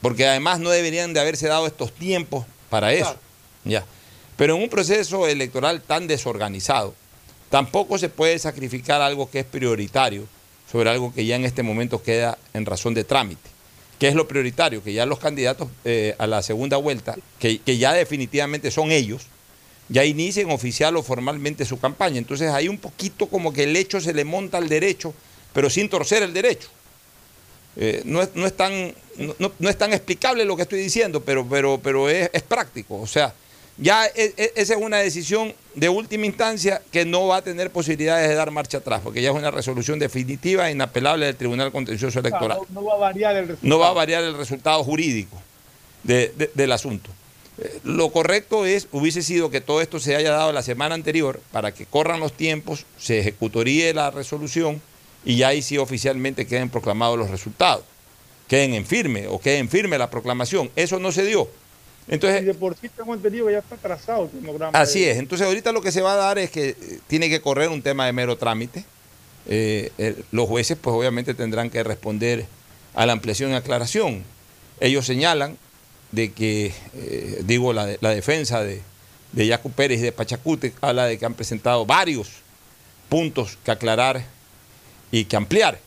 [0.00, 3.16] porque además no deberían de haberse dado estos tiempos para eso,
[3.64, 3.84] ya.
[4.36, 6.94] Pero en un proceso electoral tan desorganizado,
[7.50, 10.26] tampoco se puede sacrificar algo que es prioritario
[10.70, 13.50] sobre algo que ya en este momento queda en razón de trámite.
[13.98, 14.82] ¿Qué es lo prioritario?
[14.82, 19.26] Que ya los candidatos eh, a la segunda vuelta, que, que ya definitivamente son ellos,
[19.90, 22.16] ya inicien oficial o formalmente su campaña.
[22.16, 25.12] Entonces hay un poquito como que el hecho se le monta al derecho,
[25.52, 26.68] pero sin torcer el derecho.
[27.76, 28.92] Eh, no, es, no es tan,
[29.38, 32.96] no- no, es tan explicable lo que estoy diciendo, pero, pero, pero es, es práctico.
[33.00, 33.32] O sea,
[33.78, 37.70] ya e- e- esa es una decisión de última instancia que no va a tener
[37.70, 41.70] posibilidades de dar marcha atrás, porque ya es una resolución definitiva e inapelable del Tribunal
[41.72, 43.68] Contencioso Electoral no, no va a variar el resultado.
[43.68, 45.40] no va a variar el resultado jurídico
[46.02, 47.08] de- de- del asunto.
[47.58, 51.40] Eh, Lo correcto es, hubiese sido que todo esto se haya dado la semana anterior
[51.52, 54.82] para que corran los tiempos, se ejecutaría la resolución
[55.24, 57.84] y ahí sí oficialmente queden proclamados los resultados.
[58.48, 60.70] Queden en firme o queden en firme la proclamación.
[60.76, 61.48] Eso no se dio.
[62.08, 64.76] Entonces, Y de por sí tengo entendido que ya está trazado el cronograma.
[64.78, 65.18] Así de- es.
[65.18, 67.82] Entonces ahorita lo que se va a dar es que eh, tiene que correr un
[67.82, 68.84] tema de mero trámite.
[69.46, 72.46] Eh, el- los jueces pues obviamente tendrán que responder
[72.94, 74.24] a la ampliación y aclaración.
[74.80, 75.56] Ellos señalan
[76.10, 78.80] de que, eh, digo, la defensa de,
[79.32, 82.28] de Yacu Pérez y de Pachacute habla de que han presentado varios
[83.08, 84.24] puntos que aclarar
[85.10, 85.78] y que ampliar.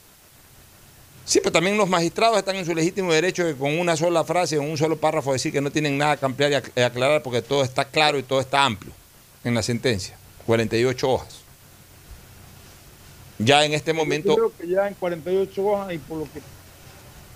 [1.25, 4.57] Sí, pero también los magistrados están en su legítimo derecho de con una sola frase,
[4.57, 7.23] con un solo párrafo, decir que no tienen nada que ampliar y ac- y aclarar
[7.23, 8.91] porque todo está claro y todo está amplio
[9.45, 10.17] en la sentencia.
[10.45, 11.35] 48 hojas.
[13.39, 16.39] Ya en este Yo momento, creo que ya en 48 hojas y por lo que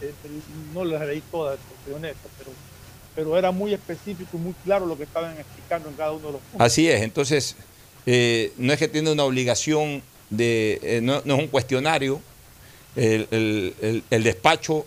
[0.05, 0.13] eh,
[0.73, 2.51] no las leí todas, soy honesto, pero,
[3.15, 6.33] pero era muy específico y muy claro lo que estaban explicando en cada uno de
[6.33, 6.61] los puntos.
[6.65, 7.01] así es.
[7.01, 7.55] Entonces,
[8.05, 10.03] eh, no es que tiene una obligación
[10.37, 12.21] eh, no, es un cuestionario,
[12.95, 14.85] el, despacho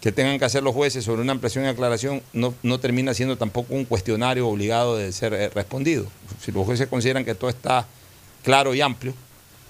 [0.00, 3.38] que tengan que hacer los jueces sobre una ampliación y aclaración no, no termina siendo
[3.38, 6.06] tampoco un cuestionario obligado de ser eh, respondido.
[6.44, 7.86] Si los jueces consideran que todo está
[8.42, 9.14] claro y amplio,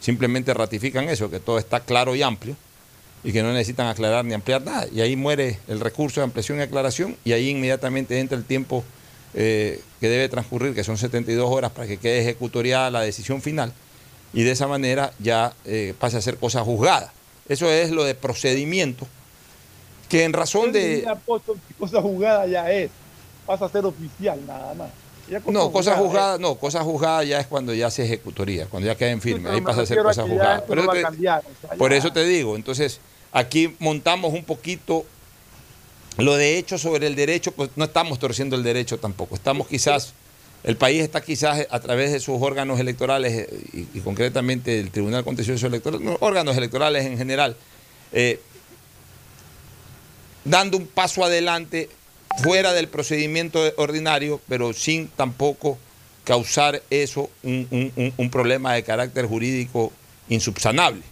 [0.01, 2.56] simplemente ratifican eso, que todo está claro y amplio
[3.24, 4.86] y que no necesitan aclarar ni ampliar nada.
[4.93, 8.84] Y ahí muere el recurso de ampliación y aclaración y ahí inmediatamente entra el tiempo
[9.34, 13.72] eh, que debe transcurrir, que son 72 horas para que quede ejecutoriada la decisión final,
[14.32, 17.12] y de esa manera ya eh, pase a ser cosa juzgada.
[17.48, 19.06] Eso es lo de procedimiento,
[20.09, 21.06] que en razón de...
[21.78, 22.90] cosa jugada ya es.
[23.46, 24.90] Pasa a ser oficial nada más.
[25.46, 29.10] No, cosa juzgada, no, cosa juzgada ya es cuando ya se ejecutoría, cuando ya queda
[29.10, 30.64] en firme, pero ahí pasa a ser cosa juzgada.
[30.64, 33.00] Por no eso cambiar, o sea, por eso te digo, entonces
[33.32, 35.04] aquí montamos un poquito
[36.18, 40.12] lo de hecho sobre el derecho, pues no estamos torciendo el derecho tampoco, estamos quizás,
[40.64, 45.24] el país está quizás a través de sus órganos electorales eh, y, concretamente el Tribunal
[45.24, 47.56] Contencioso Electoral, no, órganos electorales en general,
[48.12, 48.40] eh,
[50.44, 51.89] dando un paso adelante
[52.43, 55.78] fuera del procedimiento ordinario, pero sin tampoco
[56.24, 59.93] causar eso un- un problema de carácter jurídico
[60.28, 61.02] insubsanable.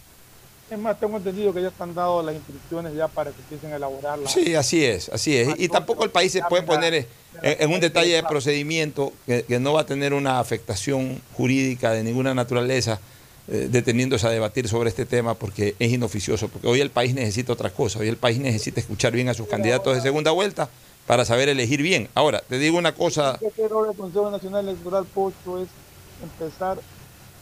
[0.71, 3.75] Es más, tengo entendido que ya están dadas las instrucciones ya para que empiecen a
[3.75, 4.29] elaborar la...
[4.29, 5.49] Sí, así es, así es.
[5.57, 7.07] Y tampoco el país se puede poner en,
[7.41, 12.05] en un detalle de procedimiento que, que no va a tener una afectación jurídica de
[12.05, 13.01] ninguna naturaleza,
[13.49, 17.51] eh, deteniéndose a debatir sobre este tema porque es inoficioso, porque hoy el país necesita
[17.51, 20.69] otra cosa, hoy el país necesita escuchar bien a sus candidatos de segunda vuelta
[21.05, 22.07] para saber elegir bien.
[22.13, 25.67] Ahora, te digo una cosa, quiere ahora el Consejo Nacional Electoral Pocho es
[26.23, 26.79] empezar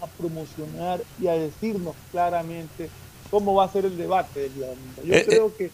[0.01, 2.89] a promocionar y a decirnos claramente
[3.29, 5.01] cómo va a ser el debate del día domingo.
[5.03, 5.71] Yo Eh, creo que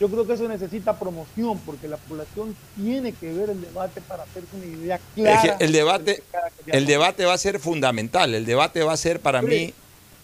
[0.00, 4.24] yo creo que eso necesita promoción porque la población tiene que ver el debate para
[4.24, 5.56] hacerse una idea es clara.
[5.58, 6.78] que el debate, cada candidato.
[6.78, 9.72] el debate va a ser fundamental, el debate va a ser para mí,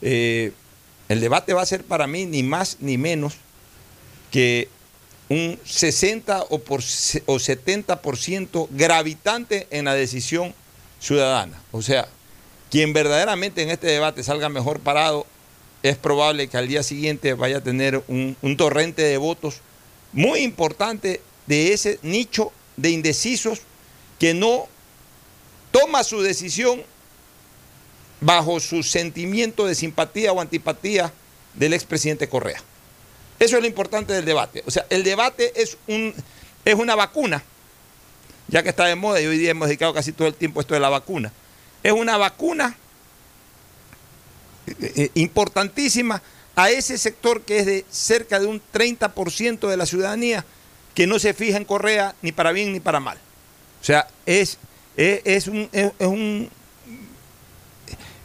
[0.02, 0.52] eh,
[1.08, 3.34] el debate va a ser para mí ni más ni menos
[4.32, 4.68] que
[5.28, 10.52] un 60 o, por, o 70% gravitante en la decisión
[10.98, 11.60] ciudadana.
[11.70, 12.08] O sea,
[12.70, 15.26] quien verdaderamente en este debate salga mejor parado,
[15.82, 19.60] es probable que al día siguiente vaya a tener un, torrente de votos
[20.12, 23.62] muy importante de ese nicho de indecisos
[24.18, 24.68] que no
[25.70, 26.82] toma su decisión
[28.20, 31.12] bajo su sentimiento de simpatía o antipatía
[31.54, 32.62] del expresidente Correa.
[33.38, 34.62] Eso es lo importante del debate.
[34.66, 36.14] O sea, el debate es, un,
[36.66, 37.42] es una vacuna,
[38.48, 40.62] ya que está de moda y hoy día hemos dedicado casi todo el tiempo a
[40.62, 41.32] esto de la vacuna.
[41.82, 42.76] Es una vacuna
[45.14, 46.22] importantísima
[46.56, 50.44] a ese sector que es de cerca de un 30% de la ciudadanía
[50.94, 53.18] que no se fija en Correa ni para bien ni para mal.
[53.80, 54.58] O sea, es,
[54.96, 56.50] es, un, es, un-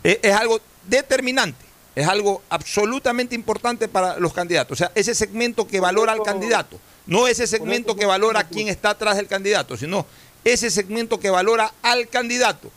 [0.04, 1.64] es- algo determinante,
[1.96, 4.74] es algo absolutamente importante para los candidatos.
[4.74, 8.92] O sea, ese segmento que valora al candidato, no ese segmento que valora quien está
[8.92, 10.06] atrás del candidato, sino
[10.44, 12.72] ese segmento que valora al candidato,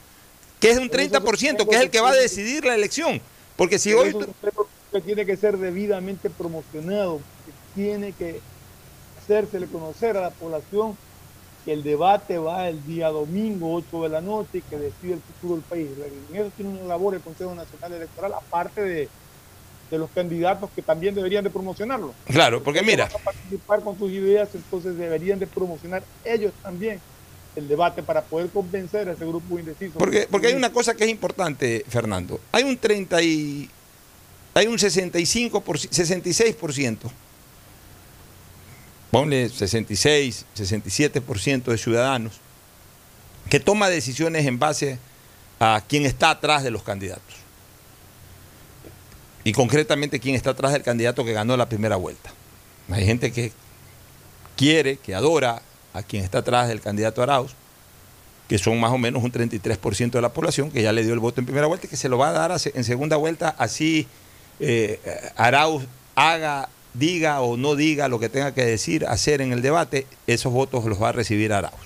[0.61, 3.21] que es un 30%, que es el que va a decidir la elección.
[3.59, 4.11] Porque si hoy...
[4.11, 4.53] eso usted
[4.93, 8.41] que tiene que ser debidamente promocionado, que tiene que
[9.19, 10.97] hacérsele conocer a la población
[11.65, 15.21] que el debate va el día domingo, 8 de la noche, y que decide el
[15.21, 15.89] futuro del país.
[16.31, 19.09] En eso tiene una labor el Consejo Nacional Electoral, aparte de,
[19.91, 22.15] de los candidatos que también deberían de promocionarlo.
[22.27, 27.01] Claro, porque mira, Van a participar con sus ideas, entonces deberían de promocionar ellos también
[27.59, 29.99] el debate para poder convencer a ese grupo indeciso.
[29.99, 32.41] Porque, porque hay una cosa que es importante, Fernando.
[32.53, 33.71] Hay un 30 y
[34.55, 36.99] hay un 65 66%.
[39.11, 42.41] Ponle 66, 67% de ciudadanos
[43.49, 44.99] que toma decisiones en base
[45.59, 47.35] a quién está atrás de los candidatos.
[49.45, 52.31] Y concretamente quién está atrás del candidato que ganó la primera vuelta.
[52.91, 53.53] Hay gente que
[54.57, 55.63] quiere, que adora
[55.99, 57.53] a quien está atrás del candidato Arauz,
[58.49, 61.19] que son más o menos un 33% de la población que ya le dio el
[61.19, 64.07] voto en primera vuelta y que se lo va a dar en segunda vuelta así
[64.61, 65.01] eh,
[65.37, 65.85] Arauz
[66.15, 70.53] haga, diga o no diga lo que tenga que decir, hacer en el debate, esos
[70.53, 71.81] votos los va a recibir Arauz.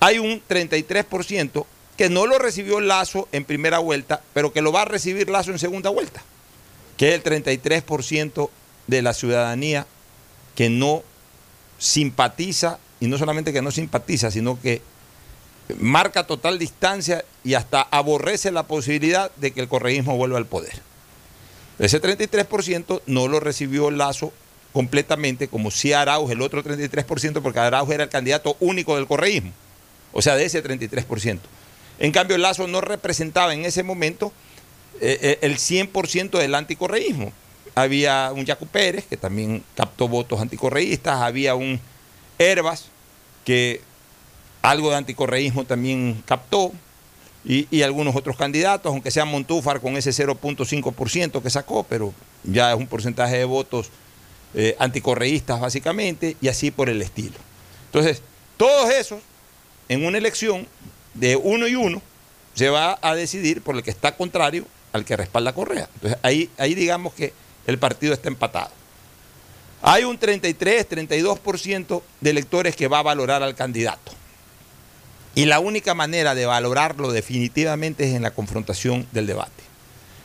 [0.00, 1.66] Hay un 33%
[1.96, 5.50] que no lo recibió Lazo en primera vuelta, pero que lo va a recibir Lazo
[5.50, 6.22] en segunda vuelta,
[6.96, 8.50] que es el 33%
[8.86, 9.86] de la ciudadanía
[10.54, 11.02] que no
[11.78, 14.82] simpatiza, y no solamente que no simpatiza, sino que
[15.78, 20.80] marca total distancia y hasta aborrece la posibilidad de que el correísmo vuelva al poder.
[21.78, 24.32] Ese 33% no lo recibió Lazo
[24.72, 29.52] completamente, como si Arauz, el otro 33%, porque Arauz era el candidato único del correísmo,
[30.12, 31.38] o sea, de ese 33%.
[31.98, 34.32] En cambio, Lazo no representaba en ese momento
[35.00, 37.32] eh, eh, el 100% del anticorreísmo.
[37.74, 41.80] Había un Yacu Pérez, que también captó votos anticorreístas, había un
[42.38, 42.86] Herbas,
[43.44, 43.80] que
[44.62, 46.72] algo de anticorreísmo también captó,
[47.48, 52.76] y, algunos otros candidatos, aunque sea Montúfar con ese 0.5% que sacó, pero ya es
[52.76, 53.90] un porcentaje de votos
[54.54, 57.36] eh, anticorreístas básicamente, y así por el estilo.
[57.86, 58.20] Entonces,
[58.56, 59.20] todos esos
[59.88, 60.66] en una elección
[61.14, 62.02] de uno y uno,
[62.54, 65.88] se va a decidir por el que está contrario al que respalda Correa.
[65.94, 67.32] Entonces ahí, ahí digamos que
[67.66, 68.70] el partido está empatado.
[69.82, 74.12] Hay un 33, 32% de electores que va a valorar al candidato.
[75.34, 79.62] Y la única manera de valorarlo definitivamente es en la confrontación del debate,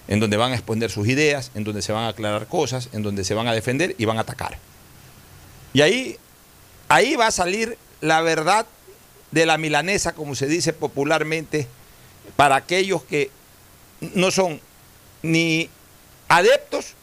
[0.08, 3.04] en donde van a exponer sus ideas, en donde se van a aclarar cosas, en
[3.04, 4.58] donde se van a defender y van a atacar.
[5.74, 6.18] Y ahí,
[6.88, 8.66] ahí va a salir la verdad
[9.32, 11.68] de la milanesa, como se dice popularmente,
[12.36, 13.32] para aquellos que
[14.16, 14.62] no son
[15.22, 15.70] ni
[16.28, 16.94] adeptos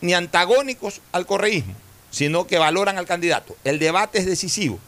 [0.00, 1.74] ni antagónicos al correísmo,
[2.14, 3.56] sino que valoran al candidato.
[3.64, 4.78] El debate es decisivo.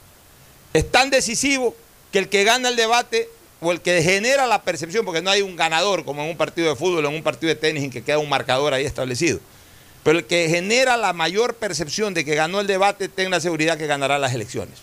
[0.72, 1.74] Es tan decisivo
[2.12, 3.28] que el que gana el debate
[3.60, 6.68] o el que genera la percepción, porque no hay un ganador como en un partido
[6.68, 9.40] de fútbol o en un partido de tenis en que queda un marcador ahí establecido,
[10.04, 13.76] pero el que genera la mayor percepción de que ganó el debate, tenga la seguridad
[13.76, 14.78] que ganará las elecciones.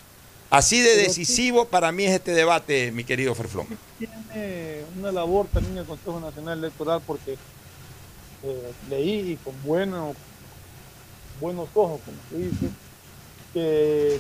[0.49, 3.67] Así de decisivo para mí es este debate, mi querido Ferflón.
[3.97, 7.37] Tiene una labor también el Consejo Nacional Electoral porque
[8.43, 10.13] eh, leí y con bueno,
[11.39, 12.69] buenos ojos, como se dice,
[13.53, 14.19] que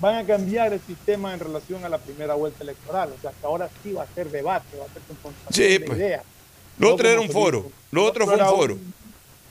[0.00, 3.10] van a cambiar el sistema en relación a la primera vuelta electoral.
[3.16, 5.80] O sea, que ahora sí va a ser debate, va a ser confrontación Sí, de
[5.80, 5.98] pues.
[5.98, 6.22] ideas.
[6.78, 8.78] Lo otro era un foro, lo otro fue un foro.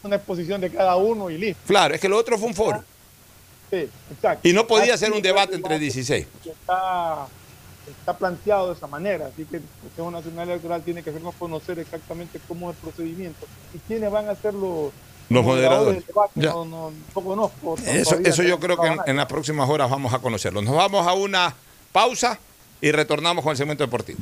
[0.03, 1.61] Una exposición de cada uno y listo.
[1.67, 2.83] Claro, es que lo otro fue un foro.
[3.69, 4.47] Sí, exacto.
[4.47, 6.25] Y no podía Así ser un debate entre 16.
[6.41, 7.27] que Está,
[7.99, 9.25] está planteado de esa manera.
[9.27, 13.45] Así que el Consejo Nacional Electoral tiene que hacernos conocer exactamente cómo es el procedimiento
[13.73, 14.93] y quiénes van a ser los,
[15.29, 16.03] Los moderadores.
[16.35, 16.51] Ya.
[16.51, 17.75] No, no, no conozco.
[17.85, 20.61] Eso, eso yo creo que en, en las próximas horas vamos a conocerlo.
[20.61, 21.53] Nos vamos a una
[21.91, 22.39] pausa
[22.79, 24.19] y retornamos con el segmento deportivo.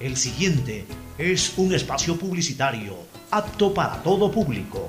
[0.00, 0.84] El siguiente
[1.16, 2.96] es un espacio publicitario
[3.30, 4.88] apto para todo público.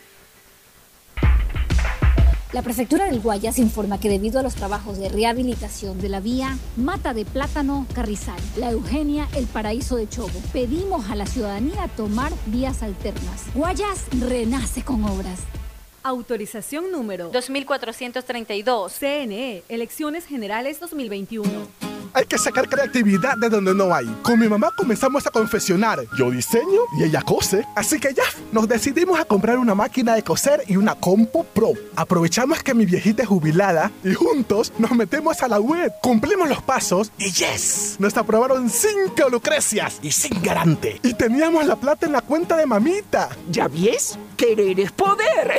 [2.52, 6.56] La prefectura del Guayas informa que debido a los trabajos de rehabilitación de la vía
[6.76, 12.32] Mata de Plátano Carrizal, La Eugenia, El Paraíso de Chobo, pedimos a la ciudadanía tomar
[12.47, 13.44] vías alternas.
[13.55, 15.40] Guayas renace con obras.
[16.02, 18.93] Autorización número 2432.
[18.93, 21.97] CNE, Elecciones Generales 2021.
[22.12, 24.06] Hay que sacar creatividad de donde no hay.
[24.22, 26.01] Con mi mamá comenzamos a confeccionar.
[26.16, 27.64] Yo diseño y ella cose.
[27.74, 31.72] Así que ya nos decidimos a comprar una máquina de coser y una Compo Pro.
[31.97, 35.93] Aprovechamos que mi viejita es jubilada y juntos nos metemos a la web.
[36.02, 41.01] Cumplimos los pasos y yes, nos aprobaron cinco lucrecias y sin garante.
[41.02, 43.28] Y teníamos la plata en la cuenta de mamita.
[43.51, 44.18] ¿Ya ves?
[44.39, 45.59] Querer es poder.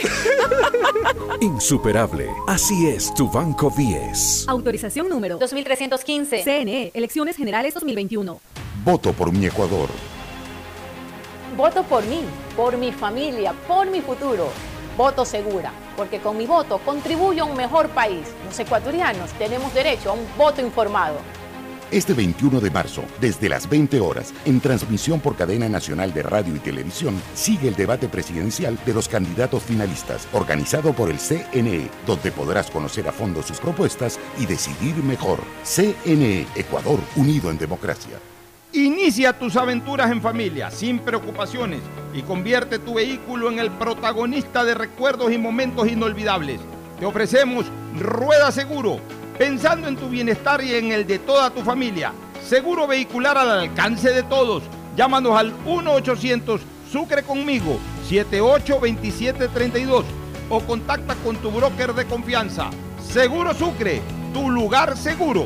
[1.42, 2.30] Insuperable.
[2.48, 4.46] Así es tu Banco 10.
[4.48, 6.44] Autorización número 2315.
[6.44, 8.40] CNE, Elecciones Generales 2021.
[8.86, 9.90] Voto por mi Ecuador.
[11.58, 12.22] Voto por mí,
[12.56, 14.48] por mi familia, por mi futuro.
[14.96, 18.30] Voto segura, porque con mi voto contribuyo a un mejor país.
[18.46, 21.18] Los ecuatorianos tenemos derecho a un voto informado.
[21.92, 26.56] Este 21 de marzo, desde las 20 horas, en transmisión por cadena nacional de radio
[26.56, 32.32] y televisión, sigue el debate presidencial de los candidatos finalistas, organizado por el CNE, donde
[32.32, 35.40] podrás conocer a fondo sus propuestas y decidir mejor.
[35.64, 38.20] CNE, Ecuador, unido en democracia.
[38.72, 41.82] Inicia tus aventuras en familia, sin preocupaciones,
[42.14, 46.62] y convierte tu vehículo en el protagonista de recuerdos y momentos inolvidables.
[47.00, 47.66] Te ofrecemos
[47.98, 49.00] Rueda Seguro,
[49.40, 52.12] pensando en tu bienestar y en el de toda tu familia.
[52.46, 54.64] Seguro vehicular al alcance de todos.
[54.98, 56.60] Llámanos al 1-800
[56.92, 57.80] Sucre conmigo
[58.10, 60.06] 782732
[60.50, 62.70] o contacta con tu broker de confianza.
[63.02, 64.02] Seguro Sucre,
[64.34, 65.46] tu lugar seguro.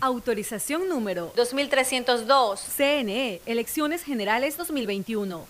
[0.00, 2.60] Autorización número 2302.
[2.60, 5.46] CNE, Elecciones Generales 2021.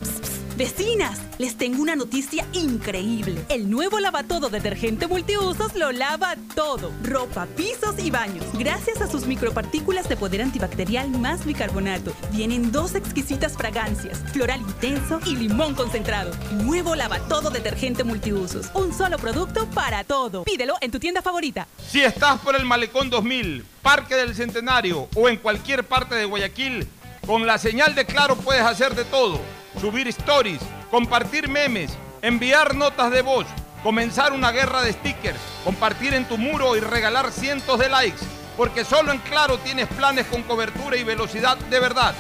[0.61, 3.43] Vecinas, les tengo una noticia increíble.
[3.49, 6.93] El nuevo lavatodo detergente multiusos lo lava todo.
[7.03, 8.45] Ropa, pisos y baños.
[8.53, 12.13] Gracias a sus micropartículas de poder antibacterial más bicarbonato.
[12.31, 16.31] Vienen dos exquisitas fragancias, floral intenso y limón concentrado.
[16.63, 18.71] Nuevo lavatodo detergente multiusos.
[18.75, 20.45] Un solo producto para todo.
[20.45, 21.69] Pídelo en tu tienda favorita.
[21.89, 26.87] Si estás por el Malecón 2000, Parque del Centenario o en cualquier parte de Guayaquil,
[27.27, 29.41] con la señal de Claro puedes hacer de todo.
[29.81, 33.47] Subir stories, compartir memes, enviar notas de voz,
[33.83, 38.21] comenzar una guerra de stickers, compartir en tu muro y regalar cientos de likes.
[38.57, 42.15] Porque solo en Claro tienes planes con cobertura y velocidad de verdad,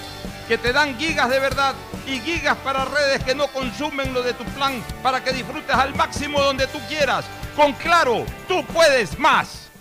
[0.48, 1.74] que te dan gigas de verdad
[2.06, 5.94] y gigas para redes que no consumen lo de tu plan para que disfrutes al
[5.94, 7.26] máximo donde tú quieras.
[7.54, 9.69] Con Claro, tú puedes más.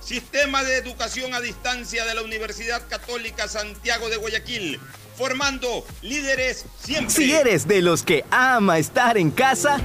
[0.00, 4.80] Sistema de Educación a Distancia de la Universidad Católica Santiago de Guayaquil,
[5.16, 7.14] formando líderes siempre.
[7.14, 9.78] Si eres de los que ama estar en casa,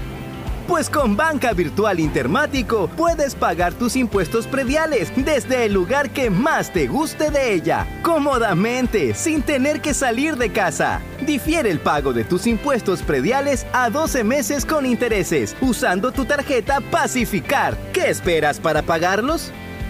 [0.68, 6.74] pues con Banca Virtual Intermático puedes pagar tus impuestos prediales desde el lugar que más
[6.74, 11.02] te guste de ella, cómodamente, sin tener que salir de casa.
[11.22, 16.82] Difiere el pago de tus impuestos prediales a 12 meses con intereses, usando tu tarjeta
[16.90, 17.78] Pacificar.
[17.94, 19.52] ¿Qué esperas para pagarlos?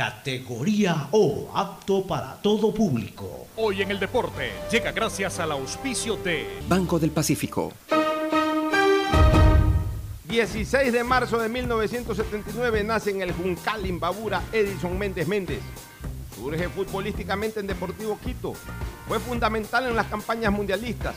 [0.00, 3.48] categoría O, apto para todo público.
[3.54, 7.70] Hoy en el deporte llega gracias al auspicio de Banco del Pacífico.
[10.24, 15.60] 16 de marzo de 1979 nace en el Juncal, Imbabura, Edison Méndez Méndez.
[16.34, 18.54] Surge futbolísticamente en Deportivo Quito.
[19.06, 21.14] Fue fundamental en las campañas mundialistas.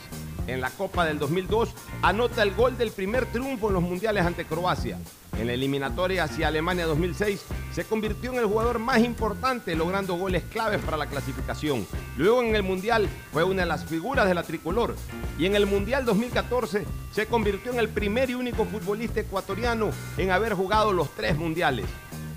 [0.48, 1.70] En la Copa del 2002
[2.02, 5.00] anota el gol del primer triunfo en los mundiales ante Croacia.
[5.40, 10.44] En la eliminatoria hacia Alemania 2006 se convirtió en el jugador más importante logrando goles
[10.44, 11.88] claves para la clasificación.
[12.18, 14.96] Luego en el Mundial fue una de las figuras de la tricolor
[15.40, 20.32] y en el Mundial 2014 se convirtió en el primer y único futbolista ecuatoriano en
[20.32, 21.86] haber jugado los tres mundiales.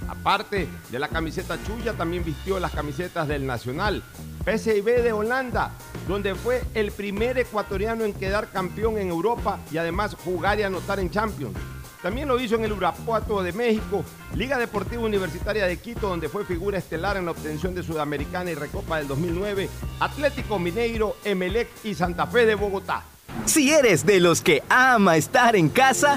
[0.08, 4.02] Aparte de la camiseta chuya, también vistió las camisetas del Nacional,
[4.44, 5.72] PSV de Holanda,
[6.08, 11.00] donde fue el primer ecuatoriano en quedar campeón en Europa y además jugar y anotar
[11.00, 11.56] en Champions.
[12.02, 14.04] También lo hizo en el Urapuato de México,
[14.34, 18.54] Liga Deportiva Universitaria de Quito, donde fue figura estelar en la obtención de Sudamericana y
[18.54, 19.68] Recopa del 2009,
[19.98, 23.02] Atlético Mineiro, Emelec y Santa Fe de Bogotá.
[23.46, 26.16] Si eres de los que ama estar en casa,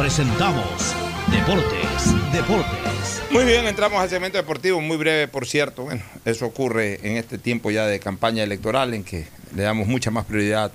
[0.00, 0.94] presentamos
[1.30, 3.22] Deportes, Deportes.
[3.30, 5.82] Muy bien, entramos al segmento deportivo, muy breve, por cierto.
[5.82, 10.10] Bueno, eso ocurre en este tiempo ya de campaña electoral, en que le damos mucha
[10.10, 10.72] más prioridad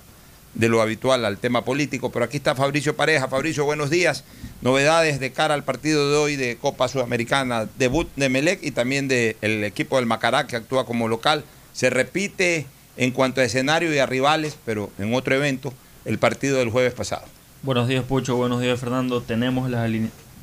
[0.54, 2.12] de lo habitual al tema político.
[2.12, 3.28] Pero aquí está Fabricio Pareja.
[3.28, 4.26] Fabricio, buenos días.
[4.62, 9.08] Novedades de cara al partido de hoy de Copa Sudamericana, debut de Melec y también
[9.08, 11.44] del equipo del Macará que actúa como local.
[11.74, 15.74] Se repite en cuanto a escenario y a rivales, pero en otro evento,
[16.06, 17.26] el partido del jueves pasado.
[17.66, 18.36] Buenos días, Pucho.
[18.36, 19.22] Buenos días, Fernando.
[19.22, 19.90] Tenemos la,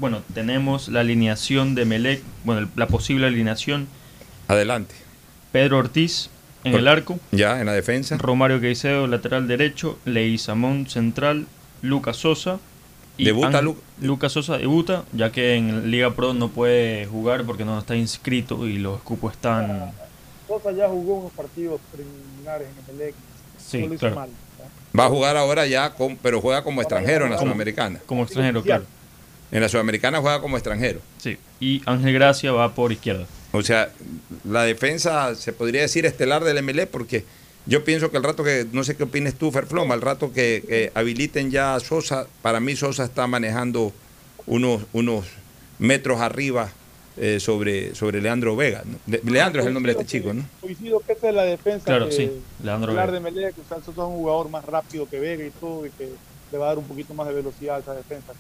[0.01, 3.87] bueno, tenemos la alineación de Melec, bueno, la posible alineación.
[4.49, 4.97] Adelante.
[5.53, 6.31] Pedro Ortiz
[6.65, 7.21] en el arco.
[7.31, 8.19] Ya, en la defensa.
[8.19, 10.01] Romario Caicedo, lateral derecho.
[10.05, 11.47] Leizamón, central.
[11.81, 12.59] Lucas Sosa.
[13.17, 13.63] Y debuta
[14.01, 18.67] Lucas Sosa debuta, ya que en Liga Pro no puede jugar porque no está inscrito
[18.67, 19.93] y los cupos están.
[20.49, 23.15] Sosa ya jugó unos partidos preliminares en Melec.
[23.59, 24.27] Sí, claro.
[24.99, 28.01] Va a jugar ahora ya, con, pero juega como extranjero en la Sudamericana.
[28.07, 28.85] Como extranjero, claro.
[29.51, 31.01] En la Sudamericana juega como extranjero.
[31.19, 33.27] Sí, y Ángel Gracia va por izquierda.
[33.53, 33.91] O sea,
[34.45, 37.25] la defensa se podría decir estelar del MLE porque
[37.67, 40.91] yo pienso que el rato que, no sé qué opines tú, Ferfloma, al rato que,
[40.95, 43.93] habiliten ya a Sosa, para mí Sosa está manejando
[44.47, 45.27] unos, unos
[45.79, 46.71] metros arriba
[47.17, 48.83] eh, sobre, sobre Leandro Vega.
[49.25, 50.45] Leandro es el nombre de este chico, ¿no?
[50.61, 52.31] Coincido que esta es la defensa claro, que, sí,
[52.63, 53.07] Leandro Vega.
[53.11, 56.09] de o sea, es un jugador más rápido que Vega y todo, y que
[56.51, 58.33] le va a dar un poquito más de velocidad a esa defensa,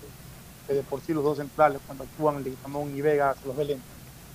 [0.66, 3.78] que, de por sí los dos centrales, cuando actúan Leguizamón y Vega, se los ven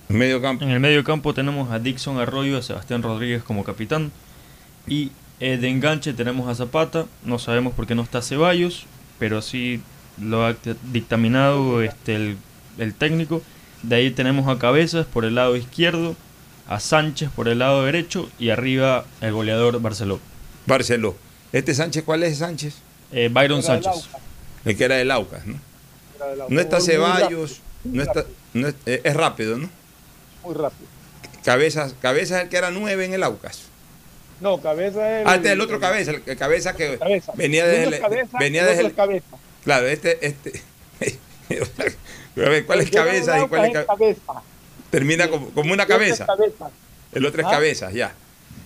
[0.08, 0.64] Medio campo.
[0.64, 4.12] En el medio campo tenemos a Dixon Arroyo, a Sebastián Rodríguez como capitán,
[4.86, 5.10] y
[5.40, 8.86] eh, de enganche tenemos a Zapata, no sabemos por qué no está Ceballos,
[9.18, 9.82] pero sí
[10.20, 10.56] lo ha
[10.92, 12.36] dictaminado este, el,
[12.78, 13.42] el técnico.
[13.82, 16.16] De ahí tenemos a Cabezas por el lado izquierdo,
[16.68, 20.20] a Sánchez por el lado derecho y arriba el goleador Barceló.
[20.66, 21.16] Barceló.
[21.52, 22.74] ¿Este Sánchez cuál es Sánchez?
[23.12, 24.08] Eh, Byron Sánchez.
[24.64, 25.58] El que era del Aucas, ¿no?
[26.48, 29.70] No está Ceballos, no está, no es, eh, es, rápido, ¿no?
[30.42, 30.88] Muy rápido.
[31.44, 33.62] Cabezas, Cabezas es el que era nueve en el Aucas.
[34.40, 35.28] No, Cabeza es el.
[35.28, 37.32] Ah, este es el otro Cabeza, el, Cabeza que cabeza.
[37.36, 38.02] venía desde.
[38.38, 38.86] venía desde.
[38.86, 39.26] El, cabeza.
[39.64, 40.26] Claro, este.
[40.26, 40.62] este
[42.44, 44.42] A ver, ¿cuál es cabeza y cuál es cabeza?
[44.90, 46.26] Termina como, como, una cabeza.
[47.12, 47.50] El otro es ¿Ah?
[47.50, 48.12] cabeza, ya.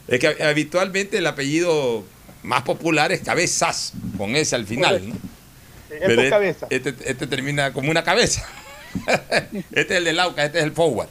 [0.09, 2.05] Es que habitualmente el apellido
[2.43, 5.17] más popular es cabezas, con ese al final, ¿no?
[5.89, 6.67] Pero es cabeza.
[6.71, 8.47] Este, este, termina como una cabeza.
[9.73, 11.09] este es el de Lauca, este es el forward.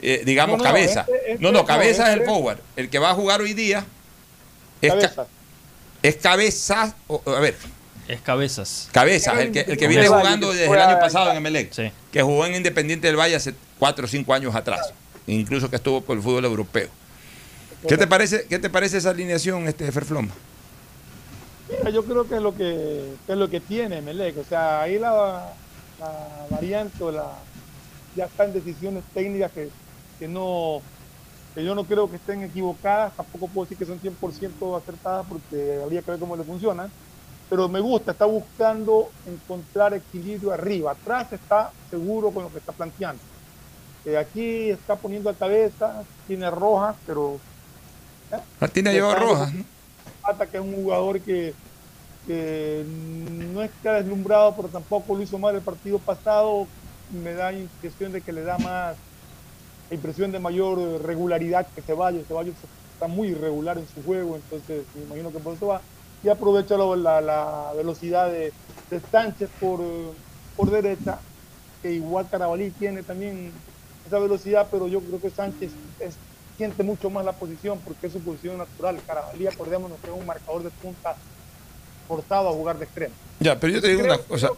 [0.00, 1.00] Eh, digamos no, no, cabeza.
[1.00, 2.58] Este, este, no, no, cabeza es el forward.
[2.76, 3.84] El que va a jugar hoy día
[4.82, 5.26] es cabeza.
[6.02, 6.96] es cabeza.
[7.08, 7.56] a ver,
[8.08, 8.88] es Cabezas.
[8.92, 11.72] Cabezas, el que, el que viene jugando desde el año pasado en Emelec.
[11.72, 11.90] Sí.
[12.12, 14.92] Que jugó en Independiente del Valle hace 4 o 5 años atrás.
[15.26, 16.88] Incluso que estuvo por el fútbol europeo.
[17.88, 20.32] ¿Qué te parece, qué te parece esa alineación, este Ferfloma?
[21.68, 24.38] Mira, yo creo que es lo que, que es lo que tiene Emelec.
[24.38, 25.52] O sea, ahí la,
[25.98, 27.32] la variante o la,
[28.14, 29.68] ya están decisiones técnicas que,
[30.18, 30.80] que no
[31.54, 35.80] que yo no creo que estén equivocadas, tampoco puedo decir que son 100% acertadas porque
[35.82, 36.90] habría que ver cómo le funcionan
[37.48, 40.92] pero me gusta, está buscando encontrar equilibrio arriba.
[40.92, 43.22] Atrás está seguro con lo que está planteando.
[44.04, 47.38] Eh, aquí está poniendo a cabeza, tiene rojas, pero.
[48.32, 48.38] ¿eh?
[48.60, 49.52] Ah, lleva rojas.
[50.22, 51.54] Hasta que es un jugador que,
[52.26, 56.66] no está deslumbrado, pero tampoco lo hizo mal el partido pasado.
[57.22, 58.96] Me da impresión de que le da más.
[59.92, 62.26] impresión de mayor regularidad que Ceballos.
[62.26, 62.56] Ceballos
[62.94, 65.80] está muy irregular en su juego, entonces me imagino que por eso va
[66.26, 68.52] y aprovecha la, la velocidad de,
[68.90, 69.80] de, Sánchez por,
[70.56, 71.20] por derecha,
[71.80, 73.52] que igual Carabalí tiene también
[74.04, 75.70] esa velocidad, pero yo creo que Sánchez
[76.00, 76.16] es,
[76.56, 78.98] siente mucho más la posición porque es su posición natural.
[79.06, 81.14] Carabalí, acordémonos que es un marcador de punta
[82.08, 83.14] forzado a jugar de extremo.
[83.38, 84.50] Ya, pero yo te digo una cosa.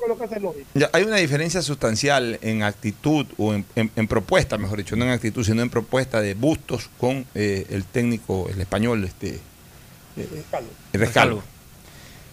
[0.75, 5.11] Ya, hay una diferencia sustancial en actitud o en, en, propuesta, mejor dicho, no en
[5.11, 9.41] actitud, sino en propuesta de Bustos con eh, el técnico, el español, este,
[10.17, 10.45] eh,
[10.95, 11.43] rescalvo.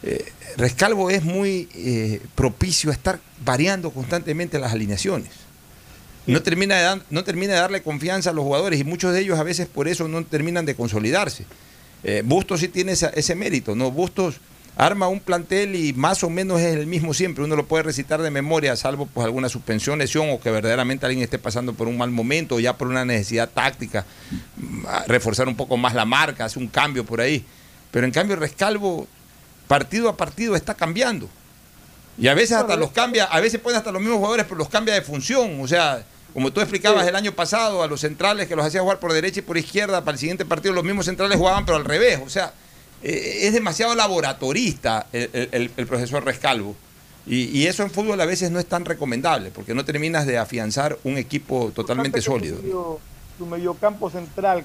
[0.04, 0.26] Eh,
[0.58, 5.30] Rescalvo es muy eh, propicio a estar variando constantemente las alineaciones.
[6.28, 9.20] No termina, de dan- no termina de darle confianza a los jugadores y muchos de
[9.22, 11.46] ellos a veces por eso no terminan de consolidarse.
[12.04, 13.92] Eh, Bustos sí tiene esa- ese mérito, ¿no?
[13.92, 14.36] Bustos
[14.78, 17.44] arma un plantel y más o menos es el mismo siempre.
[17.44, 21.24] Uno lo puede recitar de memoria, salvo pues alguna suspensión, lesión o que verdaderamente alguien
[21.24, 24.06] esté pasando por un mal momento o ya por una necesidad táctica,
[24.58, 27.46] mm, reforzar un poco más la marca, hace un cambio por ahí.
[27.92, 29.08] Pero en cambio Rescalvo,
[29.68, 31.30] partido a partido, está cambiando.
[32.18, 34.70] Y a veces hasta los cambia, a veces pone hasta los mismos jugadores, pero los
[34.70, 35.60] cambia de función.
[35.62, 39.00] O sea, como tú explicabas el año pasado, a los centrales que los hacía jugar
[39.00, 41.86] por derecha y por izquierda, para el siguiente partido los mismos centrales jugaban, pero al
[41.86, 42.20] revés.
[42.26, 42.54] O sea,
[43.04, 46.76] eh, es demasiado laboratorista el, el- el profesor Rescalvo.
[47.28, 50.38] Y, y eso en fútbol a veces no es tan recomendable, porque no terminas de
[50.38, 52.58] afianzar un equipo totalmente sólido.
[52.58, 53.00] Tu, medio-
[53.40, 54.64] tu mediocampo central,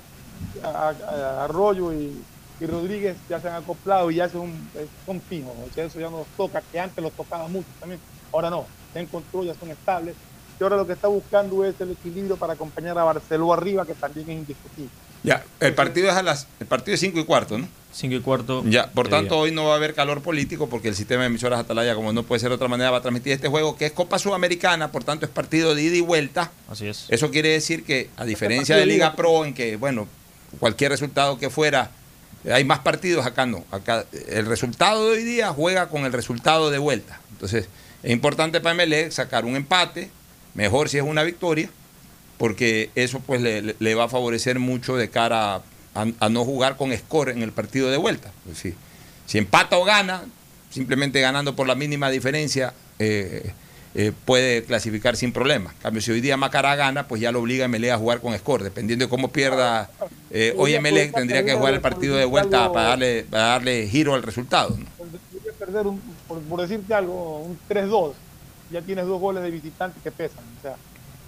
[0.63, 2.21] a- a- a- Arroyo y,
[2.61, 5.53] y Rodríguez ya se han acoplado y ya son, eh, son fijos.
[5.69, 8.01] O sea, eso ya nos toca, que antes los tocaba mucho también.
[8.33, 10.15] Ahora no, ya encontró, ya son estables.
[10.59, 13.95] Y ahora lo que está buscando es el equilibrio para acompañar a Barceló arriba, que
[13.95, 14.91] también es indiscutible.
[15.23, 17.69] Ya, el partido es a las, el partido es 5 y cuarto, ¿no?
[17.93, 18.63] 5 y cuarto.
[18.67, 19.45] Ya, por de tanto, día.
[19.45, 22.23] hoy no va a haber calor político porque el sistema de emisoras Atalaya, como no
[22.23, 25.05] puede ser de otra manera, va a transmitir este juego que es Copa Sudamericana, por
[25.05, 26.53] tanto es partido de ida y vuelta.
[26.69, 27.07] Así es.
[27.09, 29.17] Eso quiere decir que, a diferencia partido de Liga.
[29.17, 30.09] Pro, en que, bueno,
[30.59, 32.00] cualquier resultado que fuera, eh,
[32.53, 33.65] hay más partidos, acá no.
[33.71, 37.21] Acá el resultado de hoy día juega con el resultado de vuelta.
[37.33, 37.69] Entonces,
[38.03, 40.11] es importante para MLE sacar un empate,
[40.55, 41.69] mejor si es una victoria,
[42.39, 45.63] porque eso pues le, va a favorecer mucho de cara a,
[45.95, 48.33] a no jugar con score en el partido de vuelta.
[48.45, 48.75] Pues sí.
[49.27, 50.25] Si empata o gana,
[50.71, 53.53] simplemente ganando por la mínima diferencia, eh,
[53.95, 55.71] eh, puede clasificar sin problema.
[55.73, 58.21] En cambio, si hoy día Macará gana, pues ya lo obliga a MLE a jugar
[58.21, 58.63] con score.
[58.63, 59.91] Dependiendo de cómo pierda
[60.31, 64.15] eh, hoy MLE, tendría que jugar el partido de vuelta para darle, para darle giro
[64.15, 64.79] al resultado.
[65.59, 68.13] perder, un, por, por decirte algo, un 3-2.
[68.71, 70.45] Ya tienes dos goles de visitante que pesan.
[70.59, 70.77] O sea,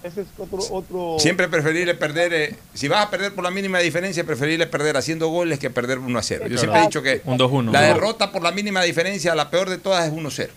[0.03, 0.59] ese es otro.
[0.71, 4.95] otro Siempre preferible perder, eh, si vas a perder por la mínima diferencia, preferible perder
[4.95, 6.47] haciendo goles que perder 1 a 0.
[6.47, 7.71] Yo siempre he dicho que Un 2-1.
[7.71, 10.53] la derrota por la mínima diferencia, la peor de todas es 1 0.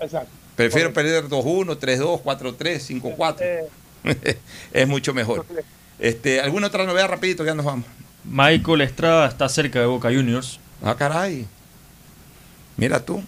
[0.00, 0.39] Exacto.
[0.60, 3.36] Prefiero perder 2-1, 3-2, 4-3, 5-4.
[3.40, 4.38] Eh,
[4.72, 5.46] es mucho mejor.
[5.98, 7.86] Este, ¿Alguna otra novedad rapidito que ya nos vamos?
[8.24, 10.60] Michael Estrada está cerca de Boca Juniors.
[10.82, 11.46] Ah, caray.
[12.76, 13.22] Mira tú.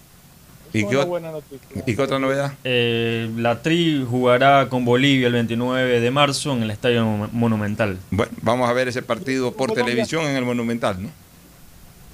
[0.74, 1.06] ¿Y qué.
[1.86, 2.54] ¿Y qué otra novedad?
[2.64, 7.98] Eh, la Tri jugará con Bolivia el 29 de marzo en el Estadio Mon- Monumental.
[8.10, 9.84] Bueno, vamos a ver ese partido por Colombia.
[9.84, 11.10] televisión en el Monumental, ¿no?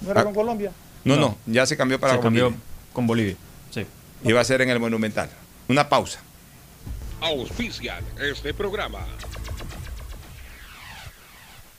[0.02, 0.24] ¿No era Ah.
[0.24, 0.72] con Colombia?
[1.04, 1.38] No, no, No.
[1.46, 2.64] ya se cambió para Se cambió Bolivia.
[2.92, 3.36] con Bolivia.
[4.24, 5.30] Y va a ser en el Monumental.
[5.68, 6.20] Una pausa.
[7.20, 9.06] Auspician este programa.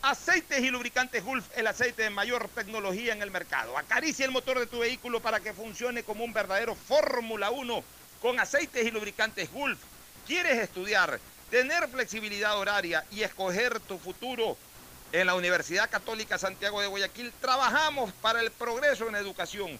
[0.02, 3.78] Aceites y lubricantes Gulf, el aceite de mayor tecnología en el mercado.
[3.78, 7.84] Acaricia el motor de tu vehículo para que funcione como un verdadero Fórmula 1
[8.22, 9.80] con aceites y lubricantes Gulf.
[10.26, 14.57] ¿Quieres estudiar, tener flexibilidad horaria y escoger tu futuro?
[15.11, 19.80] En la Universidad Católica Santiago de Guayaquil trabajamos para el progreso en educación,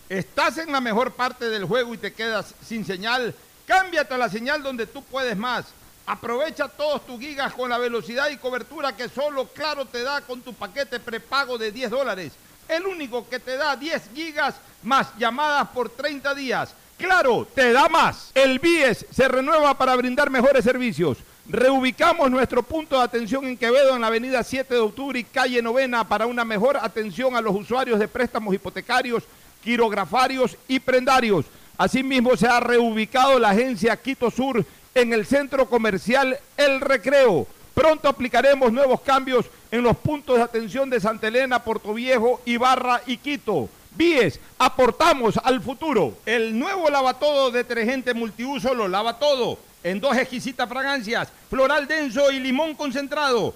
[0.11, 3.33] ¿Estás en la mejor parte del juego y te quedas sin señal?
[3.65, 5.67] Cámbiate a la señal donde tú puedes más.
[6.05, 10.41] Aprovecha todos tus gigas con la velocidad y cobertura que solo Claro te da con
[10.41, 12.33] tu paquete prepago de 10 dólares.
[12.67, 16.75] El único que te da 10 gigas más llamadas por 30 días.
[16.97, 18.31] Claro, te da más.
[18.35, 21.19] El BIES se renueva para brindar mejores servicios.
[21.47, 25.61] Reubicamos nuestro punto de atención en Quevedo en la avenida 7 de octubre y calle
[25.61, 29.23] Novena para una mejor atención a los usuarios de préstamos hipotecarios,
[29.61, 31.45] quirografarios y prendarios.
[31.77, 37.47] Asimismo, se ha reubicado la agencia Quito Sur en el centro comercial El Recreo.
[37.73, 43.01] Pronto aplicaremos nuevos cambios en los puntos de atención de Santa Elena, Puerto Viejo, Ibarra
[43.07, 43.69] y Quito.
[43.95, 46.17] Bies, aportamos al futuro.
[46.25, 49.57] El nuevo lavatodo detergente multiuso lo lava todo.
[49.83, 53.55] En dos exquisitas fragancias, floral denso y limón concentrado.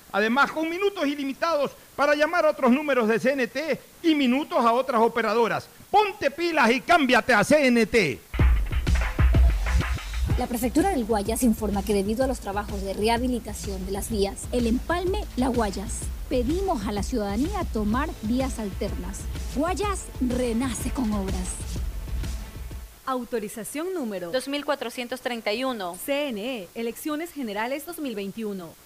[0.11, 5.01] Además, con minutos ilimitados para llamar a otros números de CNT y minutos a otras
[5.01, 5.67] operadoras.
[5.89, 8.19] Ponte pilas y cámbiate a CNT.
[10.37, 14.47] La prefectura del Guayas informa que debido a los trabajos de rehabilitación de las vías,
[14.51, 19.19] el empalme La Guayas, pedimos a la ciudadanía tomar vías alternas.
[19.55, 21.57] Guayas renace con obras.
[23.05, 25.97] Autorización número 2431.
[26.03, 28.80] CNE, Elecciones Generales 2021.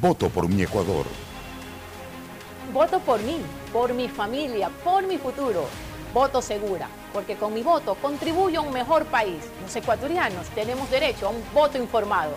[0.00, 1.06] Voto por mi Ecuador.
[2.72, 3.38] Voto por mí,
[3.72, 5.66] por mi familia, por mi futuro.
[6.12, 9.42] Voto segura, porque con mi voto contribuyo a un mejor país.
[9.62, 12.32] Los ecuatorianos tenemos derecho a un voto informado.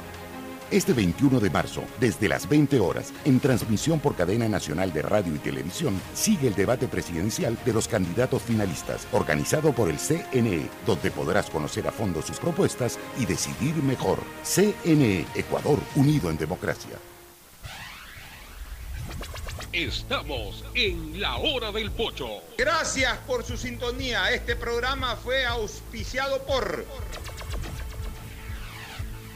[0.71, 5.35] Este 21 de marzo, desde las 20 horas, en transmisión por cadena nacional de radio
[5.35, 11.11] y televisión, sigue el debate presidencial de los candidatos finalistas, organizado por el CNE, donde
[11.11, 14.19] podrás conocer a fondo sus propuestas y decidir mejor.
[14.43, 16.97] CNE, Ecuador, unido en democracia.
[19.73, 22.41] Estamos en la hora del pocho.
[22.57, 24.29] Gracias por su sintonía.
[24.31, 26.85] Este programa fue auspiciado por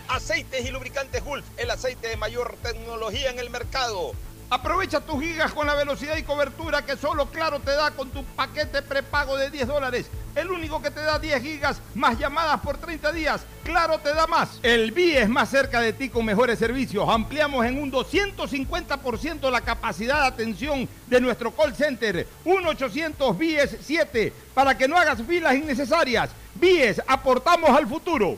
[0.10, 4.12] Aceites y lubricantes Gulf, el aceite de mayor tecnología en el mercado.
[4.50, 8.24] Aprovecha tus gigas con la velocidad y cobertura que solo Claro te da con tu
[8.24, 10.06] paquete prepago de 10 dólares.
[10.36, 13.42] El único que te da 10 gigas más llamadas por 30 días.
[13.64, 14.60] Claro te da más.
[14.62, 17.10] El BIE es más cerca de ti con mejores servicios.
[17.10, 22.28] Ampliamos en un 250% la capacidad de atención de nuestro call center.
[22.46, 26.30] 1-800 BIES 7 para que no hagas filas innecesarias.
[26.54, 28.38] BIES, aportamos al futuro.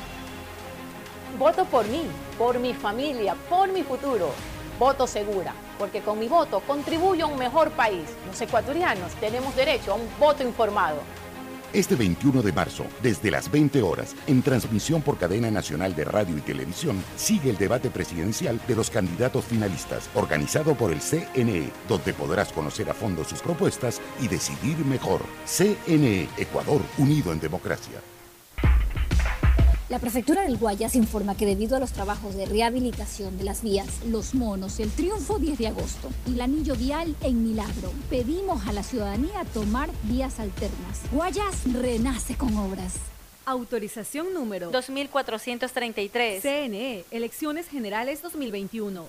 [1.37, 2.03] Voto por mí,
[2.37, 4.31] por mi familia, por mi futuro.
[4.77, 8.03] Voto segura, porque con mi voto contribuyo a un mejor país.
[8.27, 10.97] Los ecuatorianos tenemos derecho a un voto informado.
[11.73, 16.37] Este 21 de marzo, desde las 20 horas, en transmisión por cadena nacional de radio
[16.37, 22.13] y televisión, sigue el debate presidencial de los candidatos finalistas, organizado por el CNE, donde
[22.13, 25.21] podrás conocer a fondo sus propuestas y decidir mejor.
[25.45, 28.01] CNE, Ecuador, unido en democracia.
[29.91, 33.87] La prefectura del Guayas informa que debido a los trabajos de rehabilitación de las vías
[34.07, 38.71] Los Monos, El Triunfo 10 de agosto y el anillo vial en Milagro, pedimos a
[38.71, 41.01] la ciudadanía tomar vías alternas.
[41.11, 42.93] Guayas renace con obras.
[43.43, 46.41] Autorización número 2433.
[46.41, 49.03] CNE, Elecciones Generales 2021.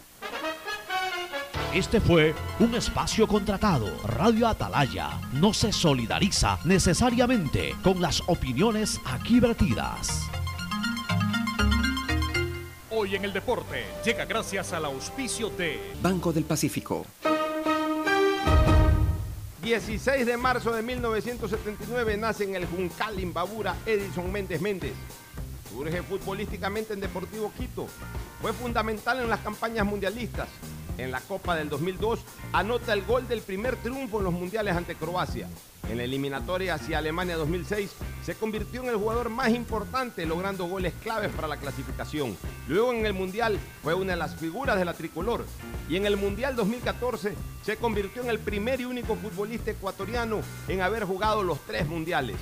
[1.72, 3.88] Este fue un espacio contratado.
[4.04, 10.28] Radio Atalaya no se solidariza necesariamente con las opiniones aquí vertidas.
[12.94, 17.06] Hoy en el deporte llega gracias al auspicio de Banco del Pacífico.
[19.62, 24.92] 16 de marzo de 1979 nace en el Juncal Imbabura Edison Méndez Méndez.
[25.70, 27.86] Surge futbolísticamente en Deportivo Quito.
[28.42, 30.48] Fue fundamental en las campañas mundialistas.
[30.98, 32.20] En la Copa del 2002
[32.52, 35.48] anota el gol del primer triunfo en los mundiales ante Croacia.
[35.88, 37.90] En la eliminatoria hacia Alemania 2006
[38.24, 42.36] se convirtió en el jugador más importante logrando goles claves para la clasificación.
[42.68, 45.44] Luego en el Mundial fue una de las figuras de la tricolor
[45.88, 50.82] y en el Mundial 2014 se convirtió en el primer y único futbolista ecuatoriano en
[50.82, 52.36] haber jugado los tres mundiales.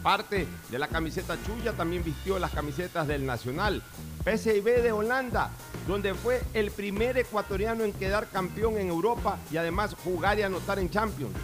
[0.00, 3.82] Aparte de la camiseta chulla, también vistió las camisetas del Nacional,
[4.24, 5.50] PSV de Holanda,
[5.88, 10.78] donde fue el primer ecuatoriano en quedar campeón en Europa y además jugar y anotar
[10.78, 11.34] en Champions.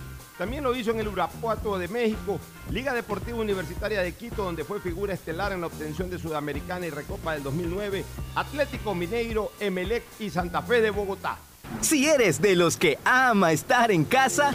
[0.41, 2.41] También lo hizo en el Urapuato de México,
[2.71, 6.91] Liga Deportiva Universitaria de Quito, donde fue figura estelar en la obtención de Sudamericana y
[6.91, 8.05] Recopa del 2009,
[8.35, 11.37] Atlético Mineiro, Emelec y Santa Fe de Bogotá.
[11.83, 14.55] Si eres de los que ama estar en casa,